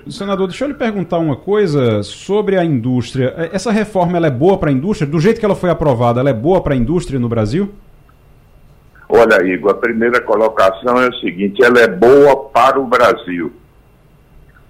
O 0.07 0.11
senador, 0.11 0.49
deixa 0.49 0.65
eu 0.65 0.69
lhe 0.69 0.75
perguntar 0.75 1.19
uma 1.19 1.37
coisa 1.37 2.03
sobre 2.03 2.57
a 2.57 2.65
indústria. 2.65 3.35
É, 3.37 3.51
essa 3.53 3.71
reforma 3.71 4.17
ela 4.17 4.27
é 4.27 4.31
boa 4.31 4.57
para 4.57 4.71
a 4.71 4.73
indústria? 4.73 5.11
Do 5.11 5.21
jeito 5.21 5.39
que 5.39 5.45
ela 5.45 5.55
foi 5.55 5.69
aprovada, 5.69 6.21
ela 6.21 6.31
é 6.31 6.35
boa 6.35 6.63
para 6.63 6.75
a 6.75 6.77
indústria 6.77 7.19
no 7.19 7.29
Brasil? 7.29 7.71
Olha, 9.09 9.45
Igor, 9.45 9.73
a 9.73 9.75
primeira 9.75 10.21
colocação 10.21 11.01
é 11.01 11.09
o 11.09 11.15
seguinte: 11.21 11.65
ela 11.65 11.81
é 11.81 11.89
boa 11.89 12.49
para 12.51 12.81
o 12.81 12.87
Brasil, 12.87 13.53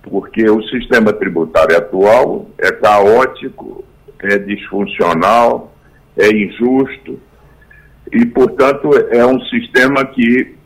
porque 0.03 0.49
o 0.49 0.63
sistema 0.69 1.13
tributário 1.13 1.77
atual 1.77 2.47
é 2.59 2.71
caótico, 2.73 3.85
é 4.21 4.39
disfuncional, 4.39 5.73
é 6.17 6.29
injusto 6.31 7.19
e, 8.13 8.25
portanto, 8.27 8.91
é 9.11 9.25
um 9.25 9.41
sistema 9.47 10.05
que 10.05 10.57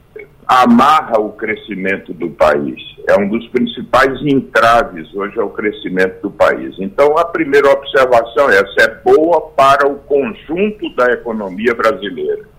amarra 0.47 1.21
o 1.21 1.33
crescimento 1.33 2.15
do 2.15 2.31
país. 2.31 2.81
É 3.07 3.19
um 3.19 3.29
dos 3.29 3.47
principais 3.49 4.19
entraves 4.23 5.15
hoje 5.15 5.39
ao 5.39 5.51
crescimento 5.51 6.23
do 6.23 6.31
país. 6.31 6.75
Então, 6.79 7.19
a 7.19 7.25
primeira 7.25 7.71
observação 7.71 8.51
é 8.51 8.57
essa: 8.57 8.91
é 8.91 8.95
boa 9.05 9.51
para 9.51 9.87
o 9.87 9.97
conjunto 9.97 10.95
da 10.97 11.13
economia 11.13 11.75
brasileira. 11.75 12.58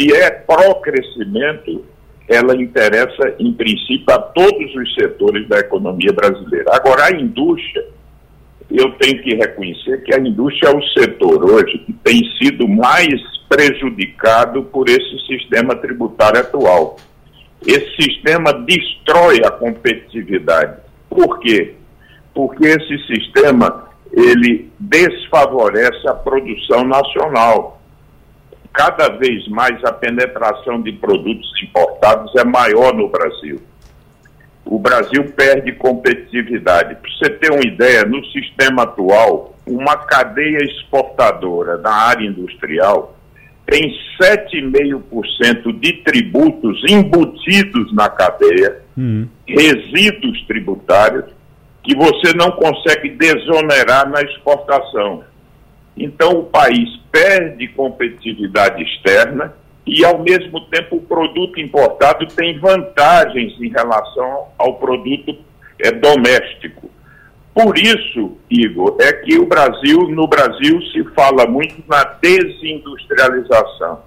Se 0.00 0.16
é 0.16 0.30
pró-crescimento, 0.30 1.84
ela 2.26 2.54
interessa, 2.56 3.34
em 3.38 3.52
princípio, 3.52 4.06
a 4.08 4.18
todos 4.18 4.74
os 4.74 4.94
setores 4.94 5.46
da 5.46 5.58
economia 5.58 6.10
brasileira. 6.10 6.70
Agora, 6.72 7.04
a 7.04 7.10
indústria, 7.10 7.84
eu 8.70 8.92
tenho 8.92 9.22
que 9.22 9.34
reconhecer 9.34 10.02
que 10.04 10.14
a 10.14 10.18
indústria 10.18 10.70
é 10.70 10.74
o 10.74 10.82
setor 10.98 11.44
hoje 11.44 11.78
que 11.80 11.92
tem 11.92 12.22
sido 12.40 12.66
mais 12.66 13.20
prejudicado 13.46 14.62
por 14.64 14.88
esse 14.88 15.18
sistema 15.26 15.76
tributário 15.76 16.40
atual. 16.40 16.96
Esse 17.66 17.94
sistema 18.00 18.54
destrói 18.54 19.40
a 19.44 19.50
competitividade. 19.50 20.78
Por 21.10 21.40
quê? 21.40 21.74
Porque 22.32 22.64
esse 22.64 23.06
sistema 23.06 23.90
ele 24.12 24.70
desfavorece 24.78 26.08
a 26.08 26.14
produção 26.14 26.84
nacional. 26.84 27.79
Cada 28.72 29.08
vez 29.08 29.46
mais 29.48 29.82
a 29.84 29.92
penetração 29.92 30.80
de 30.80 30.92
produtos 30.92 31.50
importados 31.62 32.34
é 32.36 32.44
maior 32.44 32.94
no 32.94 33.08
Brasil. 33.08 33.60
O 34.64 34.78
Brasil 34.78 35.32
perde 35.32 35.72
competitividade. 35.72 36.94
Para 36.94 37.10
você 37.10 37.30
ter 37.30 37.50
uma 37.50 37.66
ideia, 37.66 38.04
no 38.04 38.24
sistema 38.26 38.84
atual, 38.84 39.56
uma 39.66 39.96
cadeia 39.96 40.58
exportadora 40.64 41.78
da 41.78 41.92
área 41.92 42.26
industrial 42.26 43.16
tem 43.70 43.96
7,5% 44.20 45.78
de 45.78 45.92
tributos 46.02 46.82
embutidos 46.90 47.94
na 47.94 48.08
cadeia, 48.08 48.82
uhum. 48.96 49.28
resíduos 49.46 50.44
tributários, 50.46 51.26
que 51.84 51.94
você 51.94 52.34
não 52.34 52.50
consegue 52.50 53.10
desonerar 53.10 54.10
na 54.10 54.20
exportação. 54.22 55.22
Então, 56.02 56.38
o 56.38 56.44
país 56.44 56.88
perde 57.12 57.68
competitividade 57.68 58.82
externa 58.82 59.54
e, 59.86 60.02
ao 60.02 60.18
mesmo 60.18 60.62
tempo, 60.62 60.96
o 60.96 61.02
produto 61.02 61.60
importado 61.60 62.26
tem 62.28 62.58
vantagens 62.58 63.52
em 63.60 63.68
relação 63.68 64.46
ao 64.56 64.76
produto 64.76 65.36
é, 65.78 65.92
doméstico. 65.92 66.90
Por 67.52 67.76
isso, 67.76 68.38
Igor, 68.48 68.96
é 68.98 69.12
que 69.12 69.38
o 69.38 69.44
Brasil, 69.44 70.08
no 70.08 70.26
Brasil, 70.26 70.80
se 70.90 71.04
fala 71.14 71.46
muito 71.46 71.82
na 71.86 72.02
desindustrialização. 72.04 74.00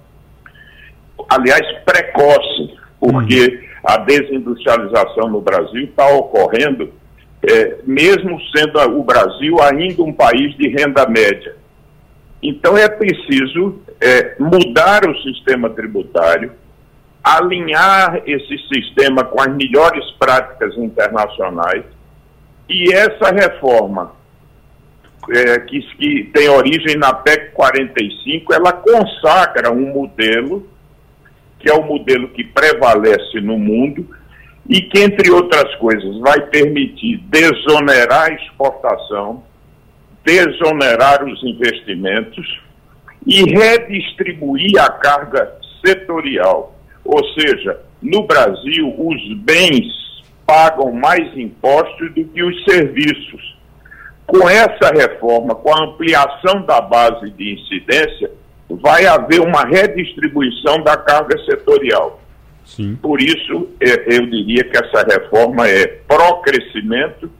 Aliás, 1.28 1.64
precoce, 1.84 2.76
porque 2.98 3.46
uhum. 3.46 3.68
a 3.84 3.98
desindustrialização 3.98 5.28
no 5.28 5.40
Brasil 5.40 5.84
está 5.84 6.08
ocorrendo, 6.08 6.92
é, 7.48 7.76
mesmo 7.84 8.40
sendo 8.56 8.80
o 8.98 9.04
Brasil 9.04 9.62
ainda 9.62 10.02
um 10.02 10.12
país 10.12 10.56
de 10.56 10.68
renda 10.70 11.06
média. 11.06 11.62
Então 12.44 12.76
é 12.76 12.86
preciso 12.86 13.80
é, 13.98 14.36
mudar 14.38 15.08
o 15.08 15.18
sistema 15.22 15.70
tributário, 15.70 16.52
alinhar 17.22 18.20
esse 18.26 18.58
sistema 18.68 19.24
com 19.24 19.40
as 19.40 19.56
melhores 19.56 20.04
práticas 20.18 20.76
internacionais. 20.76 21.84
E 22.68 22.92
essa 22.92 23.30
reforma, 23.30 24.12
é, 25.30 25.58
que, 25.60 25.80
que 25.96 26.24
tem 26.34 26.50
origem 26.50 26.98
na 26.98 27.14
PEC 27.14 27.52
45, 27.52 28.52
ela 28.52 28.72
consagra 28.74 29.72
um 29.72 29.94
modelo, 29.94 30.68
que 31.58 31.70
é 31.70 31.72
o 31.72 31.82
modelo 31.82 32.28
que 32.28 32.44
prevalece 32.44 33.40
no 33.40 33.58
mundo, 33.58 34.06
e 34.68 34.82
que, 34.82 35.00
entre 35.00 35.30
outras 35.30 35.74
coisas, 35.76 36.18
vai 36.18 36.42
permitir 36.42 37.22
desonerar 37.30 38.30
a 38.30 38.34
exportação, 38.34 39.42
desonerar 40.24 41.24
os 41.24 41.42
investimentos 41.44 42.60
e 43.26 43.42
redistribuir 43.44 44.80
a 44.80 44.90
carga 44.90 45.52
setorial. 45.84 46.74
Ou 47.04 47.22
seja, 47.32 47.80
no 48.00 48.26
Brasil, 48.26 48.94
os 48.98 49.38
bens 49.38 49.84
pagam 50.46 50.92
mais 50.92 51.36
impostos 51.36 52.14
do 52.14 52.24
que 52.24 52.42
os 52.42 52.64
serviços. 52.64 53.54
Com 54.26 54.48
essa 54.48 54.90
reforma, 54.94 55.54
com 55.54 55.72
a 55.72 55.84
ampliação 55.84 56.62
da 56.62 56.80
base 56.80 57.30
de 57.30 57.54
incidência, 57.54 58.30
vai 58.68 59.06
haver 59.06 59.40
uma 59.40 59.64
redistribuição 59.64 60.82
da 60.82 60.96
carga 60.96 61.38
setorial. 61.44 62.20
Sim. 62.64 62.96
Por 62.96 63.20
isso, 63.20 63.68
eu 63.80 64.26
diria 64.26 64.64
que 64.64 64.76
essa 64.76 65.04
reforma 65.06 65.68
é 65.68 65.86
pró-crescimento 65.86 67.30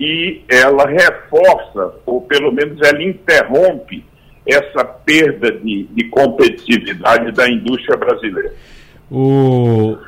e 0.00 0.40
ela 0.48 0.86
reforça, 0.86 1.94
ou 2.06 2.22
pelo 2.22 2.50
menos 2.50 2.78
ela 2.82 3.02
interrompe, 3.02 4.02
essa 4.46 4.82
perda 4.82 5.52
de, 5.52 5.86
de 5.92 6.04
competitividade 6.08 7.30
da 7.32 7.48
indústria 7.48 7.96
brasileira. 7.98 8.52
O 9.10 9.98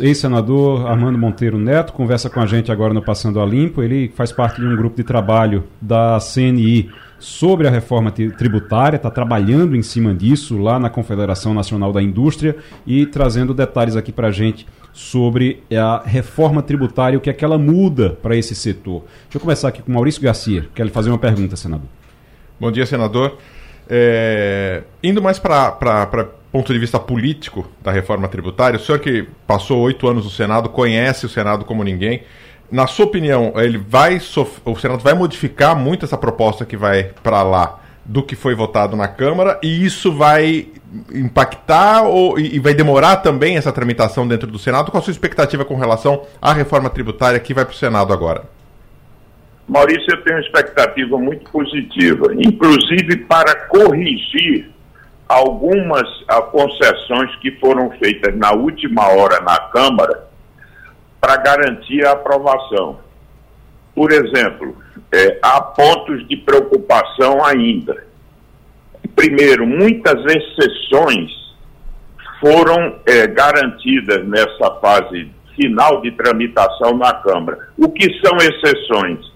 ex-senador 0.00 0.86
Armando 0.86 1.18
Monteiro 1.18 1.58
Neto 1.58 1.92
conversa 1.92 2.30
com 2.30 2.40
a 2.40 2.46
gente 2.46 2.70
agora 2.70 2.94
no 2.94 3.02
Passando 3.02 3.40
a 3.40 3.46
Limpo. 3.46 3.82
Ele 3.82 4.12
faz 4.14 4.30
parte 4.30 4.60
de 4.60 4.66
um 4.66 4.76
grupo 4.76 4.96
de 4.96 5.02
trabalho 5.02 5.64
da 5.80 6.18
CNI 6.20 6.90
sobre 7.18 7.66
a 7.66 7.70
reforma 7.70 8.10
tributária, 8.10 8.96
está 8.96 9.10
trabalhando 9.10 9.74
em 9.74 9.82
cima 9.82 10.14
disso 10.14 10.58
lá 10.58 10.78
na 10.78 10.88
Confederação 10.88 11.52
Nacional 11.52 11.92
da 11.92 12.02
Indústria 12.02 12.56
e 12.86 13.06
trazendo 13.06 13.52
detalhes 13.52 13.96
aqui 13.96 14.12
para 14.12 14.28
a 14.28 14.30
gente 14.30 14.66
sobre 14.92 15.62
a 15.72 16.02
reforma 16.04 16.62
tributária, 16.62 17.16
o 17.18 17.20
que 17.20 17.30
é 17.30 17.32
que 17.32 17.44
ela 17.44 17.58
muda 17.58 18.10
para 18.22 18.36
esse 18.36 18.54
setor. 18.54 19.04
Deixa 19.24 19.36
eu 19.36 19.40
começar 19.40 19.68
aqui 19.68 19.82
com 19.82 19.92
Maurício 19.92 20.22
Garcia. 20.22 20.68
Quero 20.74 20.88
lhe 20.88 20.94
fazer 20.94 21.10
uma 21.10 21.18
pergunta, 21.18 21.56
senador. 21.56 21.86
Bom 22.58 22.70
dia, 22.70 22.84
senador. 22.84 23.38
É, 23.88 24.82
indo 25.02 25.22
mais 25.22 25.38
para 25.38 26.28
ponto 26.52 26.72
de 26.72 26.78
vista 26.78 26.98
político 26.98 27.68
da 27.82 27.90
reforma 27.90 28.28
tributária, 28.28 28.76
o 28.78 28.82
senhor 28.82 28.98
que 28.98 29.26
passou 29.46 29.80
oito 29.80 30.08
anos 30.08 30.24
no 30.24 30.30
Senado, 30.30 30.68
conhece 30.68 31.26
o 31.26 31.28
Senado 31.28 31.64
como 31.64 31.82
ninguém. 31.82 32.22
Na 32.70 32.86
sua 32.86 33.06
opinião, 33.06 33.52
ele 33.56 33.78
vai 33.78 34.20
o 34.64 34.76
Senado 34.76 35.00
vai 35.00 35.14
modificar 35.14 35.76
muito 35.76 36.04
essa 36.04 36.16
proposta 36.16 36.64
que 36.64 36.76
vai 36.76 37.10
para 37.22 37.42
lá 37.42 37.79
do 38.04 38.22
que 38.22 38.34
foi 38.34 38.54
votado 38.54 38.96
na 38.96 39.06
Câmara 39.06 39.58
e 39.62 39.84
isso 39.84 40.12
vai 40.12 40.68
impactar 41.12 42.02
ou, 42.02 42.38
e 42.38 42.58
vai 42.58 42.74
demorar 42.74 43.16
também 43.16 43.56
essa 43.56 43.72
tramitação 43.72 44.26
dentro 44.26 44.50
do 44.50 44.58
Senado? 44.58 44.90
Qual 44.90 45.00
a 45.00 45.04
sua 45.04 45.12
expectativa 45.12 45.64
com 45.64 45.76
relação 45.76 46.26
à 46.40 46.52
reforma 46.52 46.90
tributária 46.90 47.38
que 47.38 47.54
vai 47.54 47.64
para 47.64 47.74
o 47.74 47.76
Senado 47.76 48.12
agora? 48.12 48.44
Maurício, 49.68 50.06
eu 50.10 50.24
tenho 50.24 50.36
uma 50.36 50.42
expectativa 50.42 51.16
muito 51.16 51.48
positiva, 51.50 52.34
inclusive 52.34 53.18
para 53.18 53.54
corrigir 53.68 54.68
algumas 55.28 56.08
concessões 56.50 57.36
que 57.36 57.52
foram 57.52 57.88
feitas 57.92 58.36
na 58.36 58.52
última 58.52 59.06
hora 59.08 59.40
na 59.40 59.56
Câmara 59.68 60.28
para 61.20 61.36
garantir 61.36 62.04
a 62.04 62.12
aprovação. 62.12 62.98
Por 63.94 64.12
exemplo, 64.12 64.76
é, 65.12 65.38
há 65.42 65.60
pontos 65.60 66.26
de 66.28 66.36
preocupação 66.36 67.44
ainda. 67.44 68.04
Primeiro, 69.14 69.66
muitas 69.66 70.24
exceções 70.24 71.30
foram 72.40 73.00
é, 73.06 73.26
garantidas 73.26 74.26
nessa 74.26 74.74
fase 74.80 75.30
final 75.54 76.00
de 76.00 76.10
tramitação 76.12 76.96
na 76.96 77.12
Câmara. 77.14 77.68
O 77.76 77.90
que 77.90 78.08
são 78.24 78.36
exceções? 78.38 79.30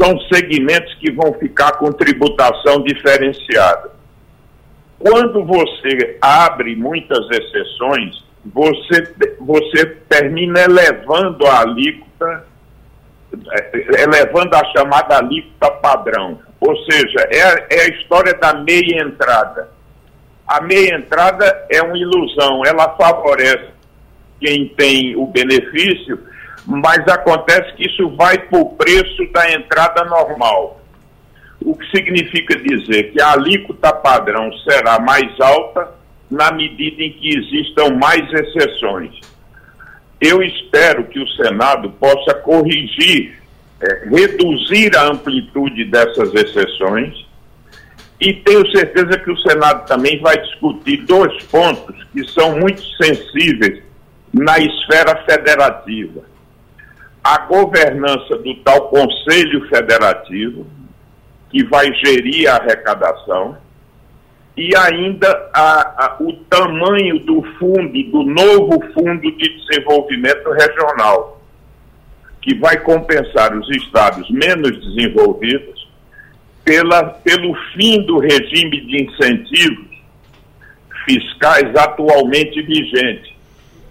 São 0.00 0.18
segmentos 0.32 0.92
que 0.94 1.12
vão 1.12 1.32
ficar 1.34 1.72
com 1.72 1.92
tributação 1.92 2.82
diferenciada. 2.82 3.90
Quando 4.98 5.44
você 5.44 6.18
abre 6.20 6.74
muitas 6.74 7.18
exceções, 7.30 8.24
você, 8.44 9.14
você 9.40 9.86
termina 10.08 10.60
elevando 10.60 11.46
a 11.46 11.60
alíquota, 11.60 12.46
elevando 13.98 14.54
a 14.56 14.64
chamada 14.72 15.18
alíquota 15.18 15.70
padrão. 15.70 16.38
Ou 16.60 16.76
seja, 16.84 17.20
é, 17.30 17.66
é 17.70 17.80
a 17.82 17.88
história 17.88 18.34
da 18.34 18.54
meia 18.54 19.02
entrada. 19.02 19.70
A 20.46 20.60
meia 20.60 20.94
entrada 20.94 21.66
é 21.70 21.82
uma 21.82 21.98
ilusão, 21.98 22.62
ela 22.64 22.96
favorece 22.96 23.70
quem 24.40 24.68
tem 24.68 25.16
o 25.16 25.26
benefício, 25.26 26.18
mas 26.64 26.98
acontece 27.08 27.72
que 27.74 27.86
isso 27.86 28.08
vai 28.16 28.38
para 28.38 28.58
o 28.60 28.76
preço 28.76 29.32
da 29.32 29.50
entrada 29.52 30.04
normal. 30.04 30.80
O 31.60 31.74
que 31.74 31.90
significa 31.90 32.56
dizer 32.56 33.12
que 33.12 33.20
a 33.20 33.32
alíquota 33.32 33.92
padrão 33.92 34.52
será 34.58 35.00
mais 35.00 35.40
alta 35.40 35.88
na 36.30 36.52
medida 36.52 37.02
em 37.02 37.12
que 37.12 37.36
existam 37.36 37.96
mais 37.96 38.22
exceções. 38.32 39.18
Eu 40.20 40.42
espero 40.42 41.04
que 41.04 41.18
o 41.20 41.28
Senado 41.28 41.90
possa 41.92 42.34
corrigir, 42.34 43.38
é, 43.80 44.08
reduzir 44.08 44.96
a 44.96 45.08
amplitude 45.08 45.84
dessas 45.84 46.34
exceções 46.34 47.26
e 48.18 48.32
tenho 48.32 48.66
certeza 48.70 49.18
que 49.18 49.30
o 49.30 49.38
Senado 49.38 49.86
também 49.86 50.18
vai 50.20 50.36
discutir 50.40 51.04
dois 51.04 51.42
pontos 51.44 52.02
que 52.12 52.26
são 52.28 52.58
muito 52.58 52.82
sensíveis 53.02 53.82
na 54.32 54.58
esfera 54.58 55.22
federativa. 55.24 56.22
A 57.22 57.38
governança 57.40 58.38
do 58.38 58.54
tal 58.62 58.88
Conselho 58.88 59.68
Federativo, 59.68 60.66
que 61.50 61.62
vai 61.64 61.92
gerir 61.94 62.48
a 62.48 62.56
arrecadação, 62.56 63.58
e 64.56 64.74
ainda 64.74 65.50
a, 65.52 66.06
a, 66.06 66.16
o 66.20 66.32
tamanho 66.48 67.18
do 67.20 67.42
fundo, 67.58 68.02
do 68.10 68.22
novo 68.22 68.80
Fundo 68.94 69.20
de 69.20 69.58
Desenvolvimento 69.58 70.50
Regional, 70.50 71.42
que 72.40 72.54
vai 72.54 72.78
compensar 72.78 73.54
os 73.56 73.68
estados 73.76 74.30
menos 74.30 74.72
desenvolvidos 74.80 75.86
pela, 76.64 77.04
pelo 77.04 77.54
fim 77.74 78.00
do 78.02 78.18
regime 78.18 78.80
de 78.80 79.04
incentivos 79.04 79.86
fiscais 81.04 81.74
atualmente 81.76 82.60
vigente 82.62 83.36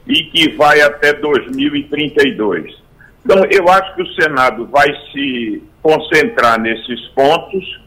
e 0.08 0.24
que 0.26 0.50
vai 0.52 0.82
até 0.82 1.14
2032. 1.14 2.74
Então, 3.24 3.44
eu 3.52 3.70
acho 3.70 3.96
que 3.96 4.04
o 4.04 4.14
Senado 4.14 4.66
vai 4.68 4.88
se 5.12 5.64
concentrar 5.82 6.60
nesses 6.60 7.02
pontos 7.10 7.85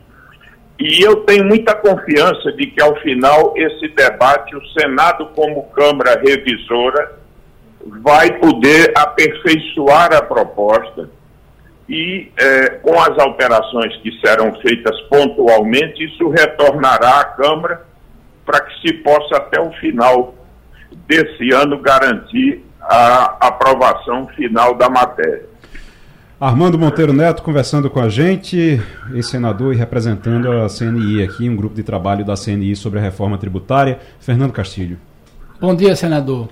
e 0.78 1.02
eu 1.02 1.16
tenho 1.24 1.44
muita 1.44 1.74
confiança 1.74 2.52
de 2.52 2.66
que, 2.66 2.80
ao 2.80 2.94
final, 3.00 3.52
esse 3.56 3.88
debate, 3.88 4.54
o 4.54 4.64
Senado, 4.68 5.26
como 5.34 5.68
Câmara 5.70 6.20
Revisora, 6.24 7.18
vai 8.00 8.38
poder 8.38 8.92
aperfeiçoar 8.96 10.14
a 10.14 10.22
proposta 10.22 11.10
e, 11.88 12.30
eh, 12.38 12.70
com 12.82 13.00
as 13.00 13.18
alterações 13.18 13.96
que 14.02 14.12
serão 14.20 14.54
feitas 14.60 15.00
pontualmente, 15.08 16.04
isso 16.04 16.28
retornará 16.28 17.20
à 17.20 17.24
Câmara 17.24 17.84
para 18.44 18.60
que 18.60 18.80
se 18.80 18.94
possa, 18.98 19.36
até 19.36 19.60
o 19.60 19.72
final 19.72 20.34
desse 21.08 21.52
ano, 21.52 21.78
garantir 21.78 22.64
a 22.80 23.48
aprovação 23.48 24.28
final 24.28 24.74
da 24.74 24.88
matéria. 24.88 25.47
Armando 26.40 26.78
Monteiro 26.78 27.12
Neto 27.12 27.42
conversando 27.42 27.90
com 27.90 27.98
a 27.98 28.08
gente, 28.08 28.80
ex-senador 29.12 29.74
e 29.74 29.76
representando 29.76 30.48
a 30.52 30.68
CNI 30.68 31.24
aqui, 31.24 31.48
um 31.48 31.56
grupo 31.56 31.74
de 31.74 31.82
trabalho 31.82 32.24
da 32.24 32.36
CNI 32.36 32.76
sobre 32.76 33.00
a 33.00 33.02
reforma 33.02 33.36
tributária. 33.36 33.98
Fernando 34.20 34.52
Castilho. 34.52 35.00
Bom 35.60 35.74
dia, 35.74 35.96
senador. 35.96 36.48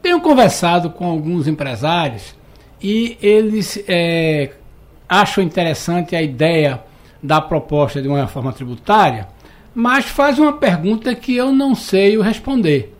Tenho 0.00 0.20
conversado 0.20 0.90
com 0.90 1.04
alguns 1.04 1.48
empresários 1.48 2.36
e 2.80 3.18
eles 3.20 3.82
é, 3.88 4.52
acham 5.08 5.42
interessante 5.42 6.14
a 6.14 6.22
ideia 6.22 6.80
da 7.20 7.40
proposta 7.40 8.00
de 8.00 8.06
uma 8.06 8.20
reforma 8.20 8.52
tributária, 8.52 9.26
mas 9.74 10.04
faz 10.04 10.38
uma 10.38 10.52
pergunta 10.52 11.12
que 11.16 11.34
eu 11.34 11.50
não 11.50 11.74
sei 11.74 12.16
responder. 12.22 12.94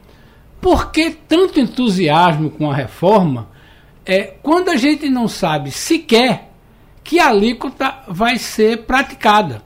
Por 0.61 0.91
que 0.91 1.11
tanto 1.11 1.61
entusiasmo 1.61 2.51
com 2.51 2.69
a 2.69 2.75
reforma? 2.75 3.55
É, 4.07 4.35
quando 4.43 4.69
a 4.69 4.77
gente 4.77 5.09
não 5.09 5.27
sabe 5.27 5.71
sequer 5.71 6.51
que 7.03 7.19
alíquota 7.19 8.03
vai 8.09 8.39
ser 8.39 8.85
praticada. 8.85 9.63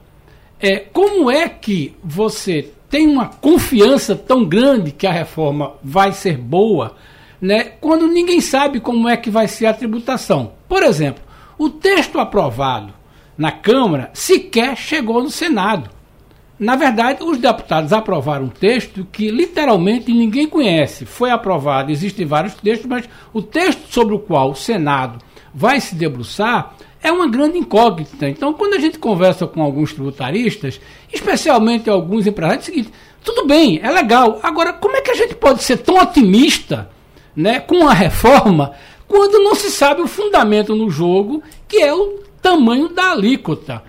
É, 0.59 0.77
como 0.77 1.29
é 1.29 1.47
que 1.47 1.95
você 2.03 2.71
tem 2.89 3.07
uma 3.07 3.27
confiança 3.27 4.15
tão 4.15 4.43
grande 4.43 4.91
que 4.91 5.07
a 5.07 5.11
reforma 5.11 5.73
vai 5.83 6.11
ser 6.11 6.37
boa, 6.37 6.95
né, 7.39 7.63
quando 7.79 8.07
ninguém 8.07 8.41
sabe 8.41 8.79
como 8.79 9.07
é 9.07 9.17
que 9.17 9.29
vai 9.29 9.47
ser 9.47 9.65
a 9.65 9.73
tributação? 9.73 10.53
Por 10.67 10.83
exemplo, 10.83 11.23
o 11.57 11.69
texto 11.69 12.19
aprovado 12.19 12.93
na 13.37 13.51
Câmara 13.51 14.11
sequer 14.13 14.75
chegou 14.75 15.23
no 15.23 15.31
Senado. 15.31 15.89
Na 16.61 16.75
verdade, 16.75 17.23
os 17.23 17.39
deputados 17.39 17.91
aprovaram 17.91 18.45
um 18.45 18.49
texto 18.49 19.03
que 19.11 19.31
literalmente 19.31 20.13
ninguém 20.13 20.47
conhece. 20.47 21.07
Foi 21.07 21.31
aprovado, 21.31 21.91
existem 21.91 22.23
vários 22.23 22.53
textos, 22.53 22.85
mas 22.87 23.09
o 23.33 23.41
texto 23.41 23.91
sobre 23.91 24.13
o 24.13 24.19
qual 24.19 24.51
o 24.51 24.55
Senado 24.55 25.17
vai 25.51 25.81
se 25.81 25.95
debruçar 25.95 26.75
é 27.01 27.11
uma 27.11 27.27
grande 27.27 27.57
incógnita. 27.57 28.29
Então, 28.29 28.53
quando 28.53 28.75
a 28.75 28.79
gente 28.79 28.99
conversa 28.99 29.47
com 29.47 29.63
alguns 29.63 29.91
tributaristas, 29.91 30.79
especialmente 31.11 31.89
alguns 31.89 32.27
empresários, 32.27 32.67
é 32.67 32.71
o 32.71 32.75
seguinte: 32.75 32.93
tudo 33.23 33.47
bem, 33.47 33.79
é 33.81 33.89
legal. 33.89 34.39
Agora, 34.43 34.71
como 34.71 34.95
é 34.95 35.01
que 35.01 35.09
a 35.09 35.15
gente 35.15 35.33
pode 35.33 35.63
ser 35.63 35.77
tão 35.77 35.97
otimista 35.97 36.91
né, 37.35 37.59
com 37.59 37.87
a 37.87 37.93
reforma 37.93 38.73
quando 39.07 39.43
não 39.43 39.55
se 39.55 39.71
sabe 39.71 40.01
o 40.01 40.07
fundamento 40.07 40.75
no 40.75 40.91
jogo, 40.91 41.41
que 41.67 41.77
é 41.77 41.91
o 41.91 42.19
tamanho 42.39 42.87
da 42.87 43.13
alíquota? 43.13 43.81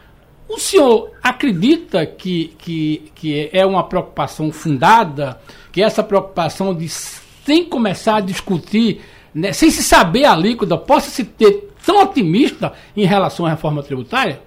O 0.52 0.58
senhor 0.58 1.10
acredita 1.22 2.04
que, 2.04 2.54
que, 2.58 3.10
que 3.14 3.48
é 3.54 3.64
uma 3.64 3.84
preocupação 3.84 4.52
fundada, 4.52 5.40
que 5.72 5.82
essa 5.82 6.02
preocupação 6.02 6.74
de, 6.74 6.90
sem 6.90 7.64
começar 7.64 8.16
a 8.16 8.20
discutir, 8.20 9.00
né, 9.34 9.54
sem 9.54 9.70
se 9.70 9.82
saber 9.82 10.26
a 10.26 10.32
alíquota, 10.32 10.76
possa 10.76 11.08
se 11.08 11.24
ter 11.24 11.70
tão 11.86 12.02
otimista 12.02 12.74
em 12.94 13.06
relação 13.06 13.46
à 13.46 13.48
reforma 13.48 13.82
tributária? 13.82 14.40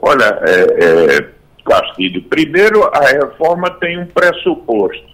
Olha, 0.00 0.40
é, 0.46 1.16
é, 1.16 1.28
Castilho, 1.64 2.22
primeiro 2.22 2.84
a 2.84 3.00
reforma 3.00 3.68
tem 3.80 3.98
um 3.98 4.06
pressuposto, 4.06 5.08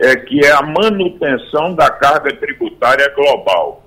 é 0.00 0.16
que 0.16 0.44
é 0.44 0.50
a 0.50 0.62
manutenção 0.62 1.76
da 1.76 1.88
carga 1.90 2.34
tributária 2.34 3.08
global 3.14 3.83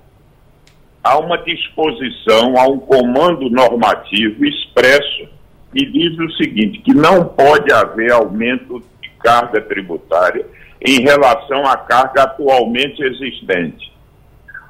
há 1.02 1.18
uma 1.18 1.38
disposição, 1.38 2.56
há 2.56 2.68
um 2.68 2.78
comando 2.78 3.48
normativo 3.50 4.44
expresso 4.44 5.28
e 5.74 5.84
diz 5.84 6.18
o 6.18 6.30
seguinte, 6.32 6.78
que 6.78 6.94
não 6.94 7.24
pode 7.24 7.72
haver 7.72 8.12
aumento 8.12 8.82
de 9.02 9.10
carga 9.20 9.60
tributária 9.60 10.46
em 10.80 11.02
relação 11.02 11.66
à 11.66 11.76
carga 11.76 12.22
atualmente 12.22 13.02
existente. 13.02 13.92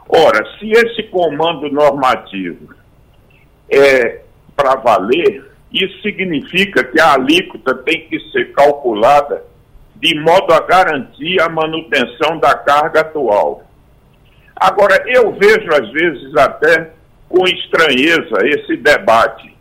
Ora, 0.09 0.45
se 0.59 0.71
esse 0.71 1.03
comando 1.05 1.71
normativo 1.71 2.75
é 3.71 4.23
para 4.57 4.75
valer, 4.77 5.45
isso 5.71 6.01
significa 6.01 6.83
que 6.83 6.99
a 6.99 7.13
alíquota 7.13 7.75
tem 7.75 8.09
que 8.09 8.19
ser 8.31 8.53
calculada 8.53 9.45
de 9.95 10.19
modo 10.21 10.53
a 10.53 10.61
garantir 10.61 11.41
a 11.43 11.49
manutenção 11.49 12.39
da 12.39 12.55
carga 12.55 13.01
atual. 13.01 13.65
Agora, 14.61 15.03
eu 15.07 15.33
vejo 15.33 15.69
às 15.73 15.89
vezes 15.93 16.37
até 16.37 16.91
com 17.29 17.47
estranheza 17.47 18.39
esse 18.45 18.77
debate, 18.77 19.55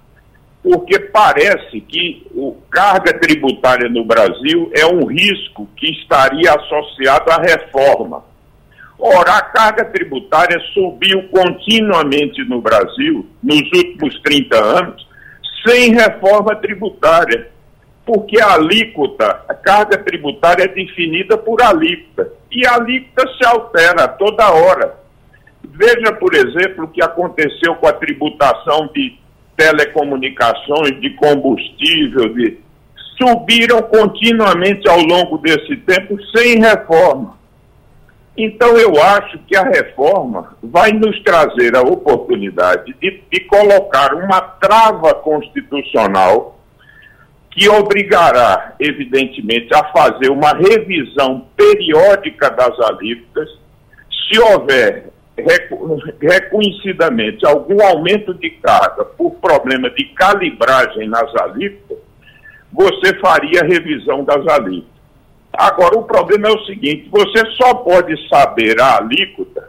porque 0.64 1.00
parece 1.00 1.80
que 1.82 2.26
o 2.34 2.56
carga 2.72 3.14
tributária 3.20 3.90
no 3.90 4.04
Brasil 4.04 4.72
é 4.76 4.86
um 4.88 5.06
risco 5.06 5.68
que 5.76 5.92
estaria 5.92 6.52
associado 6.52 7.30
à 7.32 7.38
reforma. 7.42 8.24
Ora, 8.98 9.38
a 9.38 9.42
carga 9.42 9.86
tributária 9.86 10.60
subiu 10.74 11.30
continuamente 11.30 12.44
no 12.46 12.60
Brasil 12.60 13.28
nos 13.44 13.62
últimos 13.72 14.20
30 14.22 14.58
anos, 14.58 15.08
sem 15.68 15.94
reforma 15.94 16.56
tributária, 16.56 17.50
porque 18.04 18.42
a 18.42 18.54
alíquota, 18.54 19.44
a 19.48 19.54
carga 19.54 19.98
tributária 20.00 20.64
é 20.64 20.68
definida 20.68 21.38
por 21.38 21.62
alíquota, 21.62 22.32
e 22.52 22.66
a 22.66 22.76
alíquota 22.76 23.28
se 23.38 23.46
altera 23.46 24.08
toda 24.08 24.52
hora. 24.52 25.00
Veja, 25.64 26.14
por 26.14 26.34
exemplo, 26.34 26.86
o 26.86 26.88
que 26.88 27.04
aconteceu 27.04 27.76
com 27.76 27.88
a 27.88 27.94
tributação 27.94 28.90
de 28.94 29.20
telecomunicações, 29.56 31.00
de 31.02 31.10
combustível, 31.12 32.34
de... 32.34 32.60
subiram 33.18 33.82
continuamente 33.82 34.88
ao 34.88 35.00
longo 35.00 35.38
desse 35.40 35.76
tempo 35.78 36.18
sem 36.36 36.60
reforma. 36.60 37.38
Então, 38.38 38.78
eu 38.78 39.02
acho 39.02 39.40
que 39.48 39.58
a 39.58 39.64
reforma 39.64 40.56
vai 40.62 40.92
nos 40.92 41.20
trazer 41.24 41.76
a 41.76 41.82
oportunidade 41.82 42.96
de, 43.02 43.24
de 43.32 43.40
colocar 43.42 44.14
uma 44.14 44.40
trava 44.40 45.16
constitucional 45.16 46.57
que 47.58 47.68
obrigará, 47.68 48.76
evidentemente, 48.80 49.74
a 49.74 49.84
fazer 49.86 50.30
uma 50.30 50.52
revisão 50.52 51.48
periódica 51.58 52.52
das 52.52 52.80
alíquotas. 52.82 53.50
Se 54.30 54.40
houver 54.40 55.10
reconhecidamente 56.22 57.46
algum 57.48 57.84
aumento 57.84 58.34
de 58.36 58.52
carga 58.52 59.06
por 59.06 59.32
problema 59.36 59.90
de 59.90 60.06
calibragem 60.06 61.10
nas 61.10 61.36
alíquotas, 61.36 61.98
você 62.72 63.18
faria 63.20 63.64
revisão 63.64 64.24
das 64.24 64.48
alíquotas. 64.48 64.98
Agora, 65.52 65.98
o 65.98 66.04
problema 66.04 66.50
é 66.50 66.52
o 66.52 66.66
seguinte: 66.66 67.10
você 67.10 67.44
só 67.56 67.74
pode 67.74 68.16
saber 68.30 68.80
a 68.80 68.98
alíquota 68.98 69.68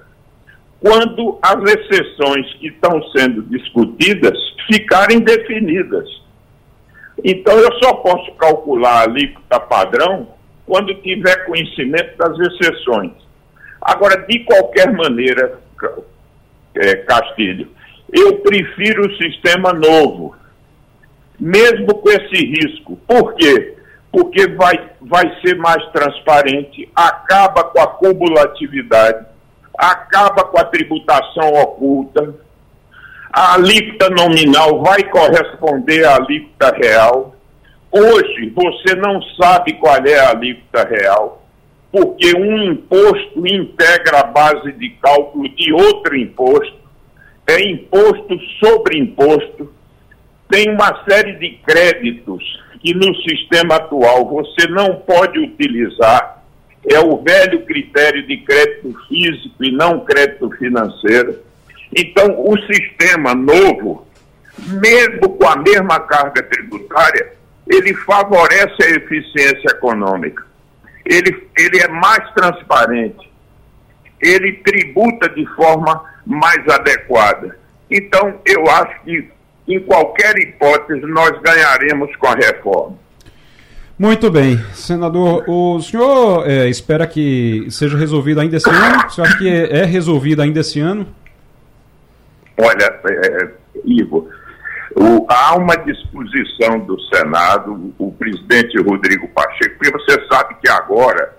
quando 0.78 1.38
as 1.40 1.62
exceções 1.72 2.52
que 2.54 2.68
estão 2.68 3.02
sendo 3.16 3.42
discutidas 3.44 4.38
ficarem 4.70 5.20
definidas. 5.20 6.27
Então, 7.24 7.58
eu 7.58 7.72
só 7.82 7.94
posso 7.94 8.32
calcular 8.32 9.00
a 9.00 9.02
alíquota 9.02 9.60
padrão 9.60 10.28
quando 10.66 10.94
tiver 10.96 11.46
conhecimento 11.46 12.16
das 12.16 12.38
exceções. 12.38 13.12
Agora, 13.80 14.26
de 14.26 14.40
qualquer 14.40 14.92
maneira, 14.92 15.58
é, 16.74 16.96
Castilho, 16.96 17.68
eu 18.12 18.38
prefiro 18.38 19.06
o 19.06 19.16
sistema 19.16 19.72
novo, 19.72 20.36
mesmo 21.38 21.94
com 21.94 22.10
esse 22.10 22.44
risco. 22.44 22.96
Por 23.06 23.34
quê? 23.34 23.76
Porque 24.10 24.48
vai, 24.48 24.90
vai 25.00 25.40
ser 25.40 25.56
mais 25.56 25.84
transparente, 25.90 26.88
acaba 26.94 27.64
com 27.64 27.80
a 27.80 27.86
cumulatividade, 27.86 29.26
acaba 29.76 30.44
com 30.44 30.58
a 30.58 30.64
tributação 30.64 31.52
oculta, 31.54 32.34
a 33.32 33.54
alíquota 33.54 34.10
nominal 34.10 34.82
vai 34.82 35.02
corresponder 35.04 36.04
à 36.04 36.16
alíquota 36.16 36.74
real. 36.76 37.34
Hoje, 37.90 38.52
você 38.54 38.94
não 38.96 39.22
sabe 39.40 39.74
qual 39.74 39.96
é 39.96 40.18
a 40.18 40.30
alíquota 40.30 40.88
real, 40.88 41.42
porque 41.90 42.36
um 42.36 42.62
imposto 42.64 43.46
integra 43.46 44.20
a 44.20 44.24
base 44.24 44.72
de 44.72 44.90
cálculo 45.02 45.48
de 45.48 45.72
outro 45.72 46.16
imposto, 46.16 46.76
é 47.46 47.60
imposto 47.70 48.38
sobre 48.62 48.98
imposto, 48.98 49.72
tem 50.50 50.70
uma 50.70 51.04
série 51.08 51.34
de 51.34 51.58
créditos 51.66 52.42
que 52.80 52.94
no 52.94 53.14
sistema 53.22 53.76
atual 53.76 54.26
você 54.26 54.68
não 54.68 54.96
pode 54.96 55.38
utilizar, 55.38 56.42
é 56.90 56.98
o 57.00 57.22
velho 57.22 57.64
critério 57.64 58.26
de 58.26 58.36
crédito 58.38 58.94
físico 59.08 59.64
e 59.64 59.72
não 59.72 60.00
crédito 60.00 60.50
financeiro. 60.52 61.47
Então, 61.96 62.34
o 62.38 62.56
sistema 62.72 63.34
novo, 63.34 64.06
mesmo 64.58 65.30
com 65.30 65.46
a 65.48 65.56
mesma 65.56 66.00
carga 66.00 66.42
tributária, 66.42 67.32
ele 67.66 67.94
favorece 67.94 68.82
a 68.82 68.90
eficiência 68.90 69.70
econômica. 69.70 70.44
Ele, 71.04 71.46
ele 71.56 71.78
é 71.78 71.88
mais 71.88 72.30
transparente. 72.34 73.30
Ele 74.20 74.52
tributa 74.64 75.28
de 75.28 75.46
forma 75.54 76.02
mais 76.26 76.66
adequada. 76.68 77.58
Então, 77.90 78.40
eu 78.44 78.68
acho 78.68 79.00
que, 79.04 79.30
em 79.66 79.80
qualquer 79.80 80.36
hipótese, 80.38 81.06
nós 81.06 81.30
ganharemos 81.40 82.14
com 82.16 82.26
a 82.26 82.34
reforma. 82.34 82.98
Muito 83.98 84.30
bem. 84.30 84.58
Senador, 84.74 85.44
o 85.48 85.80
senhor 85.80 86.48
é, 86.48 86.68
espera 86.68 87.06
que 87.06 87.66
seja 87.68 87.96
resolvido 87.96 88.40
ainda 88.40 88.56
esse 88.56 88.70
ano? 88.70 89.06
O 89.06 89.10
senhor 89.10 89.26
acha 89.26 89.38
que 89.38 89.48
é, 89.48 89.80
é 89.80 89.84
resolvido 89.84 90.40
ainda 90.40 90.60
esse 90.60 90.78
ano? 90.78 91.06
Olha, 92.58 93.00
é, 93.08 93.44
é, 93.44 93.50
Ivo, 93.84 94.28
o, 94.96 95.26
há 95.28 95.56
uma 95.56 95.76
disposição 95.76 96.80
do 96.80 97.00
Senado, 97.02 97.94
o, 97.98 98.12
presidente 98.12 98.76
Rodrigo 98.82 99.28
Pacheco, 99.28 99.76
porque 99.78 99.92
você 99.92 100.26
sabe 100.26 100.56
que 100.60 100.68
agora 100.68 101.34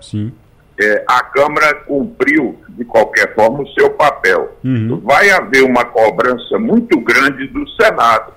é, 0.80 1.04
a 1.06 1.22
Câmara 1.24 1.74
cumpriu, 1.74 2.58
de 2.70 2.84
qualquer 2.84 3.34
forma, 3.34 3.62
o 3.62 3.68
seu 3.74 3.90
papel. 3.90 4.56
Uhum. 4.64 5.00
Vai 5.04 5.30
haver 5.30 5.62
uma 5.64 5.84
cobrança 5.84 6.58
muito 6.58 6.98
grande 7.00 7.46
do 7.48 7.68
Senado. 7.70 8.32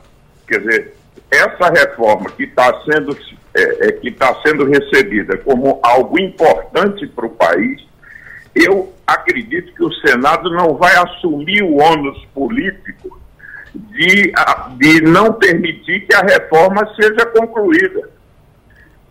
Quer 0.45 0.59
dizer, 0.59 0.93
essa 1.31 1.71
reforma 1.71 2.29
que 2.31 2.43
está 2.43 2.81
sendo, 2.83 3.17
é, 3.55 3.87
é, 3.87 3.91
que 3.93 4.11
tá 4.11 4.35
sendo 4.45 4.65
recebida 4.65 5.37
como 5.37 5.79
algo 5.81 6.19
importante 6.19 7.07
para 7.07 7.25
o 7.25 7.29
país, 7.29 7.81
eu 8.55 8.93
acredito 9.05 9.73
que 9.73 9.83
o 9.83 9.93
Senado 9.93 10.49
não 10.51 10.75
vai 10.75 10.95
assumir 10.95 11.63
o 11.63 11.77
ônus 11.77 12.23
político 12.33 13.19
de, 13.73 14.31
de 14.77 15.01
não 15.01 15.33
permitir 15.33 16.05
que 16.05 16.13
a 16.13 16.21
reforma 16.21 16.87
seja 16.95 17.25
concluída. 17.25 18.09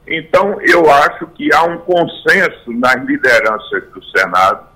Então, 0.06 0.60
eu 0.62 0.90
acho 0.90 1.26
que 1.28 1.52
há 1.54 1.64
um 1.64 1.78
consenso 1.78 2.72
nas 2.72 2.96
lideranças 3.04 3.84
do 3.92 4.04
Senado 4.16 4.66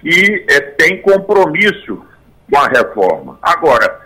que 0.00 0.44
é, 0.48 0.60
tem 0.60 1.00
compromisso 1.00 2.04
com 2.50 2.58
a 2.58 2.68
reforma. 2.68 3.38
Agora, 3.42 4.00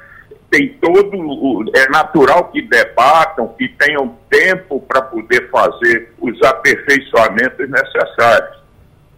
tem 0.51 0.69
todo. 0.81 1.71
É 1.75 1.89
natural 1.91 2.51
que 2.51 2.63
debatam, 2.63 3.49
que 3.59 3.69
tenham 3.69 4.17
tempo 4.31 4.81
para 4.81 5.03
poder 5.03 5.51
fazer 5.51 6.15
os 6.21 6.41
aperfeiçoamentos 6.43 7.69
necessários 7.69 8.59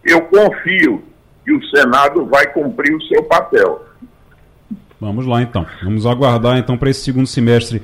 eu 0.03 0.21
confio 0.23 1.03
que 1.43 1.53
o 1.53 1.63
Senado 1.67 2.25
vai 2.25 2.47
cumprir 2.47 2.95
o 2.95 3.01
seu 3.03 3.23
papel. 3.23 3.85
Vamos 4.99 5.25
lá 5.25 5.41
então. 5.41 5.65
Vamos 5.83 6.05
aguardar 6.05 6.57
então 6.57 6.77
para 6.77 6.89
esse 6.89 7.01
segundo 7.01 7.27
semestre. 7.27 7.81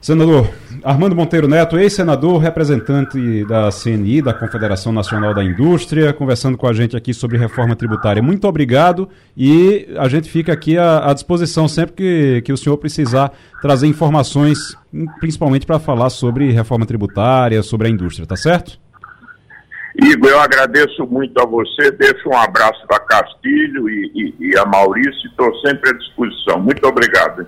Senador 0.00 0.48
Armando 0.84 1.16
Monteiro 1.16 1.48
Neto, 1.48 1.76
ex-senador, 1.76 2.38
representante 2.38 3.44
da 3.46 3.68
CNI, 3.70 4.22
da 4.22 4.32
Confederação 4.32 4.92
Nacional 4.92 5.34
da 5.34 5.42
Indústria, 5.42 6.12
conversando 6.12 6.56
com 6.56 6.68
a 6.68 6.72
gente 6.72 6.96
aqui 6.96 7.12
sobre 7.12 7.36
reforma 7.36 7.74
tributária. 7.74 8.22
Muito 8.22 8.46
obrigado 8.46 9.08
e 9.36 9.88
a 9.98 10.08
gente 10.08 10.30
fica 10.30 10.52
aqui 10.52 10.78
à, 10.78 11.10
à 11.10 11.12
disposição 11.12 11.66
sempre 11.66 11.96
que, 11.96 12.42
que 12.42 12.52
o 12.52 12.56
senhor 12.56 12.76
precisar 12.76 13.32
trazer 13.60 13.88
informações, 13.88 14.76
principalmente 15.18 15.66
para 15.66 15.80
falar 15.80 16.10
sobre 16.10 16.52
reforma 16.52 16.86
tributária, 16.86 17.60
sobre 17.64 17.88
a 17.88 17.90
indústria, 17.90 18.24
tá 18.24 18.36
certo? 18.36 18.78
Igor, 19.96 20.30
eu 20.30 20.40
agradeço 20.40 21.06
muito 21.06 21.40
a 21.40 21.46
você, 21.46 21.90
deixo 21.90 22.28
um 22.28 22.36
abraço 22.36 22.86
da 22.88 23.00
Castilho 23.00 23.88
e, 23.88 24.34
e, 24.40 24.50
e 24.50 24.58
a 24.58 24.64
Maurício, 24.64 25.28
estou 25.28 25.54
sempre 25.60 25.90
à 25.90 25.92
disposição. 25.92 26.60
Muito 26.60 26.86
obrigado. 26.86 27.46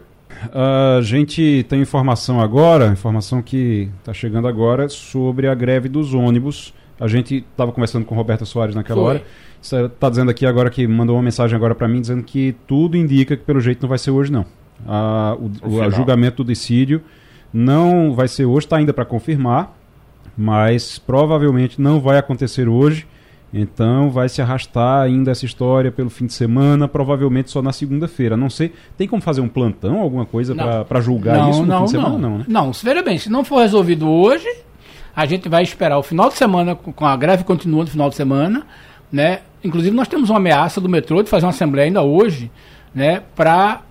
A 0.52 1.00
gente 1.02 1.64
tem 1.68 1.82
informação 1.82 2.40
agora, 2.40 2.86
informação 2.86 3.42
que 3.42 3.90
está 3.98 4.12
chegando 4.12 4.48
agora, 4.48 4.88
sobre 4.88 5.46
a 5.48 5.54
greve 5.54 5.88
dos 5.88 6.14
ônibus. 6.14 6.72
A 6.98 7.06
gente 7.06 7.44
estava 7.50 7.72
conversando 7.72 8.04
com 8.04 8.14
o 8.14 8.18
Roberto 8.18 8.46
Soares 8.46 8.74
naquela 8.74 9.00
Foi. 9.00 9.10
hora. 9.10 9.22
Está 9.60 10.08
dizendo 10.08 10.30
aqui 10.30 10.46
agora 10.46 10.70
que 10.70 10.86
mandou 10.86 11.16
uma 11.16 11.22
mensagem 11.22 11.54
agora 11.54 11.74
para 11.74 11.86
mim 11.86 12.00
dizendo 12.00 12.22
que 12.22 12.56
tudo 12.66 12.96
indica 12.96 13.36
que 13.36 13.44
pelo 13.44 13.60
jeito 13.60 13.82
não 13.82 13.88
vai 13.88 13.98
ser 13.98 14.10
hoje 14.10 14.32
não. 14.32 14.46
A, 14.86 15.36
o, 15.38 15.68
o 15.68 15.90
julgamento 15.90 16.42
do 16.42 16.44
decídio 16.44 17.02
não 17.52 18.14
vai 18.14 18.26
ser 18.26 18.46
hoje, 18.46 18.66
está 18.66 18.76
ainda 18.76 18.94
para 18.94 19.04
confirmar 19.04 19.76
mas 20.36 20.98
provavelmente 20.98 21.80
não 21.80 22.00
vai 22.00 22.18
acontecer 22.18 22.68
hoje. 22.68 23.06
Então 23.52 24.10
vai 24.10 24.28
se 24.28 24.40
arrastar 24.40 25.02
ainda 25.02 25.32
essa 25.32 25.44
história 25.44 25.90
pelo 25.90 26.08
fim 26.08 26.26
de 26.26 26.32
semana, 26.32 26.86
provavelmente 26.86 27.50
só 27.50 27.60
na 27.60 27.72
segunda-feira. 27.72 28.36
Não 28.36 28.48
sei, 28.48 28.72
tem 28.96 29.08
como 29.08 29.20
fazer 29.20 29.40
um 29.40 29.48
plantão, 29.48 29.98
alguma 29.98 30.24
coisa 30.24 30.54
para 30.84 31.00
julgar 31.00 31.36
não, 31.36 31.50
isso 31.50 31.60
no 31.62 31.66
não, 31.66 31.78
fim 31.78 31.84
de 31.84 31.90
semana? 31.90 32.10
Não, 32.10 32.30
não, 32.30 32.38
né? 32.38 32.44
Não, 32.46 32.72
veja 32.72 33.02
bem, 33.02 33.18
se 33.18 33.28
não 33.28 33.44
for 33.44 33.58
resolvido 33.58 34.08
hoje, 34.08 34.46
a 35.14 35.26
gente 35.26 35.48
vai 35.48 35.64
esperar 35.64 35.98
o 35.98 36.02
final 36.02 36.28
de 36.28 36.36
semana, 36.36 36.76
com 36.76 37.04
a 37.04 37.16
greve 37.16 37.42
continua 37.42 37.82
no 37.82 37.90
final 37.90 38.08
de 38.08 38.14
semana, 38.14 38.64
né? 39.10 39.40
Inclusive 39.64 39.94
nós 39.94 40.06
temos 40.06 40.30
uma 40.30 40.38
ameaça 40.38 40.80
do 40.80 40.88
metrô 40.88 41.22
de 41.22 41.28
fazer 41.28 41.44
uma 41.44 41.50
assembleia 41.50 41.86
ainda 41.86 42.02
hoje, 42.02 42.50
né, 42.94 43.22
para 43.34 43.82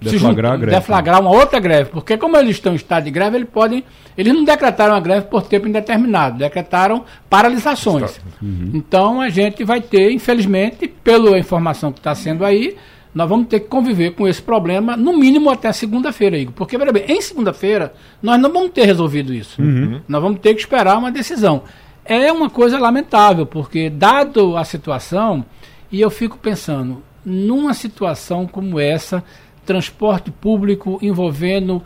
deflagrar, 0.00 0.58
greve, 0.58 0.76
deflagrar 0.76 1.20
uma 1.20 1.30
outra 1.30 1.60
greve, 1.60 1.90
porque 1.90 2.16
como 2.16 2.36
eles 2.36 2.56
estão 2.56 2.72
em 2.72 2.76
estado 2.76 3.04
de 3.04 3.10
greve, 3.10 3.36
eles 3.36 3.48
podem, 3.48 3.84
eles 4.16 4.32
não 4.32 4.44
decretaram 4.44 4.94
a 4.94 5.00
greve 5.00 5.26
por 5.26 5.42
tempo 5.42 5.68
indeterminado, 5.68 6.38
decretaram 6.38 7.04
paralisações. 7.28 8.20
Uhum. 8.40 8.70
Então 8.74 9.20
a 9.20 9.28
gente 9.28 9.62
vai 9.64 9.80
ter, 9.80 10.10
infelizmente, 10.10 10.88
pela 10.88 11.38
informação 11.38 11.92
que 11.92 11.98
está 11.98 12.14
sendo 12.14 12.44
aí, 12.44 12.76
nós 13.14 13.28
vamos 13.28 13.48
ter 13.48 13.60
que 13.60 13.66
conviver 13.66 14.12
com 14.12 14.26
esse 14.26 14.40
problema, 14.40 14.96
no 14.96 15.16
mínimo 15.16 15.50
até 15.50 15.72
segunda-feira, 15.72 16.38
Igor. 16.38 16.54
Porque, 16.54 16.78
veja 16.78 16.92
bem, 16.92 17.04
em 17.08 17.20
segunda-feira, 17.20 17.92
nós 18.22 18.40
não 18.40 18.52
vamos 18.52 18.70
ter 18.70 18.84
resolvido 18.84 19.34
isso. 19.34 19.60
Uhum. 19.60 20.00
Nós 20.08 20.22
vamos 20.22 20.40
ter 20.40 20.54
que 20.54 20.60
esperar 20.60 20.96
uma 20.96 21.10
decisão. 21.10 21.62
É 22.04 22.32
uma 22.32 22.48
coisa 22.48 22.78
lamentável, 22.78 23.46
porque, 23.46 23.90
dado 23.90 24.56
a 24.56 24.64
situação, 24.64 25.44
e 25.90 26.00
eu 26.00 26.08
fico 26.08 26.38
pensando, 26.38 27.02
numa 27.24 27.74
situação 27.74 28.46
como 28.46 28.78
essa, 28.78 29.24
transporte 29.64 30.30
público 30.30 30.98
envolvendo 31.02 31.82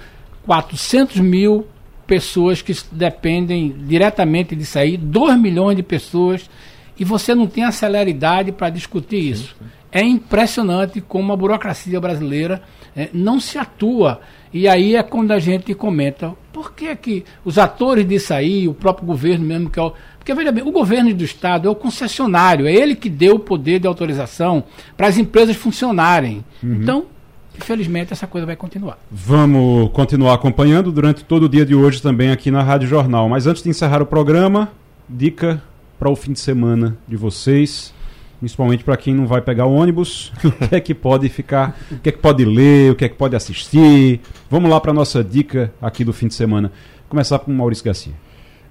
400 0.47 1.21
mil 1.21 1.67
pessoas 2.07 2.61
que 2.61 2.75
dependem 2.93 3.75
diretamente 3.87 4.55
disso 4.55 4.79
aí, 4.79 4.97
2 4.97 5.39
milhões 5.41 5.77
de 5.77 5.83
pessoas, 5.83 6.49
e 6.99 7.05
você 7.05 7.35
não 7.35 7.47
tem 7.47 7.65
a 7.65 7.73
celeridade 7.73 8.53
para 8.53 8.71
discutir 8.71 9.19
isso. 9.19 9.57
É 9.91 10.03
impressionante 10.03 11.01
como 11.01 11.33
a 11.33 11.37
burocracia 11.37 12.01
brasileira 12.01 12.63
é, 12.97 13.09
não 13.13 13.41
se 13.41 13.59
atua. 13.59 14.21
E 14.53 14.69
aí 14.69 14.97
é 14.97 15.03
quando 15.03 15.33
a 15.33 15.39
gente 15.39 15.73
comenta, 15.75 16.35
por 16.53 16.73
que, 16.73 16.95
que 16.97 17.25
os 17.45 17.59
atores 17.59 18.07
disso 18.07 18.35
aí, 18.35 18.69
o 18.69 18.75
próprio 18.75 19.07
governo 19.07 19.45
mesmo, 19.45 19.71
que 19.71 19.79
é 19.79 19.83
o, 19.83 19.93
porque, 20.25 20.33
veja 20.33 20.51
bem, 20.51 20.65
o 20.65 20.73
governo 20.73 21.13
do 21.13 21.23
Estado 21.23 21.69
é 21.69 21.71
o 21.71 21.75
concessionário, 21.75 22.67
é 22.67 22.73
ele 22.73 22.95
que 22.95 23.11
deu 23.11 23.35
o 23.35 23.39
poder 23.39 23.79
de 23.79 23.87
autorização 23.87 24.65
para 24.97 25.07
as 25.07 25.19
empresas 25.19 25.55
funcionarem. 25.55 26.43
Uhum. 26.63 26.79
Então, 26.81 27.07
infelizmente, 27.57 28.13
essa 28.13 28.27
coisa 28.27 28.47
vai 28.47 28.57
continuar. 28.57 28.99
Vamos 29.11 29.91
continuar 29.93 30.35
acompanhando 30.35 30.93
durante 30.93 31.25
todo 31.25 31.45
o 31.45 31.49
dia 31.49 31.65
de 31.65 31.75
hoje 31.75 32.01
também 32.01 32.31
aqui 32.31 32.51
na 32.51 32.63
Rádio 32.63 32.89
Jornal. 32.89 33.29
Mas 33.29 33.47
antes 33.47 33.63
de 33.63 33.69
encerrar 33.69 34.03
o 34.03 34.07
programa, 34.07 34.71
dica 35.09 35.63
para 35.99 36.09
o 36.09 36.17
fim 36.17 36.33
de 36.33 36.41
semana 36.41 36.97
de 37.07 37.17
vocês 37.17 37.95
principalmente 38.45 38.85
para 38.85 38.95
quem 38.99 39.15
não 39.15 39.27
vai 39.27 39.41
pegar 39.41 39.65
ônibus, 39.65 40.31
o 40.45 40.69
que 40.69 40.75
é 40.75 40.81
que 40.81 40.95
pode 40.95 41.31
ficar, 41.31 41.79
o 41.91 41.99
que 41.99 42.11
é 42.11 42.13
que 42.13 42.19
pode 42.19 42.45
ler, 42.45 42.93
o 42.93 42.95
que 42.95 43.07
é 43.07 43.09
que 43.09 43.15
pode 43.15 43.35
assistir. 43.35 44.21
Vamos 44.51 44.71
lá 44.71 44.79
para 44.79 44.93
nossa 44.93 45.25
dica 45.25 45.73
aqui 45.81 46.05
do 46.05 46.13
fim 46.13 46.29
de 46.29 46.35
semana. 46.35 46.71
Começar 47.09 47.39
com 47.39 47.51
o 47.51 47.55
Maurício 47.55 47.83
Garcia. 47.83 48.13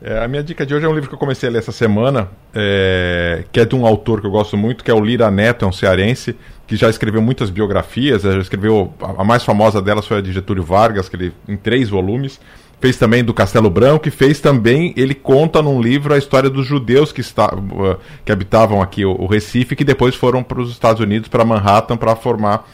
É, 0.05 0.21
a 0.21 0.27
minha 0.27 0.43
dica 0.43 0.65
de 0.65 0.75
hoje 0.75 0.85
é 0.85 0.89
um 0.89 0.93
livro 0.93 1.07
que 1.07 1.15
eu 1.15 1.19
comecei 1.19 1.47
a 1.47 1.51
ler 1.53 1.59
essa 1.59 1.71
semana, 1.71 2.27
é, 2.53 3.45
que 3.53 3.59
é 3.61 3.63
de 3.63 3.73
um 3.73 3.85
autor 3.85 4.19
que 4.19 4.27
eu 4.27 4.31
gosto 4.31 4.57
muito, 4.57 4.83
que 4.83 4.91
é 4.91 4.93
o 4.93 4.99
Lira 4.99 5.31
Neto, 5.31 5.63
é 5.63 5.67
um 5.67 5.71
cearense, 5.71 6.35
que 6.67 6.75
já 6.75 6.89
escreveu 6.89 7.21
muitas 7.21 7.49
biografias, 7.49 8.23
já 8.23 8.37
escreveu, 8.37 8.93
a 8.99 9.23
mais 9.23 9.45
famosa 9.45 9.81
delas 9.81 10.05
foi 10.05 10.17
a 10.17 10.21
de 10.21 10.33
Getúlio 10.33 10.61
Vargas, 10.61 11.07
que 11.07 11.15
ele, 11.15 11.33
em 11.47 11.55
três 11.55 11.87
volumes, 11.87 12.37
fez 12.81 12.97
também 12.97 13.23
do 13.23 13.33
Castelo 13.33 13.69
Branco 13.69 14.05
e 14.05 14.11
fez 14.11 14.41
também, 14.41 14.93
ele 14.97 15.13
conta 15.15 15.61
num 15.61 15.81
livro 15.81 16.13
a 16.13 16.17
história 16.17 16.49
dos 16.49 16.67
judeus 16.67 17.13
que, 17.13 17.21
está, 17.21 17.55
uh, 17.55 17.97
que 18.25 18.31
habitavam 18.33 18.81
aqui 18.81 19.05
o, 19.05 19.11
o 19.11 19.25
Recife, 19.25 19.73
que 19.73 19.85
depois 19.85 20.15
foram 20.15 20.43
para 20.43 20.59
os 20.59 20.69
Estados 20.69 21.01
Unidos, 21.01 21.29
para 21.29 21.45
Manhattan, 21.45 21.95
para 21.95 22.13
formar 22.13 22.69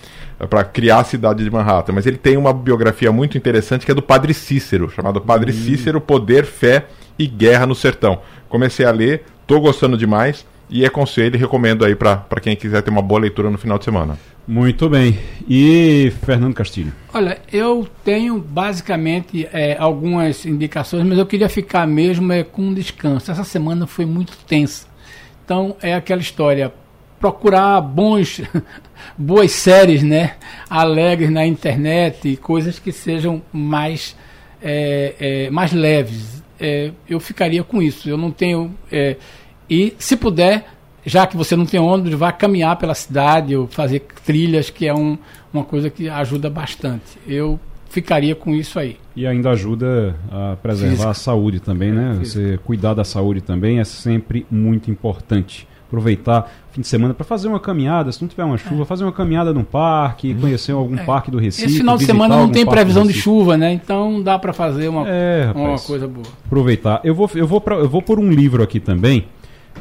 para 0.50 0.64
criar 0.64 1.00
a 1.00 1.04
cidade 1.04 1.44
de 1.44 1.52
Manhattan. 1.52 1.92
Mas 1.92 2.08
ele 2.08 2.16
tem 2.16 2.38
uma 2.38 2.54
biografia 2.54 3.12
muito 3.12 3.38
interessante 3.38 3.86
que 3.86 3.92
é 3.92 3.94
do 3.94 4.02
Padre 4.02 4.34
Cícero, 4.34 4.90
chamado 4.90 5.20
Padre 5.20 5.52
hum. 5.52 5.54
Cícero, 5.54 6.00
Poder, 6.00 6.46
Fé 6.46 6.86
e 7.20 7.28
Guerra 7.28 7.66
no 7.66 7.76
Sertão. 7.76 8.22
Comecei 8.48 8.86
a 8.86 8.92
ler, 8.92 9.26
tô 9.46 9.60
gostando 9.60 9.98
demais 9.98 10.46
e 10.70 10.86
aconselho 10.86 11.36
e 11.36 11.40
recomendo 11.40 11.84
aí 11.84 11.96
para 11.96 12.40
quem 12.42 12.56
quiser 12.56 12.82
ter 12.82 12.90
uma 12.90 13.02
boa 13.02 13.20
leitura 13.20 13.50
no 13.50 13.58
final 13.58 13.78
de 13.78 13.84
semana. 13.84 14.18
Muito 14.48 14.90
bem. 14.90 15.20
E 15.48 16.12
Fernando 16.26 16.56
Castilho? 16.56 16.94
Olha, 17.14 17.40
eu 17.52 17.88
tenho 18.04 18.40
basicamente 18.40 19.48
é, 19.52 19.78
algumas 19.78 20.46
indicações, 20.46 21.06
mas 21.06 21.20
eu 21.20 21.26
queria 21.26 21.50
ficar 21.50 21.86
mesmo 21.86 22.32
é, 22.32 22.44
com 22.44 22.64
um 22.64 22.74
descanso. 22.74 23.30
Essa 23.30 23.44
semana 23.44 23.86
foi 23.86 24.06
muito 24.06 24.36
tensa. 24.48 24.88
Então 25.46 25.76
é 25.82 25.94
aquela 25.94 26.22
história, 26.22 26.74
procurar 27.20 27.80
bons, 27.82 28.42
boas 29.18 29.52
séries, 29.52 30.02
né? 30.02 30.36
Alegres 30.68 31.30
na 31.30 31.46
internet, 31.46 32.36
coisas 32.38 32.80
que 32.80 32.92
sejam 32.92 33.44
mais, 33.52 34.16
é, 34.64 35.16
é, 35.20 35.50
mais 35.52 35.72
leves 35.74 36.39
é, 36.60 36.92
eu 37.08 37.20
ficaria 37.20 37.64
com 37.64 37.82
isso. 37.82 38.10
Eu 38.10 38.18
não 38.18 38.32
tenho. 38.32 38.74
É, 38.92 39.16
e 39.70 39.94
se 39.98 40.18
puder, 40.18 40.66
já 41.06 41.26
que 41.26 41.38
você 41.38 41.56
não 41.56 41.66
tem 41.66 41.80
ônibus, 41.80 42.14
vá 42.14 42.32
caminhar 42.32 42.76
pela 42.78 42.94
cidade 42.94 43.56
ou 43.56 43.68
fazer 43.68 44.02
trilhas, 44.26 44.70
que 44.70 44.88
é 44.88 44.94
um, 44.94 45.18
uma 45.54 45.64
coisa 45.64 45.90
que 45.90 46.10
ajuda 46.10 46.50
bastante. 46.50 47.18
Eu 47.28 47.60
ficaria 47.90 48.36
com 48.36 48.54
isso 48.54 48.80
aí. 48.80 48.98
E 49.16 49.26
ainda 49.26 49.50
ajuda 49.52 50.16
a 50.32 50.56
preservar 50.62 50.92
Física. 50.92 51.10
a 51.10 51.14
saúde 51.14 51.60
também, 51.60 51.92
né? 51.92 52.12
É, 52.12 52.26
você 52.26 52.60
cuidar 52.64 52.94
da 52.94 53.04
saúde 53.04 53.42
também 53.42 53.80
é 53.80 53.84
sempre 53.84 54.46
muito 54.50 54.92
importante 54.92 55.68
aproveitar 55.90 56.50
fim 56.72 56.82
de 56.82 56.88
semana 56.88 57.16
para 57.16 57.26
fazer 57.26 57.48
uma 57.48 57.60
caminhada, 57.60 58.12
se 58.12 58.22
não 58.22 58.30
tiver 58.30 58.44
uma 58.44 58.58
chuva, 58.58 58.84
é. 58.84 58.86
fazer 58.86 59.04
uma 59.04 59.12
caminhada 59.12 59.52
num 59.52 59.64
parque, 59.64 60.32
uhum. 60.32 60.42
conhecer 60.42 60.72
algum 60.72 60.96
é. 60.96 61.04
parque 61.04 61.32
do 61.32 61.40
Recife. 61.40 61.68
Esse 61.68 61.78
final 61.80 61.98
de 61.98 62.06
semana 62.06 62.38
não 62.38 62.50
tem 62.50 62.66
previsão 62.66 63.06
de 63.06 63.14
chuva, 63.14 63.58
né? 63.58 63.74
Então 63.74 64.22
dá 64.22 64.38
para 64.38 64.54
fazer 64.54 64.88
uma, 64.88 65.08
é, 65.10 65.46
rapaz, 65.48 65.66
uma 65.68 65.80
coisa 65.80 66.08
boa. 66.08 66.28
Aproveitar. 66.46 67.02
Eu 67.04 67.16
vou, 67.16 67.30
eu 67.34 67.48
vou, 67.48 67.60
pra, 67.60 67.76
eu 67.76 67.90
vou 67.90 68.02
por 68.02 68.20
um 68.20 68.32
livro 68.32 68.62
aqui 68.62 68.80
também 68.80 69.26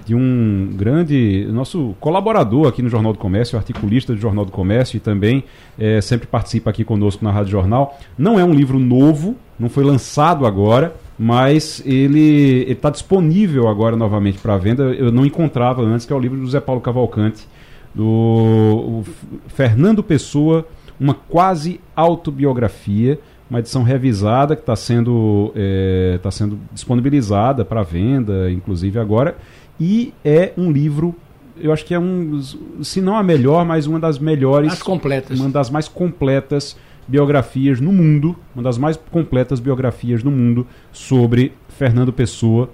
de 0.06 0.14
um 0.14 0.70
grande 0.74 1.46
nosso 1.50 1.94
colaborador 2.00 2.66
aqui 2.66 2.80
no 2.80 2.88
Jornal 2.88 3.12
do 3.12 3.18
Comércio, 3.18 3.58
articulista 3.58 4.14
do 4.14 4.20
Jornal 4.20 4.44
do 4.44 4.52
Comércio 4.52 4.96
e 4.96 5.00
também 5.00 5.44
é, 5.78 6.00
sempre 6.00 6.26
participa 6.26 6.70
aqui 6.70 6.84
conosco 6.84 7.22
na 7.22 7.30
Rádio 7.30 7.52
Jornal. 7.52 7.98
Não 8.16 8.38
é 8.38 8.44
um 8.44 8.54
livro 8.54 8.78
novo, 8.78 9.36
não 9.58 9.68
foi 9.68 9.84
lançado 9.84 10.46
agora, 10.46 10.94
mas 11.18 11.82
ele 11.84 12.70
está 12.70 12.90
disponível 12.90 13.66
agora 13.66 13.96
novamente 13.96 14.38
para 14.38 14.56
venda. 14.56 14.84
Eu 14.94 15.10
não 15.10 15.26
encontrava 15.26 15.82
antes, 15.82 16.06
que 16.06 16.12
é 16.12 16.16
o 16.16 16.18
livro 16.18 16.38
do 16.38 16.44
José 16.44 16.60
Paulo 16.60 16.80
Cavalcante, 16.80 17.46
do 17.92 19.02
Fernando 19.48 20.02
Pessoa, 20.02 20.64
uma 21.00 21.14
quase 21.14 21.80
autobiografia, 21.96 23.18
uma 23.50 23.58
edição 23.58 23.82
revisada 23.82 24.54
que 24.54 24.62
está 24.62 24.76
sendo, 24.76 25.52
é, 25.56 26.20
tá 26.22 26.30
sendo 26.30 26.58
disponibilizada 26.72 27.64
para 27.64 27.82
venda, 27.82 28.50
inclusive 28.50 29.00
agora, 29.00 29.36
e 29.80 30.12
é 30.24 30.52
um 30.56 30.70
livro 30.70 31.14
eu 31.60 31.72
acho 31.72 31.84
que 31.84 31.92
é 31.92 31.98
um, 31.98 32.40
se 32.82 33.00
não 33.00 33.16
a 33.16 33.22
melhor, 33.22 33.64
mas 33.64 33.86
uma 33.88 33.98
das 33.98 34.16
melhores, 34.16 34.74
As 34.74 34.82
completas. 34.82 35.40
uma 35.40 35.48
das 35.48 35.68
mais 35.70 35.88
completas 35.88 36.76
biografias 37.08 37.80
no 37.80 37.90
mundo, 37.90 38.36
uma 38.54 38.62
das 38.62 38.76
mais 38.76 38.96
completas 38.96 39.58
biografias 39.58 40.22
no 40.22 40.30
mundo 40.30 40.66
sobre 40.92 41.52
Fernando 41.68 42.12
Pessoa. 42.12 42.70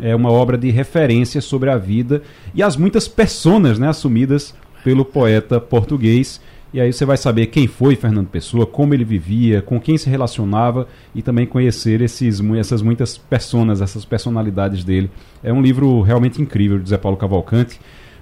É 0.00 0.16
uma 0.16 0.32
obra 0.32 0.58
de 0.58 0.70
referência 0.70 1.40
sobre 1.40 1.70
a 1.70 1.76
vida 1.76 2.22
e 2.54 2.62
as 2.62 2.76
muitas 2.76 3.06
personas 3.06 3.78
né, 3.78 3.88
assumidas 3.88 4.54
pelo 4.82 5.04
poeta 5.04 5.60
português. 5.60 6.40
E 6.72 6.80
aí 6.80 6.92
você 6.92 7.04
vai 7.04 7.16
saber 7.16 7.46
quem 7.46 7.68
foi 7.68 7.94
Fernando 7.94 8.26
Pessoa, 8.26 8.66
como 8.66 8.94
ele 8.94 9.04
vivia, 9.04 9.62
com 9.62 9.80
quem 9.80 9.96
se 9.96 10.10
relacionava 10.10 10.88
e 11.14 11.22
também 11.22 11.46
conhecer 11.46 12.00
esses, 12.00 12.40
essas 12.58 12.82
muitas 12.82 13.16
personas, 13.16 13.80
essas 13.80 14.04
personalidades 14.04 14.82
dele. 14.82 15.08
É 15.40 15.52
um 15.52 15.62
livro 15.62 16.00
realmente 16.00 16.42
incrível 16.42 16.80
de 16.80 16.88
Zé 16.88 16.98
Paulo 16.98 17.16
Cavalcante. 17.16 17.78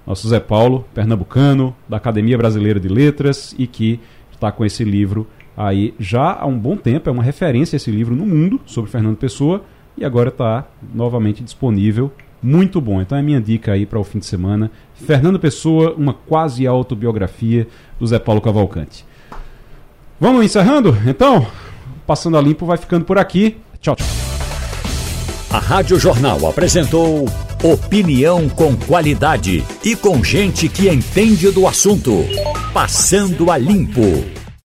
Nosso 0.06 0.28
Zé 0.28 0.40
Paulo, 0.40 0.84
pernambucano, 0.92 1.74
da 1.88 1.96
Academia 1.96 2.36
Brasileira 2.36 2.78
de 2.78 2.88
Letras 2.88 3.54
e 3.56 3.66
que 3.66 4.00
está 4.32 4.52
com 4.52 4.64
esse 4.64 4.84
livro 4.84 5.26
aí 5.56 5.94
já 5.98 6.32
há 6.40 6.46
um 6.46 6.58
bom 6.58 6.76
tempo, 6.76 7.08
é 7.08 7.12
uma 7.12 7.22
referência 7.22 7.76
esse 7.76 7.90
livro 7.90 8.14
no 8.14 8.26
mundo 8.26 8.60
sobre 8.66 8.90
Fernando 8.90 9.16
Pessoa 9.16 9.64
e 9.96 10.04
agora 10.04 10.28
está 10.28 10.66
novamente 10.94 11.42
disponível. 11.42 12.12
Muito 12.42 12.80
bom. 12.80 13.00
Então 13.00 13.16
é 13.16 13.22
minha 13.22 13.40
dica 13.40 13.72
aí 13.72 13.86
para 13.86 13.98
o 13.98 14.04
fim 14.04 14.18
de 14.18 14.26
semana. 14.26 14.70
Fernando 14.94 15.38
Pessoa, 15.38 15.94
uma 15.94 16.12
quase 16.12 16.66
autobiografia 16.66 17.68
do 17.98 18.06
Zé 18.06 18.18
Paulo 18.18 18.40
Cavalcante. 18.40 19.04
Vamos 20.18 20.44
encerrando? 20.44 20.96
Então, 21.06 21.46
passando 22.06 22.36
a 22.36 22.40
limpo 22.40 22.66
vai 22.66 22.76
ficando 22.76 23.04
por 23.04 23.18
aqui. 23.18 23.56
Tchau, 23.80 23.96
tchau. 23.96 24.06
A 25.50 25.58
Rádio 25.58 25.98
Jornal 25.98 26.46
apresentou 26.46 27.26
opinião 27.62 28.48
com 28.48 28.74
qualidade 28.74 29.62
e 29.84 29.94
com 29.94 30.24
gente 30.24 30.68
que 30.68 30.88
entende 30.88 31.50
do 31.50 31.66
assunto. 31.66 32.24
Passando 32.72 33.50
a 33.50 33.58
limpo. 33.58 34.41